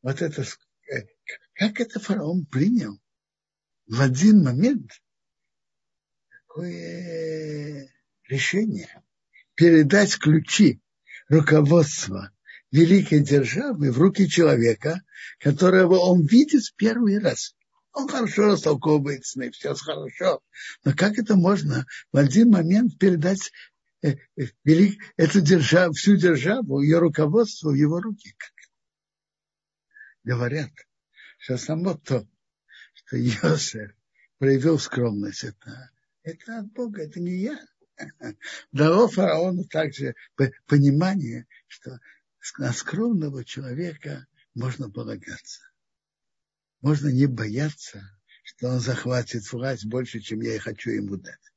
[0.00, 1.06] вот это, э,
[1.54, 3.00] как это фараон принял
[3.86, 5.01] в один момент
[6.52, 7.88] такое
[8.28, 9.02] решение
[9.54, 10.80] передать ключи
[11.28, 12.30] руководство
[12.70, 15.02] великой державы в руки человека,
[15.38, 17.54] которого он видит в первый раз.
[17.92, 20.40] Он хорошо растолковывает сны, все хорошо.
[20.84, 23.50] Но как это можно в один момент передать
[24.02, 28.34] э, э, велик, эту державу, всю державу, ее руководство в его руки?
[28.38, 28.52] Как?
[30.24, 30.70] Говорят,
[31.38, 32.26] что само то,
[32.94, 33.92] что Йосеф
[34.38, 35.90] проявил скромность, это,
[36.22, 37.58] это от Бога, это не я
[38.72, 40.14] дало фараону также
[40.66, 42.00] понимание, что
[42.58, 45.62] на скромного человека можно полагаться.
[46.80, 48.02] Можно не бояться,
[48.42, 51.52] что он захватит власть больше, чем я и хочу ему дать.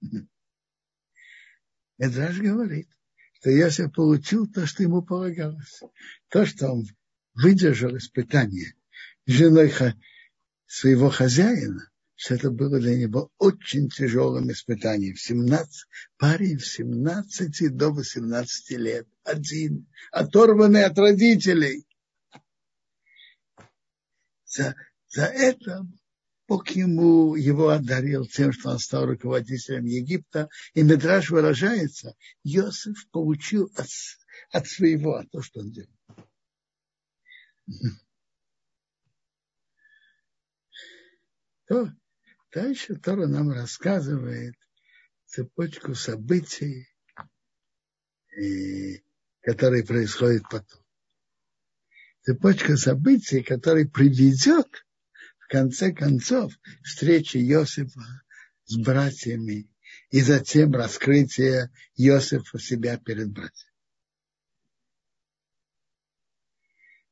[1.98, 2.88] Эдраж говорит,
[3.34, 5.80] что Йосиф получил то, что ему полагалось.
[6.28, 6.86] То, что он
[7.34, 8.74] выдержал испытание
[9.26, 9.72] женой
[10.66, 11.87] своего хозяина,
[12.18, 15.14] что это было для него очень тяжелым испытанием.
[15.14, 15.86] В 17,
[16.16, 21.86] парень в 17 до 18 лет, один, оторванный от родителей.
[24.46, 24.74] За,
[25.06, 25.86] за это
[26.48, 30.48] Бог ему его одарил тем, что он стал руководителем Египта.
[30.74, 33.86] И Медраж выражается, Иосиф получил от,
[34.50, 35.88] от своего, от того, что он делал.
[42.52, 44.54] Дальше Тора нам рассказывает
[45.26, 46.88] цепочку событий,
[49.42, 50.82] которые происходят потом.
[52.22, 54.86] Цепочка событий, которая приведет
[55.38, 58.00] в конце концов встречи Иосифа
[58.64, 59.70] с братьями
[60.10, 63.72] и затем раскрытие Иосифа себя перед братьями.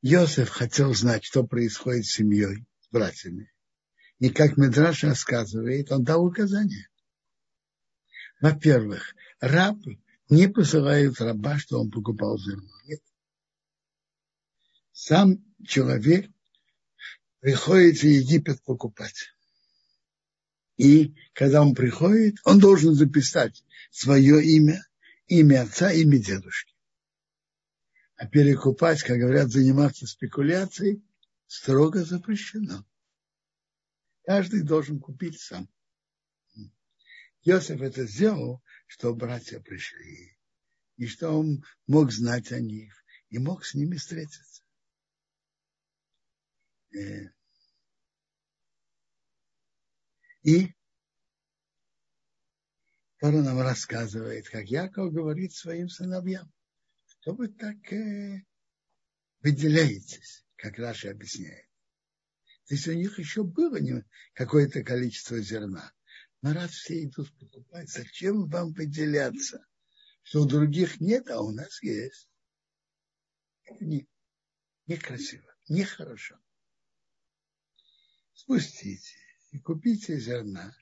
[0.02, 3.50] Иосиф хотел знать, что происходит с семьей, с братьями.
[4.18, 6.88] И как Медраш рассказывает, он дал указания.
[8.40, 9.76] Во-первых, раб
[10.28, 12.70] не посылает раба, что он покупал зерно.
[12.84, 13.02] Нет.
[14.92, 16.30] Сам человек
[17.40, 19.32] приходит в Египет покупать.
[20.76, 24.82] И когда он приходит, он должен записать свое имя,
[25.26, 26.74] имя отца, имя дедушки.
[28.16, 31.02] А перекупать, как говорят, заниматься спекуляцией
[31.46, 32.84] строго запрещено.
[34.26, 35.68] Каждый должен купить сам.
[37.44, 40.36] Иосиф это сделал, что братья пришли,
[40.96, 42.92] и что он мог знать о них,
[43.28, 44.64] и мог с ними встретиться.
[46.92, 47.30] Э.
[50.42, 50.74] И
[53.20, 56.52] Тора нам рассказывает, как Яков говорит своим сыновьям,
[57.06, 58.44] что вы так э,
[59.40, 61.65] выделяетесь, как Раша объясняет.
[62.66, 63.78] То есть у них еще было
[64.32, 65.92] какое-то количество зерна.
[66.42, 69.64] Но раз все идут покупать, зачем вам поделяться?
[70.22, 72.28] Что у других нет, а у нас есть.
[73.64, 74.08] Это не,
[74.86, 76.36] некрасиво, нехорошо.
[78.34, 79.16] спустите
[79.52, 80.74] и купите зерна.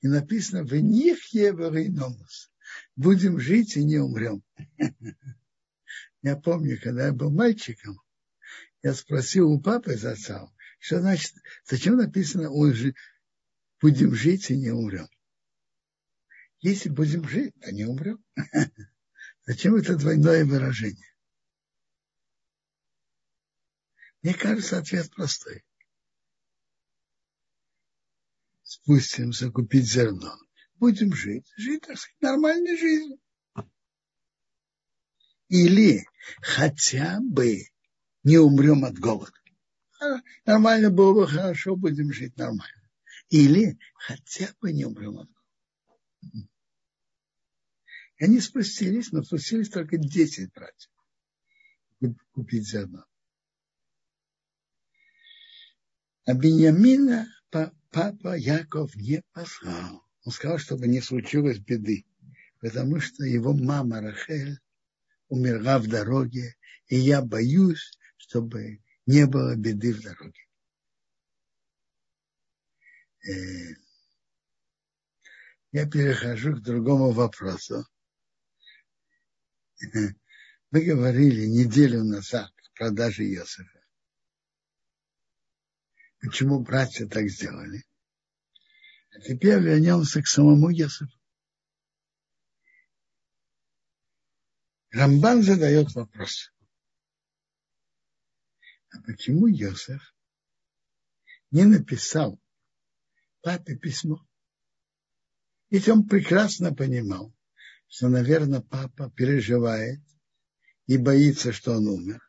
[0.00, 2.52] И написано, в них еврейномус.
[2.96, 4.42] Будем жить и не умрем.
[6.22, 8.00] Я помню, когда я был мальчиком,
[8.82, 11.34] я спросил у папы за отца, что значит,
[11.64, 12.94] зачем написано, он же,
[13.80, 15.08] будем жить и не умрем.
[16.60, 18.24] Если будем жить, то не умрем.
[19.46, 21.14] Зачем это двойное выражение?
[24.22, 25.64] Мне кажется, ответ простой.
[28.62, 30.36] Спустимся купить зерно.
[30.74, 31.50] Будем жить.
[31.56, 33.18] Жить, так сказать, нормальной жизнью.
[35.48, 36.04] Или
[36.42, 37.62] хотя бы
[38.24, 39.37] не умрем от голода.
[40.44, 42.90] Нормально было бы хорошо, будем жить нормально.
[43.30, 45.28] Или хотя бы не умрем.
[48.18, 50.90] И они спустились, но спустились только 10 братьев
[52.32, 53.04] купить зерно.
[56.24, 57.26] А Беньямина
[57.90, 60.04] папа Яков не послал.
[60.24, 62.04] Он сказал, чтобы не случилось беды,
[62.60, 64.58] потому что его мама Рахель
[65.28, 66.56] умерла в дороге,
[66.88, 70.46] и я боюсь, чтобы не было беды в дороге.
[73.26, 73.74] Э,
[75.72, 77.86] я перехожу к другому вопросу.
[80.70, 83.82] Мы говорили неделю назад о продаже Иосифа.
[86.20, 87.84] Почему братья так сделали?
[89.10, 91.18] А теперь вернемся к самому Иосифу.
[94.90, 96.52] Рамбан задает вопрос.
[98.90, 100.14] А почему Иосиф
[101.50, 102.40] не написал
[103.42, 104.26] папе письмо?
[105.70, 107.34] Ведь он прекрасно понимал,
[107.88, 110.00] что, наверное, папа переживает
[110.86, 112.22] и боится, что он умер.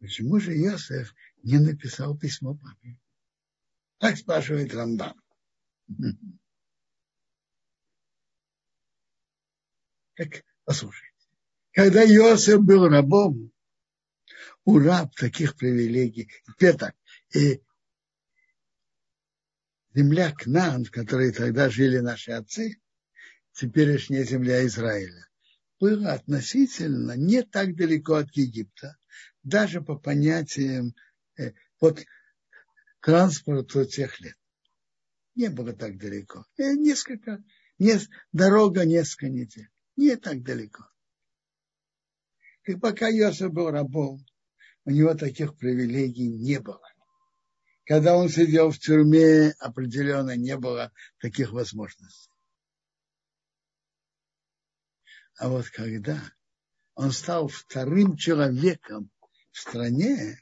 [0.00, 2.98] Почему же Иосиф не написал письмо папе?
[3.98, 5.20] Так спрашивает Рамбан.
[10.14, 11.14] Так, послушайте.
[11.72, 13.52] Когда Иосиф был рабом,
[14.68, 16.30] у раб таких привилегий.
[16.46, 16.94] Теперь так.
[17.34, 17.62] И
[19.94, 22.78] земля Кнан, в которой тогда жили наши отцы,
[23.54, 25.26] теперешняя земля Израиля,
[25.80, 28.98] была относительно не так далеко от Египта,
[29.42, 30.94] даже по понятиям
[31.38, 32.04] э, под
[33.00, 34.36] транспорту тех лет.
[35.34, 36.44] Не было так далеко.
[36.58, 37.42] Э, несколько,
[37.78, 37.98] не,
[38.32, 39.70] дорога несколько недель.
[39.96, 40.90] Не так далеко.
[42.64, 44.26] И пока Йосиф был рабом,
[44.88, 46.80] у него таких привилегий не было.
[47.84, 52.32] Когда он сидел в тюрьме, определенно не было таких возможностей.
[55.36, 56.18] А вот когда
[56.94, 59.10] он стал вторым человеком
[59.50, 60.40] в стране,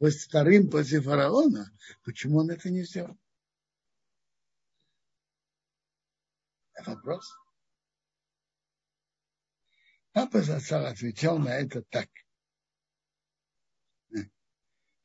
[0.00, 1.70] вот вторым после фараона,
[2.02, 3.16] почему он это не сделал?
[6.72, 7.24] Это вопрос.
[10.10, 12.08] Папа Зацар отвечал на это так.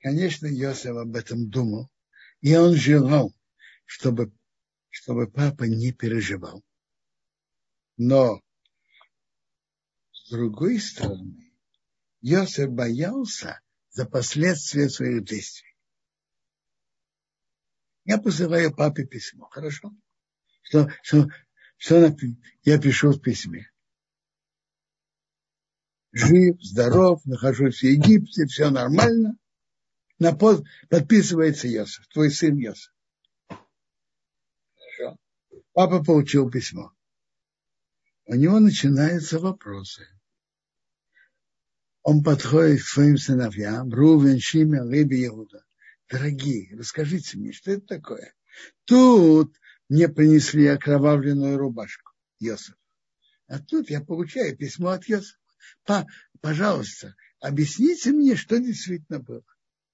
[0.06, 1.90] Конечно, Йосеф об этом думал,
[2.40, 3.34] и он желал,
[3.86, 4.32] чтобы,
[4.90, 6.64] чтобы папа не переживал.
[7.98, 8.40] Но,
[10.12, 11.52] с другой стороны,
[12.22, 13.60] Йосеф боялся
[13.90, 15.76] за последствия своих действий.
[18.04, 19.92] Я посылаю папе письмо, хорошо?
[20.62, 21.30] Что, что,
[21.78, 22.16] что
[22.62, 23.72] я пишу в письме?
[26.12, 29.40] Жив, здоров, нахожусь в Египте, все нормально
[30.20, 32.94] на под, подписывается Йосиф, твой сын Йосиф.
[34.78, 35.18] Хорошо.
[35.74, 36.92] Папа получил письмо.
[38.26, 40.08] У него начинаются вопросы.
[42.02, 45.64] Он подходит к своим сыновьям, Рувен, Шимен, Леби, Иуда.
[46.10, 48.34] Дорогие, расскажите мне, что это такое?
[48.86, 49.56] Тут
[49.90, 52.76] мне принесли окровавленную рубашку Йосиф.
[53.48, 56.08] А тут я получаю письмо от Йосифа.
[56.42, 59.44] Пожалуйста, объясните мне, что действительно было.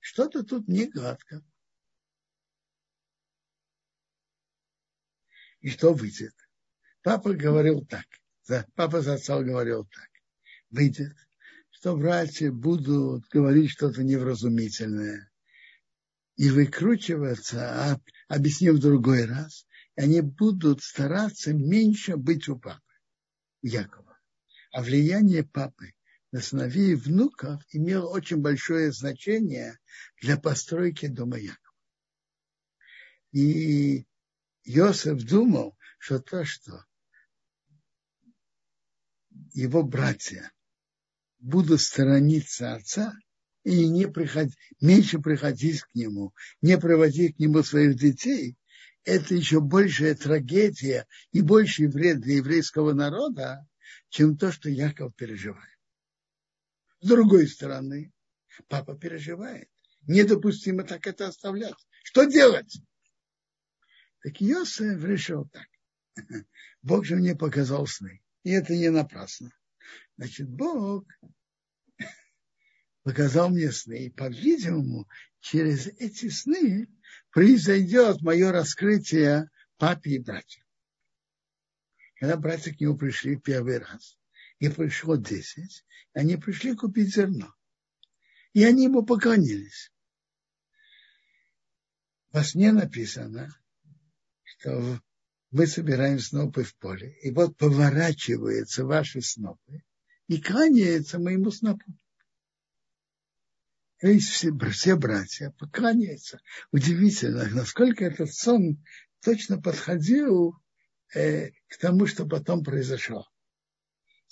[0.01, 1.43] Что-то тут не гладко.
[5.61, 6.33] И что выйдет?
[7.03, 8.05] Папа говорил так.
[8.75, 10.09] Папа за отца говорил так.
[10.71, 11.15] Выйдет,
[11.69, 15.31] что братья будут говорить что-то невразумительное
[16.35, 22.81] и выкручиваться, а объяснив в другой раз, они будут стараться меньше быть у папы,
[23.61, 24.17] у Якова.
[24.71, 25.93] А влияние папы
[26.31, 29.79] на сыновей и внуков имело очень большое значение
[30.21, 31.57] для постройки дома Якова.
[33.31, 34.05] И
[34.63, 36.85] Иосиф думал, что то, что
[39.53, 40.51] его братья
[41.39, 43.13] будут сторониться отца,
[43.63, 48.55] и не приходить, меньше приходить к нему, не приводить к нему своих детей,
[49.03, 53.67] это еще большая трагедия и больший вред для еврейского народа,
[54.09, 55.80] чем то, что Яков переживает.
[57.01, 58.13] С другой стороны,
[58.67, 59.69] папа переживает.
[60.07, 61.75] Недопустимо так это оставлять.
[62.03, 62.79] Что делать?
[64.23, 65.67] Так Йосеф решил так.
[66.83, 68.21] Бог же мне показал сны.
[68.43, 69.51] И это не напрасно.
[70.17, 71.07] Значит, Бог
[73.03, 74.05] показал мне сны.
[74.05, 75.09] И, по-видимому,
[75.39, 76.87] через эти сны
[77.31, 80.65] произойдет мое раскрытие папе и братьям.
[82.19, 84.19] Когда братья к нему пришли первый раз,
[84.61, 85.83] и пришло десять,
[86.13, 87.51] они пришли купить зерно.
[88.53, 89.91] И они ему поклонились.
[92.29, 93.49] Во сне написано,
[94.43, 95.01] что
[95.49, 99.83] мы собираем снопы в поле, и вот поворачиваются ваши снопы
[100.27, 101.83] и кланяется моему снопу.
[103.99, 106.39] То все, все братья поклоняются.
[106.71, 108.83] Удивительно, насколько этот сон
[109.21, 110.53] точно подходил
[111.15, 113.30] э, к тому, что потом произошло.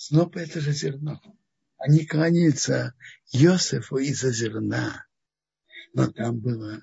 [0.02, 1.22] Сноп– это же зерно.
[1.76, 2.96] Они кланяются
[3.34, 5.06] Йосифу из-за зерна.
[5.92, 6.80] Но там было,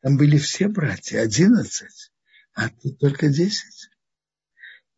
[0.00, 2.10] там были все братья, одиннадцать
[2.52, 3.90] а тут только десять.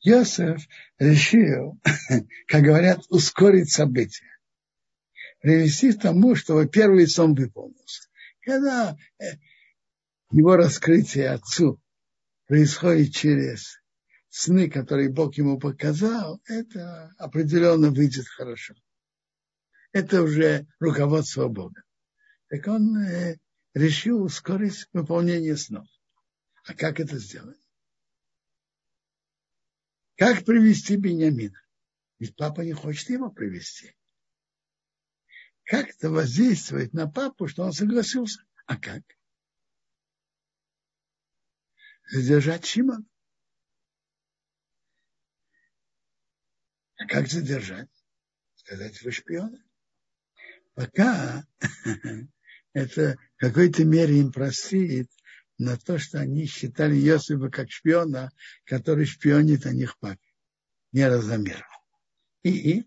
[0.00, 0.66] Йосеф
[0.98, 1.78] решил,
[2.46, 4.38] как говорят, ускорить события.
[5.40, 8.08] Привести к тому, чтобы первый сон выполнился.
[8.40, 9.32] Когда э,
[10.30, 11.78] его раскрытие отцу
[12.46, 13.82] происходит через
[14.36, 18.74] сны, которые Бог ему показал, это определенно выйдет хорошо.
[19.92, 21.82] Это уже руководство Бога.
[22.48, 23.38] Так он э,
[23.72, 25.86] решил ускорить выполнение снов.
[26.64, 27.58] А как это сделать?
[30.16, 31.58] Как привести Бениамина?
[32.18, 33.96] Ведь папа не хочет его привести.
[35.64, 38.42] Как это воздействовать на папу, что он согласился?
[38.66, 39.02] А как?
[42.10, 43.06] Задержать Шимона.
[46.98, 47.88] А как задержать?
[48.54, 49.62] Сказать, вы шпионы.
[50.74, 51.46] Пока
[52.72, 55.10] это в какой-то мере им простит
[55.58, 58.30] на то, что они считали Йосифа как шпиона,
[58.64, 60.20] который шпионит о них папе.
[60.92, 61.64] Неразомерно.
[62.42, 62.84] И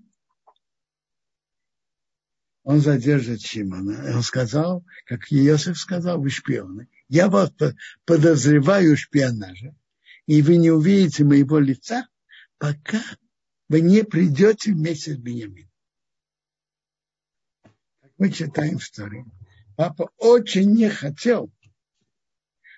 [2.64, 4.16] он задержит Шимона.
[4.16, 6.88] Он сказал, как Иосиф сказал, вы шпионы.
[7.08, 7.52] Я вас
[8.06, 9.76] подозреваю в шпионаже,
[10.28, 12.08] и вы не увидите моего лица,
[12.60, 13.02] пока
[13.70, 15.72] вы не придете вместе с Бениамином.
[18.18, 19.26] Мы читаем в истории.
[19.78, 21.54] Папа очень не хотел,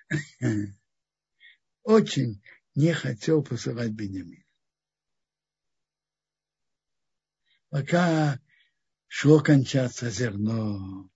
[1.84, 2.44] очень
[2.76, 4.44] не хотел посылать Бениамина.
[7.70, 8.40] Пока
[9.08, 11.10] шло кончаться зерно,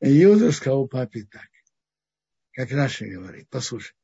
[0.00, 1.48] Иуда сказал папе так,
[2.52, 3.96] как Раша говорит, послушай,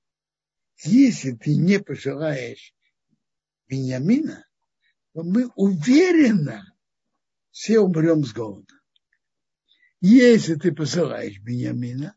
[0.83, 2.75] если ты не пожелаешь
[3.71, 4.45] Бениамина,
[5.15, 6.75] то мы уверенно
[7.53, 8.75] все умрем с голода.
[10.01, 12.17] Если ты посылаешь Бениамина,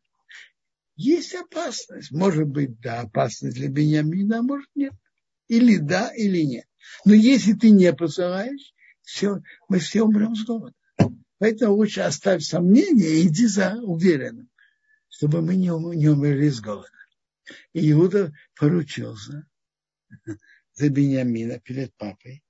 [0.96, 2.12] есть опасность.
[2.12, 4.94] Может быть, да, опасность для Бениамина, а может нет.
[5.48, 6.66] Или да, или нет.
[7.06, 10.74] Но если ты не посылаешь, все, мы все умрем с голода.
[11.38, 14.50] Поэтому лучше оставь сомнения и иди за уверенным,
[15.10, 16.90] чтобы мы не, не умерли с голода.
[17.74, 19.46] И Иуда поручился
[20.74, 22.44] за Бениамина перед папой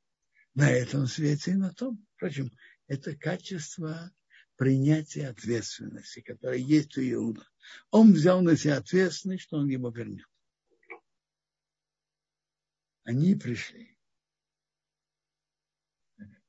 [0.54, 2.06] на этом свете и на том.
[2.16, 2.52] Впрочем,
[2.88, 4.12] это качество
[4.56, 7.46] принятия ответственности, которое есть у Иуда.
[7.92, 10.28] Он взял на себя ответственность, что он ему вернет.
[13.04, 13.98] Они пришли.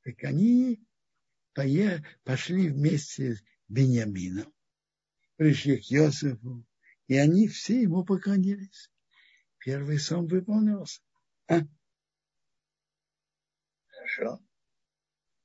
[0.03, 0.85] Так они
[2.25, 4.53] пошли вместе с Бениамином,
[5.37, 6.67] пришли к Иосифу,
[7.07, 8.91] и они все ему поклонились.
[9.59, 11.01] Первый сон выполнился.
[11.49, 11.61] А?
[13.89, 14.41] Хорошо.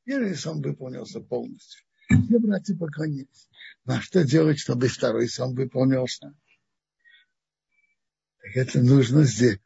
[0.06, 1.84] Первый сон выполнился полностью.
[2.08, 3.50] Все братья поклонились.
[3.86, 6.34] Ну, а что делать, чтобы второй сон выполнился?
[8.40, 9.60] Так это нужно здесь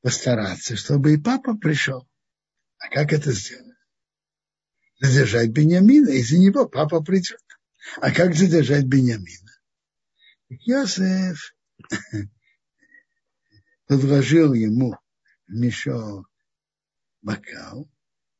[0.00, 2.08] постараться, чтобы и папа пришел.
[2.78, 3.76] А как это сделать?
[5.00, 7.40] Задержать Бениамина, из-за него папа придет.
[8.00, 9.50] А как задержать Бениамина?
[10.48, 11.54] Йосеф
[13.86, 14.96] подложил ему
[15.50, 16.30] мешок
[17.22, 17.90] бокал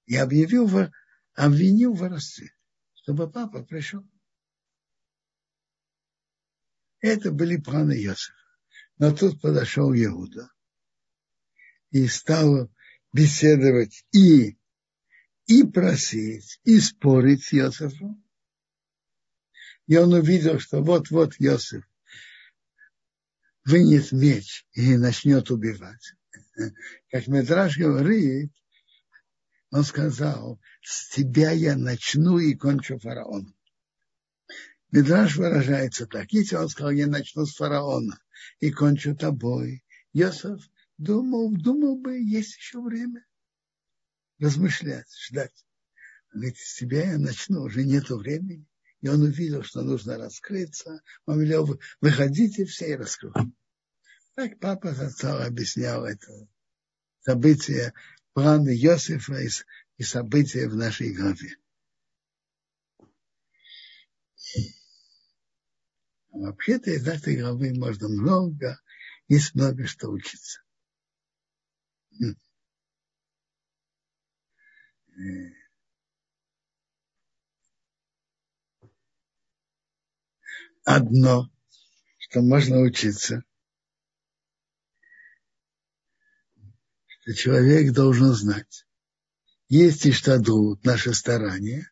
[0.07, 0.69] и объявил,
[1.35, 2.51] обвинил в воровстве
[3.03, 4.07] чтобы папа пришел.
[7.01, 8.35] Это были планы Иосифа.
[8.99, 10.51] Но тут подошел Иуда
[11.91, 12.70] и стал
[13.12, 14.59] беседовать и,
[15.47, 18.23] и просить, и спорить с Иосифом.
[19.87, 21.85] И он увидел, что вот-вот Иосиф
[23.65, 26.15] вынет меч и начнет убивать.
[27.11, 28.53] Как Медраж говорит,
[29.70, 33.55] он сказал, с тебя я начну и кончу фараоном.
[34.91, 36.32] Медраж выражается так.
[36.32, 38.20] Если он сказал, я начну с фараона
[38.59, 40.69] и кончу тобой, Йосиф
[40.99, 43.24] думал, думал бы, есть еще время
[44.41, 45.66] размышлять, ждать.
[46.32, 48.66] Он говорит, с тебя я начну, уже нету времени.
[49.01, 51.01] И он увидел, что нужно раскрыться.
[51.27, 53.53] Он велел, выходите все и раскройте.
[54.41, 56.49] Так папа отца объяснял это
[57.19, 57.93] события,
[58.33, 59.51] планы Иосифа и,
[59.99, 61.59] и события в нашей главе.
[66.33, 68.81] А вообще-то из этой главы можно много,
[69.29, 70.62] есть много что учиться.
[80.87, 81.51] Одно,
[82.17, 83.45] что можно учиться,
[87.31, 88.86] что человек должен знать.
[89.69, 91.89] Есть и что дут наши старания,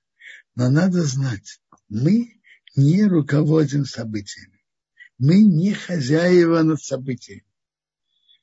[0.56, 2.40] но надо знать, мы
[2.74, 4.64] не руководим событиями.
[5.16, 7.46] Мы не хозяева над событиями.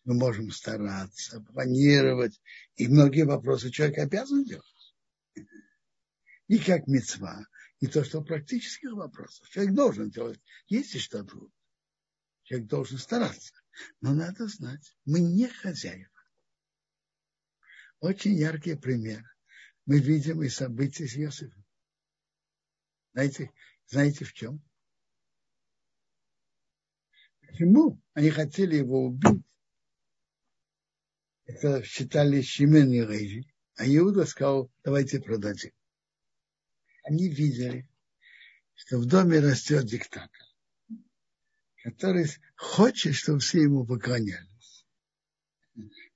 [0.05, 2.39] Мы можем стараться, планировать,
[2.77, 4.95] и многие вопросы человек обязан делать.
[6.47, 7.45] И как мецва,
[7.80, 9.49] и то, что практических вопросов.
[9.49, 10.39] Человек должен делать.
[10.67, 11.51] Есть и что другое.
[12.43, 13.53] Человек должен стараться.
[13.99, 16.15] Но надо знать, мы не хозяева.
[18.06, 19.23] Очень яркий пример.
[19.88, 21.65] Мы видим и события с Иосифом.
[23.14, 23.52] Знаете,
[23.88, 24.61] знаете в чем?
[27.41, 29.44] Почему они хотели его убить?
[31.45, 33.52] Это считали Шимен и Рейжи.
[33.76, 35.72] А Иуда сказал, давайте продадим.
[37.06, 37.90] Они видели,
[38.76, 40.45] что в доме растет диктатор,
[41.82, 44.86] который хочет, чтобы все ему поклонялись.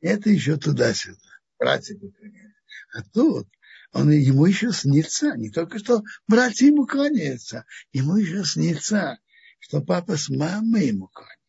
[0.01, 1.28] Это еще туда-сюда.
[1.59, 2.55] Братья поклонялись.
[2.93, 3.47] А тут
[3.91, 9.19] он, ему еще снится, не только что братья ему кланяются, ему еще снится,
[9.59, 11.39] что папа с мамой ему кланяется.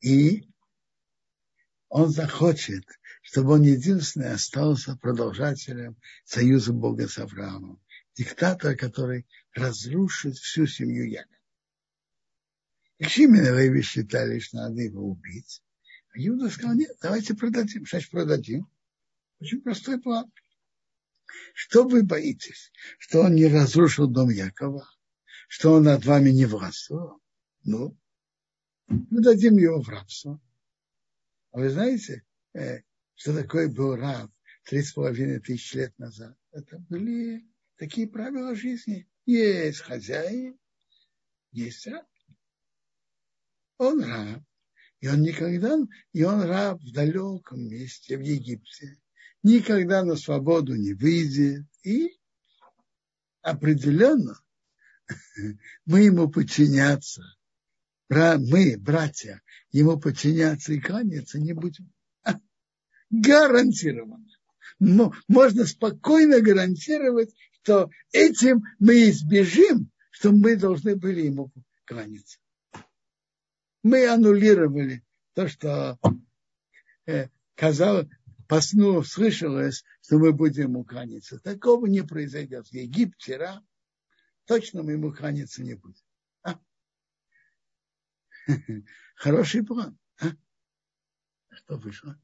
[0.00, 0.48] И
[1.88, 2.84] он захочет,
[3.22, 7.82] чтобы он единственный остался продолжателем союза Бога с Авраамом.
[8.14, 11.36] Диктатор, который разрушит всю семью Якова.
[12.98, 15.62] И Шимин и Леви считали, что надо его убить.
[16.12, 17.86] А Юда сказал, нет, давайте продадим.
[17.86, 18.68] Значит, продадим.
[19.40, 20.30] Очень простой план.
[21.54, 22.72] Что вы боитесь?
[22.98, 24.88] Что он не разрушил дом Якова?
[25.48, 27.20] Что он над вами не властвовал?
[27.64, 27.96] Ну,
[28.88, 30.40] мы дадим его в рабство.
[31.52, 32.24] А вы знаете,
[32.54, 32.80] э,
[33.14, 34.30] что такое был раб
[34.64, 36.36] три с половиной тысяч лет назад?
[36.52, 37.46] Это были
[37.76, 39.08] такие правила жизни.
[39.26, 40.58] Есть хозяин,
[41.52, 42.06] есть раб.
[43.78, 44.42] Он раб.
[45.00, 45.78] И он никогда,
[46.12, 48.98] и он раб в далеком месте, в Египте
[49.42, 51.64] никогда на свободу не выйдет.
[51.82, 52.18] И
[53.42, 54.38] определенно
[55.86, 57.22] мы ему подчиняться,
[58.08, 59.40] мы, братья,
[59.70, 61.90] ему подчиняться и кланяться не будем.
[63.10, 64.26] Гарантированно.
[64.78, 71.52] Но можно спокойно гарантировать, что этим мы избежим, что мы должны были ему
[71.86, 72.38] кланяться.
[73.82, 75.04] Мы аннулировали
[75.34, 75.98] то, что
[77.06, 78.08] э, казалось,
[78.46, 81.38] по сну слышалось, что мы будем ему кланяться.
[81.38, 82.66] Такого не произойдет.
[82.66, 83.64] В Египте, Ра,
[84.44, 86.02] точно мы ему кланяться не будем.
[86.42, 86.60] А?
[89.14, 89.98] Хороший план.
[90.20, 90.30] А?
[91.50, 92.20] Что вышло?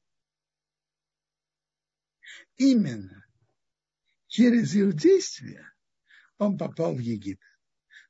[2.57, 3.25] Именно
[4.27, 5.73] через их действия
[6.39, 7.41] он попал в Египет.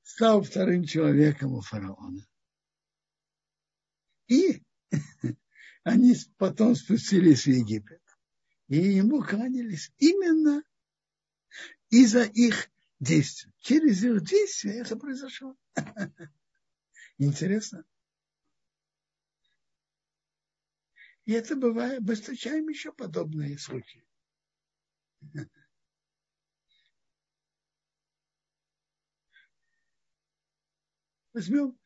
[0.02, 2.26] Стал вторым человеком у фараона.
[4.28, 4.62] И
[5.84, 8.00] они потом спустились в Египет
[8.68, 10.62] и ему кланялись именно
[11.90, 13.52] из-за их действий.
[13.60, 15.56] Через их действия это произошло.
[17.18, 17.84] Интересно.
[21.24, 24.06] И это бывает, мы встречаем еще подобные случаи.
[31.32, 31.78] Возьмем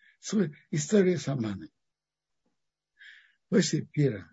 [0.70, 1.72] историю с Аманой.
[3.50, 4.30] После пира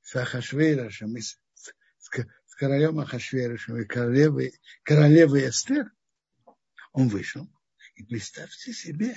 [0.00, 1.38] с Ахашвейрашем и с
[2.56, 5.92] королем Ахашверышем и королевой, королевой Эстер,
[6.92, 7.46] он вышел.
[7.94, 9.16] И представьте себе,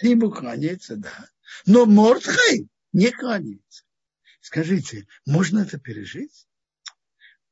[0.00, 1.30] ему кланяется, да.
[1.64, 3.84] Но Мордхай не кланяется.
[4.40, 6.48] Скажите, можно это пережить?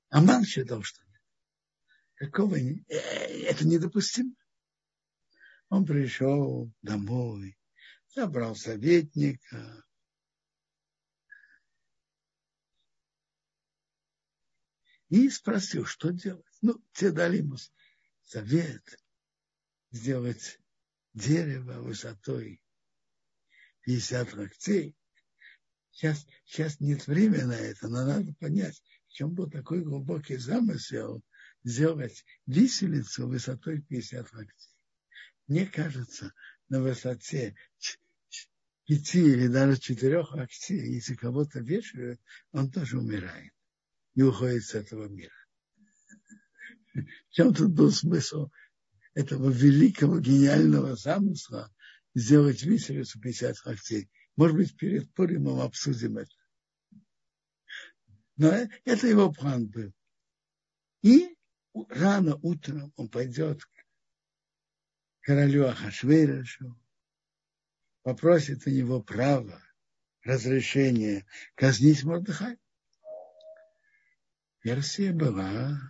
[0.08, 1.22] Аман считал, что нет.
[2.16, 4.34] Какого э, это недопустимо.
[5.68, 7.56] Он пришел домой,
[8.08, 9.84] забрал советника,
[15.10, 16.46] и спросил, что делать.
[16.62, 17.56] Ну, те дали ему
[18.22, 18.98] совет
[19.90, 20.58] сделать
[21.12, 22.62] дерево высотой
[23.82, 24.96] 50 локтей.
[25.90, 31.22] Сейчас, сейчас нет времени на это, но надо понять, в чем был такой глубокий замысел
[31.64, 34.76] сделать виселицу высотой 50 локтей.
[35.48, 36.32] Мне кажется,
[36.68, 37.56] на высоте
[38.86, 42.20] пяти или даже четырех локтей, если кого-то вешают,
[42.52, 43.52] он тоже умирает
[44.20, 45.32] и уходит с этого мира.
[46.92, 48.50] В чем тут был смысл
[49.14, 51.74] этого великого гениального замысла
[52.14, 54.10] сделать виселицу 50 локтей?
[54.36, 56.34] Может быть, перед Пуримом обсудим это.
[58.36, 58.48] Но
[58.84, 59.90] это его план был.
[61.00, 61.34] И
[61.88, 63.70] рано утром он пойдет к
[65.22, 66.78] королю Ахашверешу,
[68.02, 69.62] попросит у него право,
[70.24, 72.58] разрешение казнить Мордыхай.
[74.62, 75.80] Версия была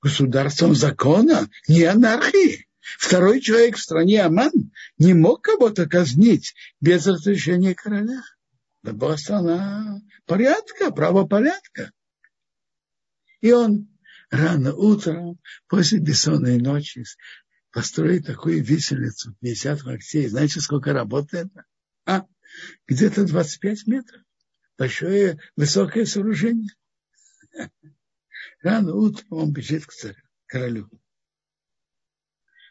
[0.00, 2.68] государством закона, не анархии.
[2.98, 8.22] Второй человек в стране Аман не мог кого-то казнить без разрешения короля.
[8.82, 11.92] Это была страна порядка, правопорядка.
[13.40, 13.88] И он
[14.30, 15.38] рано утром,
[15.68, 17.04] после бессонной ночи,
[17.70, 20.28] построит такую виселицу, 50 локтей.
[20.28, 21.48] Знаете, сколько работает?
[22.04, 22.24] А,
[22.86, 24.22] где-то 25 метров.
[24.76, 26.70] Большое, высокое сооружение.
[28.62, 30.90] Рано утром он бежит к царю, королю.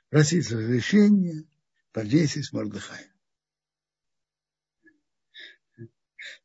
[0.10, 1.46] Просить разрешения
[1.92, 3.12] повесить Мордыхая.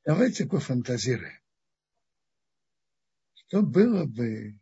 [0.04, 1.40] Давайте пофантазируем.
[3.34, 4.60] Что было бы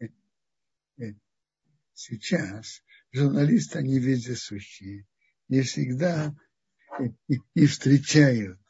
[0.00, 0.06] э,
[0.98, 1.14] э,
[1.92, 2.82] сейчас?
[3.12, 5.06] Журналисты, они вездесущие.
[5.48, 6.34] И всегда
[7.28, 8.60] и, и встречают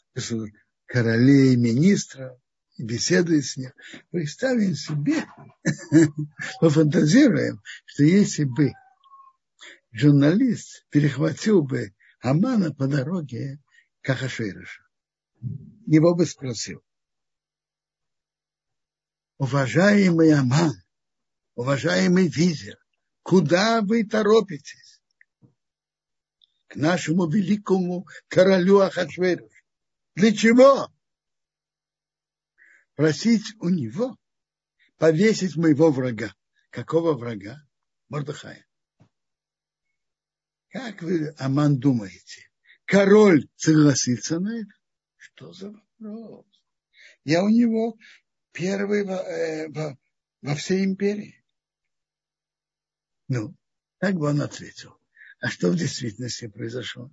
[0.87, 2.41] королей, министров,
[2.79, 3.73] беседует с ним.
[4.11, 5.25] Представим себе,
[6.61, 8.73] пофантазируем, что если бы
[9.93, 13.59] журналист перехватил бы Амана по дороге
[14.03, 14.83] к Ахашвирушу,
[15.87, 16.83] его бы спросил,
[19.39, 20.75] уважаемый Аман,
[21.55, 22.79] уважаемый визер,
[23.23, 25.01] куда вы торопитесь?
[26.69, 29.49] К нашему великому королю Ахашверу.
[30.15, 30.91] Для чего?
[32.97, 34.19] Просить у него
[34.97, 36.35] повесить моего врага.
[36.71, 37.63] Какого врага?
[38.09, 38.67] Мордыхая.
[40.71, 42.51] Как вы, Аман, думаете?
[42.85, 44.73] Король согласится на это?
[45.17, 46.47] Что за вопрос?
[47.25, 47.97] Я у него
[48.53, 49.99] первый во, э, во,
[50.43, 51.45] во всей империи.
[53.29, 53.55] Ну,
[53.99, 54.97] так бы он ответил.
[55.41, 57.11] А что в действительности произошло?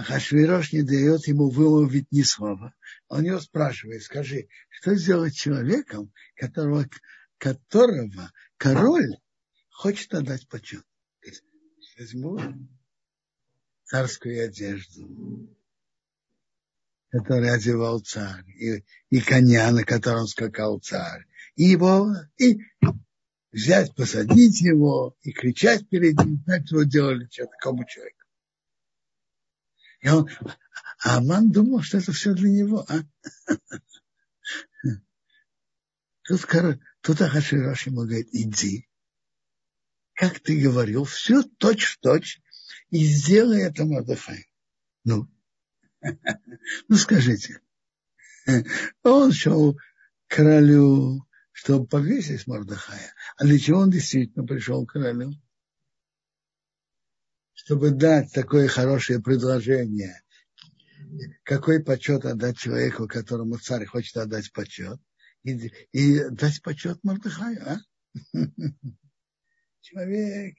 [0.00, 2.74] Ахашвирош не дает ему выловить ни слова.
[3.08, 6.88] Он его спрашивает, скажи, что сделать человеком, которого,
[7.36, 9.18] которого король
[9.68, 10.84] хочет отдать почет?
[11.98, 12.40] Возьму
[13.84, 15.54] царскую одежду,
[17.10, 22.08] которую одевал царь, и, и коня, на котором скакал царь, и его,
[22.38, 22.60] и
[23.52, 28.19] взять, посадить его, и кричать перед ним, так что делали что такому человеку.
[30.00, 30.28] И он,
[31.04, 32.86] а Аман думал, что это все для него.
[32.88, 33.02] А?
[36.24, 36.46] Тут,
[37.02, 38.88] тут Ахаширош ему говорит, иди,
[40.14, 42.40] как ты говорил, все точь в точь,
[42.90, 44.48] и сделай это Мордыхай.
[45.04, 45.28] Ну,
[46.88, 47.60] ну скажите,
[49.02, 49.80] он шел к
[50.36, 53.14] королю, чтобы повесить Мордыхая.
[53.36, 55.32] А для чего он действительно пришел к королю?
[57.70, 60.20] Чтобы дать такое хорошее предложение,
[61.44, 64.98] какой почет отдать человеку, которому царь хочет отдать почет,
[65.44, 67.78] и, и дать почет Мордыхаю, а?
[69.82, 70.56] Человек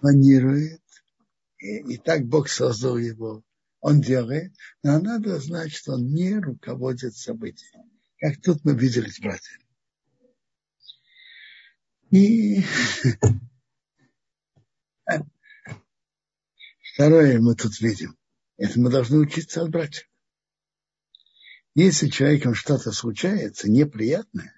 [0.00, 0.80] планирует,
[1.58, 3.42] и, и так Бог создал его.
[3.80, 7.90] Он делает, но надо знать, что он не руководит событиями.
[8.18, 9.66] Как тут мы видели с братьями.
[12.08, 12.64] И
[16.94, 18.16] Второе мы тут видим.
[18.56, 20.08] Это мы должны учиться от братьев.
[21.74, 24.54] Если человеком что-то случается неприятное,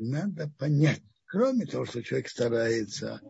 [0.00, 3.20] надо понять, кроме того, что человек старается,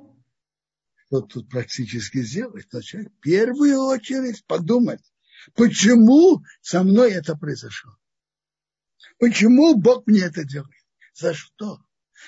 [0.97, 2.73] что тут практически сделать?
[2.73, 5.03] Начать в первую очередь подумать,
[5.57, 7.99] почему со мной это произошло.
[9.19, 10.73] Почему Бог мне это делает?
[11.13, 11.85] За что?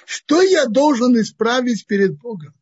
[0.07, 2.55] Что я должен исправить перед Богом?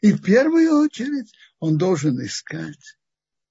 [0.00, 2.98] И в первую очередь он должен искать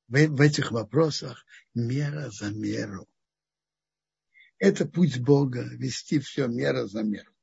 [0.07, 3.07] в, в этих вопросах мера за меру.
[4.59, 7.33] Это путь Бога, вести все мера за меру.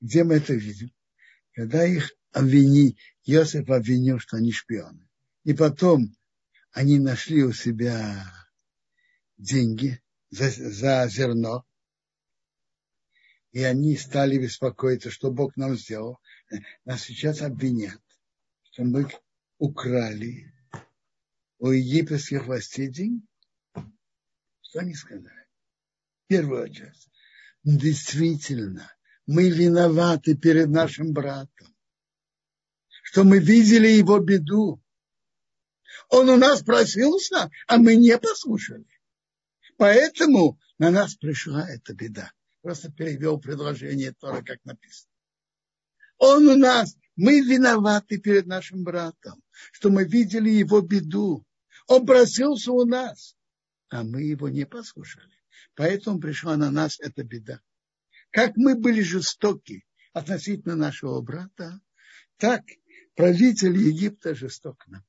[0.00, 0.92] Где мы это видим?
[1.52, 5.08] Когда их обвини, Иосиф обвинил, что они шпионы.
[5.44, 6.16] И потом
[6.72, 8.26] они нашли у себя
[9.36, 10.02] деньги
[10.34, 11.64] за, за зерно,
[13.52, 16.18] и они стали беспокоиться, что Бог нам сделал.
[16.84, 18.02] Нас сейчас обвинят,
[18.64, 19.08] что мы
[19.58, 20.52] украли
[21.58, 23.24] у египетских властей деньги.
[24.60, 25.46] Что они сказали?
[26.26, 27.08] Первая часть.
[27.62, 28.92] Действительно,
[29.26, 31.76] мы виноваты перед нашим братом,
[33.04, 34.82] что мы видели его беду.
[36.08, 38.84] Он у нас просился, а мы не послушали.
[39.76, 42.32] Поэтому на нас пришла эта беда.
[42.62, 45.10] Просто перевел предложение Тора, как написано.
[46.18, 49.42] Он у нас, мы виноваты перед нашим братом,
[49.72, 51.44] что мы видели его беду.
[51.86, 53.36] Он просился у нас,
[53.88, 55.34] а мы его не послушали.
[55.74, 57.60] Поэтому пришла на нас эта беда.
[58.30, 61.80] Как мы были жестоки относительно нашего брата,
[62.36, 62.62] так
[63.14, 65.04] правитель Египта жесток нам.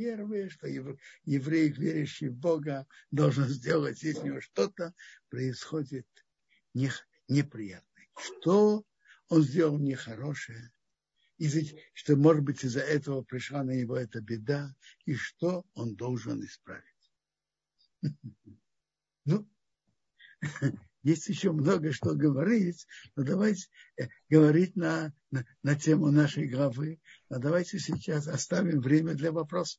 [0.00, 4.94] Первое, что еврей, верящий в Бога, должен сделать, если у него что-то
[5.28, 6.06] происходит
[6.72, 8.08] неприятное.
[8.16, 8.82] Что
[9.28, 10.72] он сделал нехорошее,
[11.92, 14.74] что, может быть, из-за этого пришла на него эта беда,
[15.04, 17.12] и что он должен исправить.
[19.26, 19.46] Ну,
[21.02, 22.86] есть еще много что говорить,
[23.16, 23.68] но давайте
[23.98, 27.02] э, говорить на, на, на тему нашей главы.
[27.28, 29.78] Но давайте сейчас оставим время для вопросов.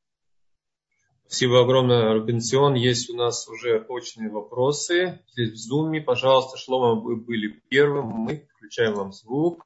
[1.32, 2.74] Спасибо огромное, Рубенсион.
[2.74, 5.24] Есть у нас уже очные вопросы.
[5.32, 6.02] Здесь в зуме.
[6.02, 8.08] Пожалуйста, Шлома, вы были первым.
[8.08, 9.64] Мы включаем вам звук.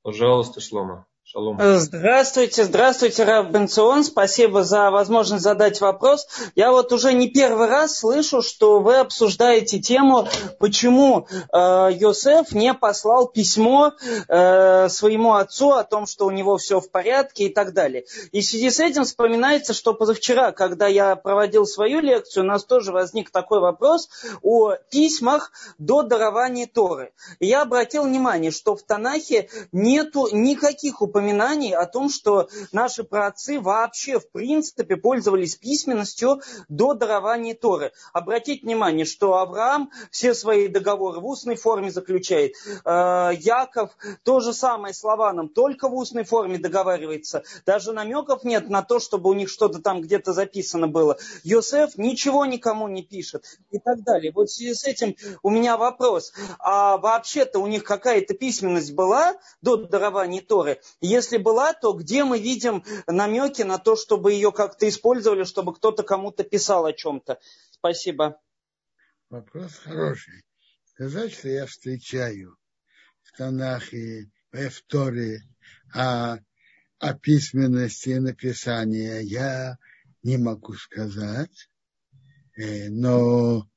[0.00, 1.06] Пожалуйста, Шлома.
[1.28, 1.60] Шалом.
[1.60, 4.04] Э, здравствуйте, здравствуйте, Рав Бенцион.
[4.04, 6.28] Спасибо за возможность задать вопрос.
[6.54, 10.28] Я вот уже не первый раз слышу, что вы обсуждаете тему,
[10.60, 13.94] почему э, Йосеф не послал письмо
[14.28, 18.04] э, своему отцу о том, что у него все в порядке и так далее.
[18.30, 22.64] И в связи с этим вспоминается, что позавчера, когда я проводил свою лекцию, у нас
[22.64, 24.08] тоже возник такой вопрос
[24.42, 27.10] о письмах до дарования Торы.
[27.40, 33.02] И я обратил внимание, что в Танахе нету никаких упоминаний упоминаний о том, что наши
[33.02, 37.92] праотцы вообще в принципе пользовались письменностью до дарования Торы.
[38.12, 42.52] Обратите внимание, что Авраам все свои договоры в устной форме заключает.
[42.84, 47.44] Э, Яков то же самое с Лаваном, только в устной форме договаривается.
[47.64, 51.16] Даже намеков нет на то, чтобы у них что-то там где-то записано было.
[51.44, 54.32] Йосеф ничего никому не пишет и так далее.
[54.34, 56.34] Вот в связи с этим у меня вопрос.
[56.58, 60.80] А вообще-то у них какая-то письменность была до дарования Торы?
[61.06, 66.02] Если была, то где мы видим намеки на то, чтобы ее как-то использовали, чтобы кто-то
[66.02, 67.38] кому-то писал о чем-то?
[67.70, 68.40] Спасибо.
[69.30, 70.44] Вопрос хороший.
[70.84, 72.56] Сказать, что я встречаю
[73.22, 75.42] в Танахе, в Торе
[75.94, 76.38] о,
[76.98, 79.78] о письменности и написании, я
[80.22, 81.68] не могу сказать,
[82.56, 83.68] э, но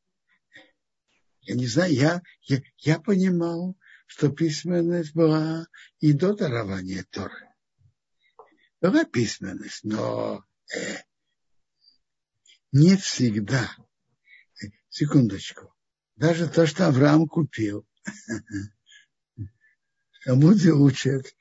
[1.41, 3.75] я не знаю, я, я, я понимал,
[4.09, 5.67] что письменность была
[5.99, 7.47] и до дарования Торы.
[8.81, 10.43] Была письменность, но
[10.75, 10.95] э,
[12.71, 13.69] не всегда.
[14.89, 15.75] Секундочку.
[16.15, 17.87] Даже то, что Авраам купил.
[20.25, 21.35] Талмуде учат,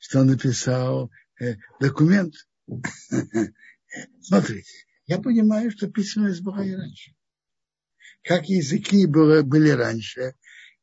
[0.00, 2.34] что он написал э, документ.
[4.20, 4.72] Смотрите,
[5.06, 7.14] я понимаю, что письменность была и раньше.
[8.24, 10.34] Как языки было, были раньше,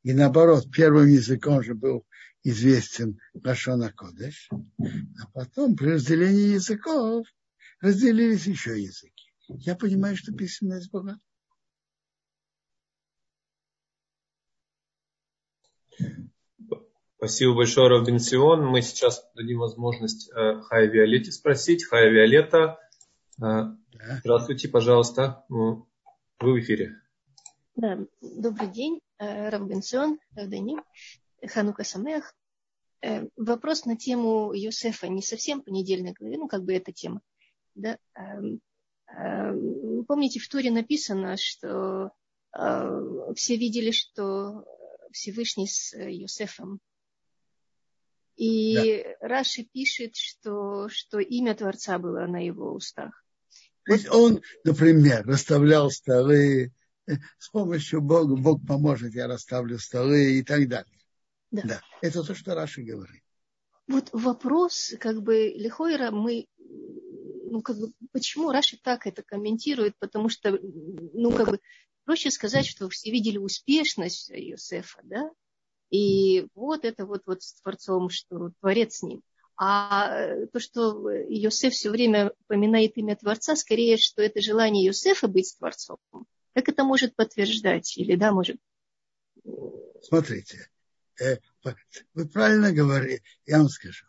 [0.03, 2.06] и наоборот, первым языком же был
[2.44, 4.49] известен Лашона Кодеш,
[4.80, 7.28] а потом при разделении языков
[7.82, 9.34] разделились еще языки.
[9.49, 11.19] Я понимаю, что письменность была.
[17.18, 18.65] Спасибо большое, Робинсион.
[18.68, 21.84] Мы сейчас дадим возможность э, Хай Виолетте спросить.
[21.84, 22.78] Хай Виолетта,
[23.40, 23.78] э, да.
[24.19, 25.44] здравствуйте, пожалуйста.
[25.49, 25.84] Вы
[26.40, 27.02] в эфире.
[27.78, 29.02] Да, добрый день.
[29.20, 30.84] Э, Равбенсон, Равданим,
[31.45, 32.34] Ханука Самех.
[33.04, 37.22] Э, вопрос на тему Йосефа не совсем по недельной главе, ну, как бы эта тема.
[37.76, 37.99] Да?
[38.16, 38.62] Эм,
[39.16, 42.10] эм, помните, в Туре написано, что
[42.58, 44.66] э, все видели, что
[45.12, 46.80] Всевышний с Юсефом.
[48.38, 49.28] И да.
[49.28, 53.24] Раши пишет, что, что имя Творца было на его устах.
[53.86, 56.74] То есть он, например, расставлял столы,
[57.38, 61.00] с помощью Бога, Бог поможет, я расставлю столы и так далее.
[61.52, 61.62] Да.
[61.64, 61.82] да.
[62.02, 63.22] Это то, что Раши говорит.
[63.88, 70.28] Вот вопрос, как бы, Лихойра, мы, ну, как бы, почему Раши так это комментирует, потому
[70.28, 71.60] что, ну, как бы,
[72.04, 75.32] проще сказать, что все видели успешность Иосифа, да,
[75.90, 79.22] и вот это вот, вот с Творцом, что Творец с ним.
[79.56, 85.56] А то, что Иосиф все время упоминает имя Творца, скорее, что это желание Иосифа быть
[85.58, 85.98] Творцом.
[86.58, 87.96] Как это может подтверждать?
[88.00, 88.58] Или да, может...
[90.02, 90.68] Смотрите,
[91.22, 91.38] э,
[92.16, 94.08] вы правильно говорите, я вам скажу.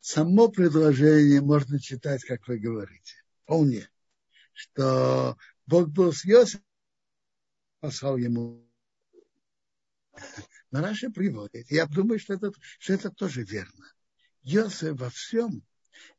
[0.00, 3.16] Само предложение можно читать, как вы говорите.
[3.42, 3.86] Вполне.
[4.54, 5.36] Что
[5.66, 6.64] Бог был с Иосифом,
[7.80, 8.66] послал ему
[10.70, 11.70] но Раша приводит.
[11.70, 13.92] Я думаю, что это, что это тоже верно.
[14.40, 15.62] Йосеф во всем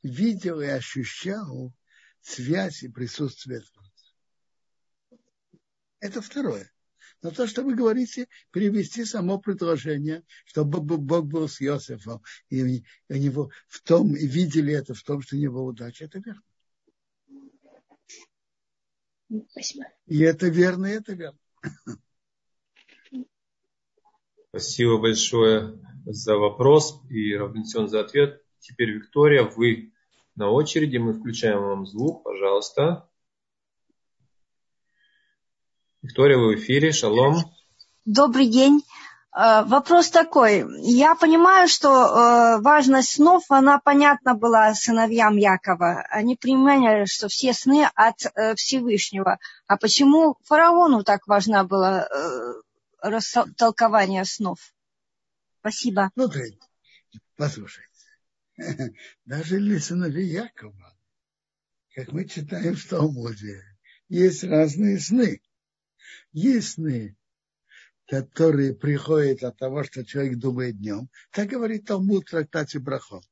[0.03, 1.73] видел и ощущал
[2.21, 3.63] связь и присутствие.
[5.99, 6.71] Это второе.
[7.21, 13.13] Но то, что вы говорите, перевести само предложение, что Бог был с Иосифом, и у
[13.13, 16.41] него в том, и видели это в том, что у него удача, это верно.
[19.49, 19.85] Спасибо.
[20.05, 21.39] И это верно, и это верно.
[24.49, 28.41] Спасибо большое за вопрос и Равбенсион за ответ.
[28.59, 29.93] Теперь, Виктория, вы
[30.35, 30.97] на очереди.
[30.97, 33.09] Мы включаем вам звук, пожалуйста.
[36.05, 36.91] Виктория, вы в эфире.
[36.91, 37.51] Шалом.
[38.05, 38.83] Добрый день.
[39.35, 40.63] Э, вопрос такой.
[40.83, 46.05] Я понимаю, что э, важность снов, она понятна была сыновьям Якова.
[46.11, 49.39] Они понимали, что все сны от э, Всевышнего.
[49.65, 52.07] А почему фараону так важна была
[53.01, 54.59] растолкования снов.
[55.61, 56.11] Спасибо.
[56.13, 56.59] Смотрите,
[57.35, 57.89] послушайте.
[59.25, 60.95] Даже для сыновей Якова,
[61.95, 63.63] как мы читаем в Талмуде,
[64.07, 65.41] есть разные сны.
[66.35, 67.15] Есть сны,
[68.07, 71.09] которые приходят от того, что человек думает днем.
[71.31, 73.23] Так говорит Талмуд в трактате Брахот.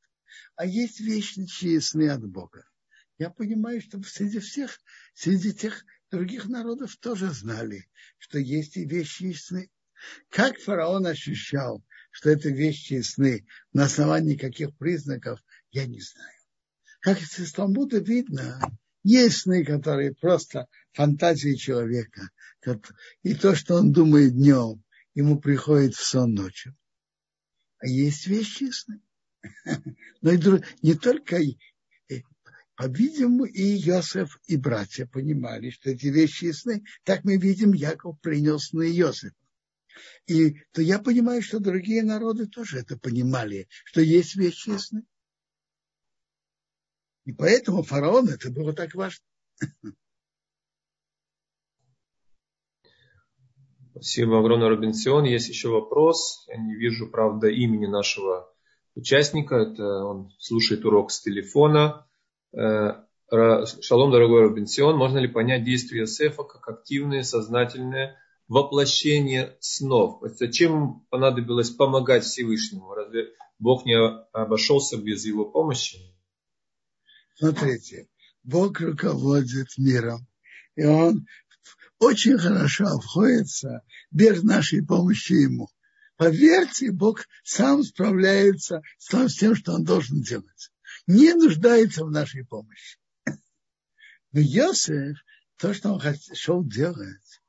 [0.55, 2.65] А есть вечные сны от Бога.
[3.17, 4.79] Я понимаю, что среди всех,
[5.13, 7.89] среди тех других народов тоже знали,
[8.19, 9.69] что есть и вещи сны.
[10.29, 16.39] Как фараон ощущал, что это вещи сны, на основании каких признаков, я не знаю.
[17.01, 18.61] Как из Талмуда видно,
[19.03, 22.29] есть сны, которые просто фантазии человека.
[23.23, 26.75] И то, что он думает днем, ему приходит в сон ночью.
[27.79, 29.01] А есть вещи сны.
[30.21, 30.39] Но и
[30.81, 31.37] не только
[32.75, 36.83] по-видимому, и Иосиф, и братья понимали, что эти вещи ясны.
[37.03, 39.35] Так мы видим, Яков принял сны Иосифа.
[40.25, 45.03] И то я понимаю, что другие народы тоже это понимали, что есть вещи ясны.
[47.25, 49.23] И поэтому фараон это было так важно.
[53.91, 55.23] Спасибо огромное, Робинсион.
[55.23, 56.45] Есть еще вопрос.
[56.49, 58.51] Я не вижу, правда, имени нашего
[58.95, 59.55] участника.
[59.55, 62.07] Это он слушает урок с телефона.
[62.53, 68.17] Э, Шалом, дорогой Робинсион, можно ли понять действия Иосифа как активное, сознательное
[68.47, 70.19] воплощение снов?
[70.21, 72.93] Зачем понадобилось помогать Всевышнему?
[72.93, 73.97] Разве Бог не
[74.33, 76.12] обошелся без его помощи?
[77.35, 78.07] Смотрите,
[78.43, 80.27] Бог руководит миром,
[80.75, 81.25] и Он
[81.99, 83.81] очень хорошо обходится
[84.11, 85.69] без нашей помощи Ему.
[86.17, 90.71] Поверьте, Бог сам справляется с тем, что Он должен делать
[91.07, 92.97] не нуждается в нашей помощи.
[93.25, 95.17] Но Йосеф,
[95.57, 97.41] то, что он хотел делать,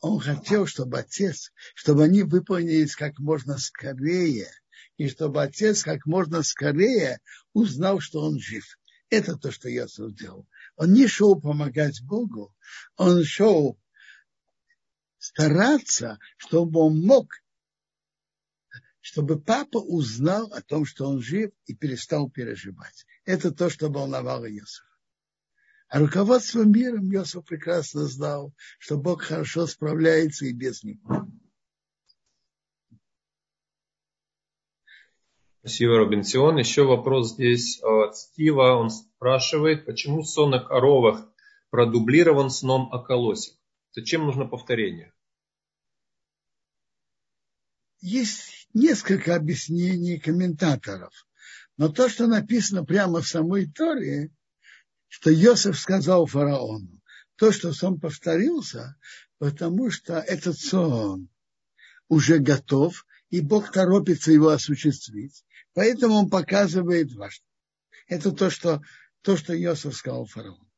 [0.00, 4.48] он хотел, чтобы отец, чтобы они выполнились как можно скорее,
[4.96, 7.20] и чтобы отец как можно скорее
[7.52, 8.64] узнал, что он жив.
[9.12, 10.48] Это то, что Йосеф сделал.
[10.74, 12.56] Он не шел помогать Богу,
[12.96, 13.78] он шел
[15.18, 17.30] стараться, чтобы он мог
[19.04, 23.04] чтобы папа узнал о том, что он жив и перестал переживать.
[23.24, 24.86] Это то, что волновало Иосифа.
[25.88, 31.28] А руководство миром Иосиф прекрасно знал, что Бог хорошо справляется и без него.
[35.64, 36.56] Спасибо, Робинсион.
[36.58, 38.74] Еще вопрос здесь от Стива.
[38.74, 41.24] Он спрашивает, почему сон о коровах
[41.70, 43.52] продублирован сном о колосе?
[43.92, 45.12] Зачем нужно повторение?
[48.00, 51.12] Есть несколько объяснений комментаторов.
[51.76, 54.32] Но то, что написано прямо в самой Торе,
[55.06, 57.00] что Йосиф сказал фараону,
[57.36, 58.96] то, что сон повторился,
[59.38, 61.28] потому что этот сон
[62.08, 65.44] уже готов, и Бог торопится его осуществить.
[65.74, 67.44] Поэтому он показывает важно.
[68.06, 68.82] Это то, что,
[69.22, 70.68] то, что Иосиф сказал фараону.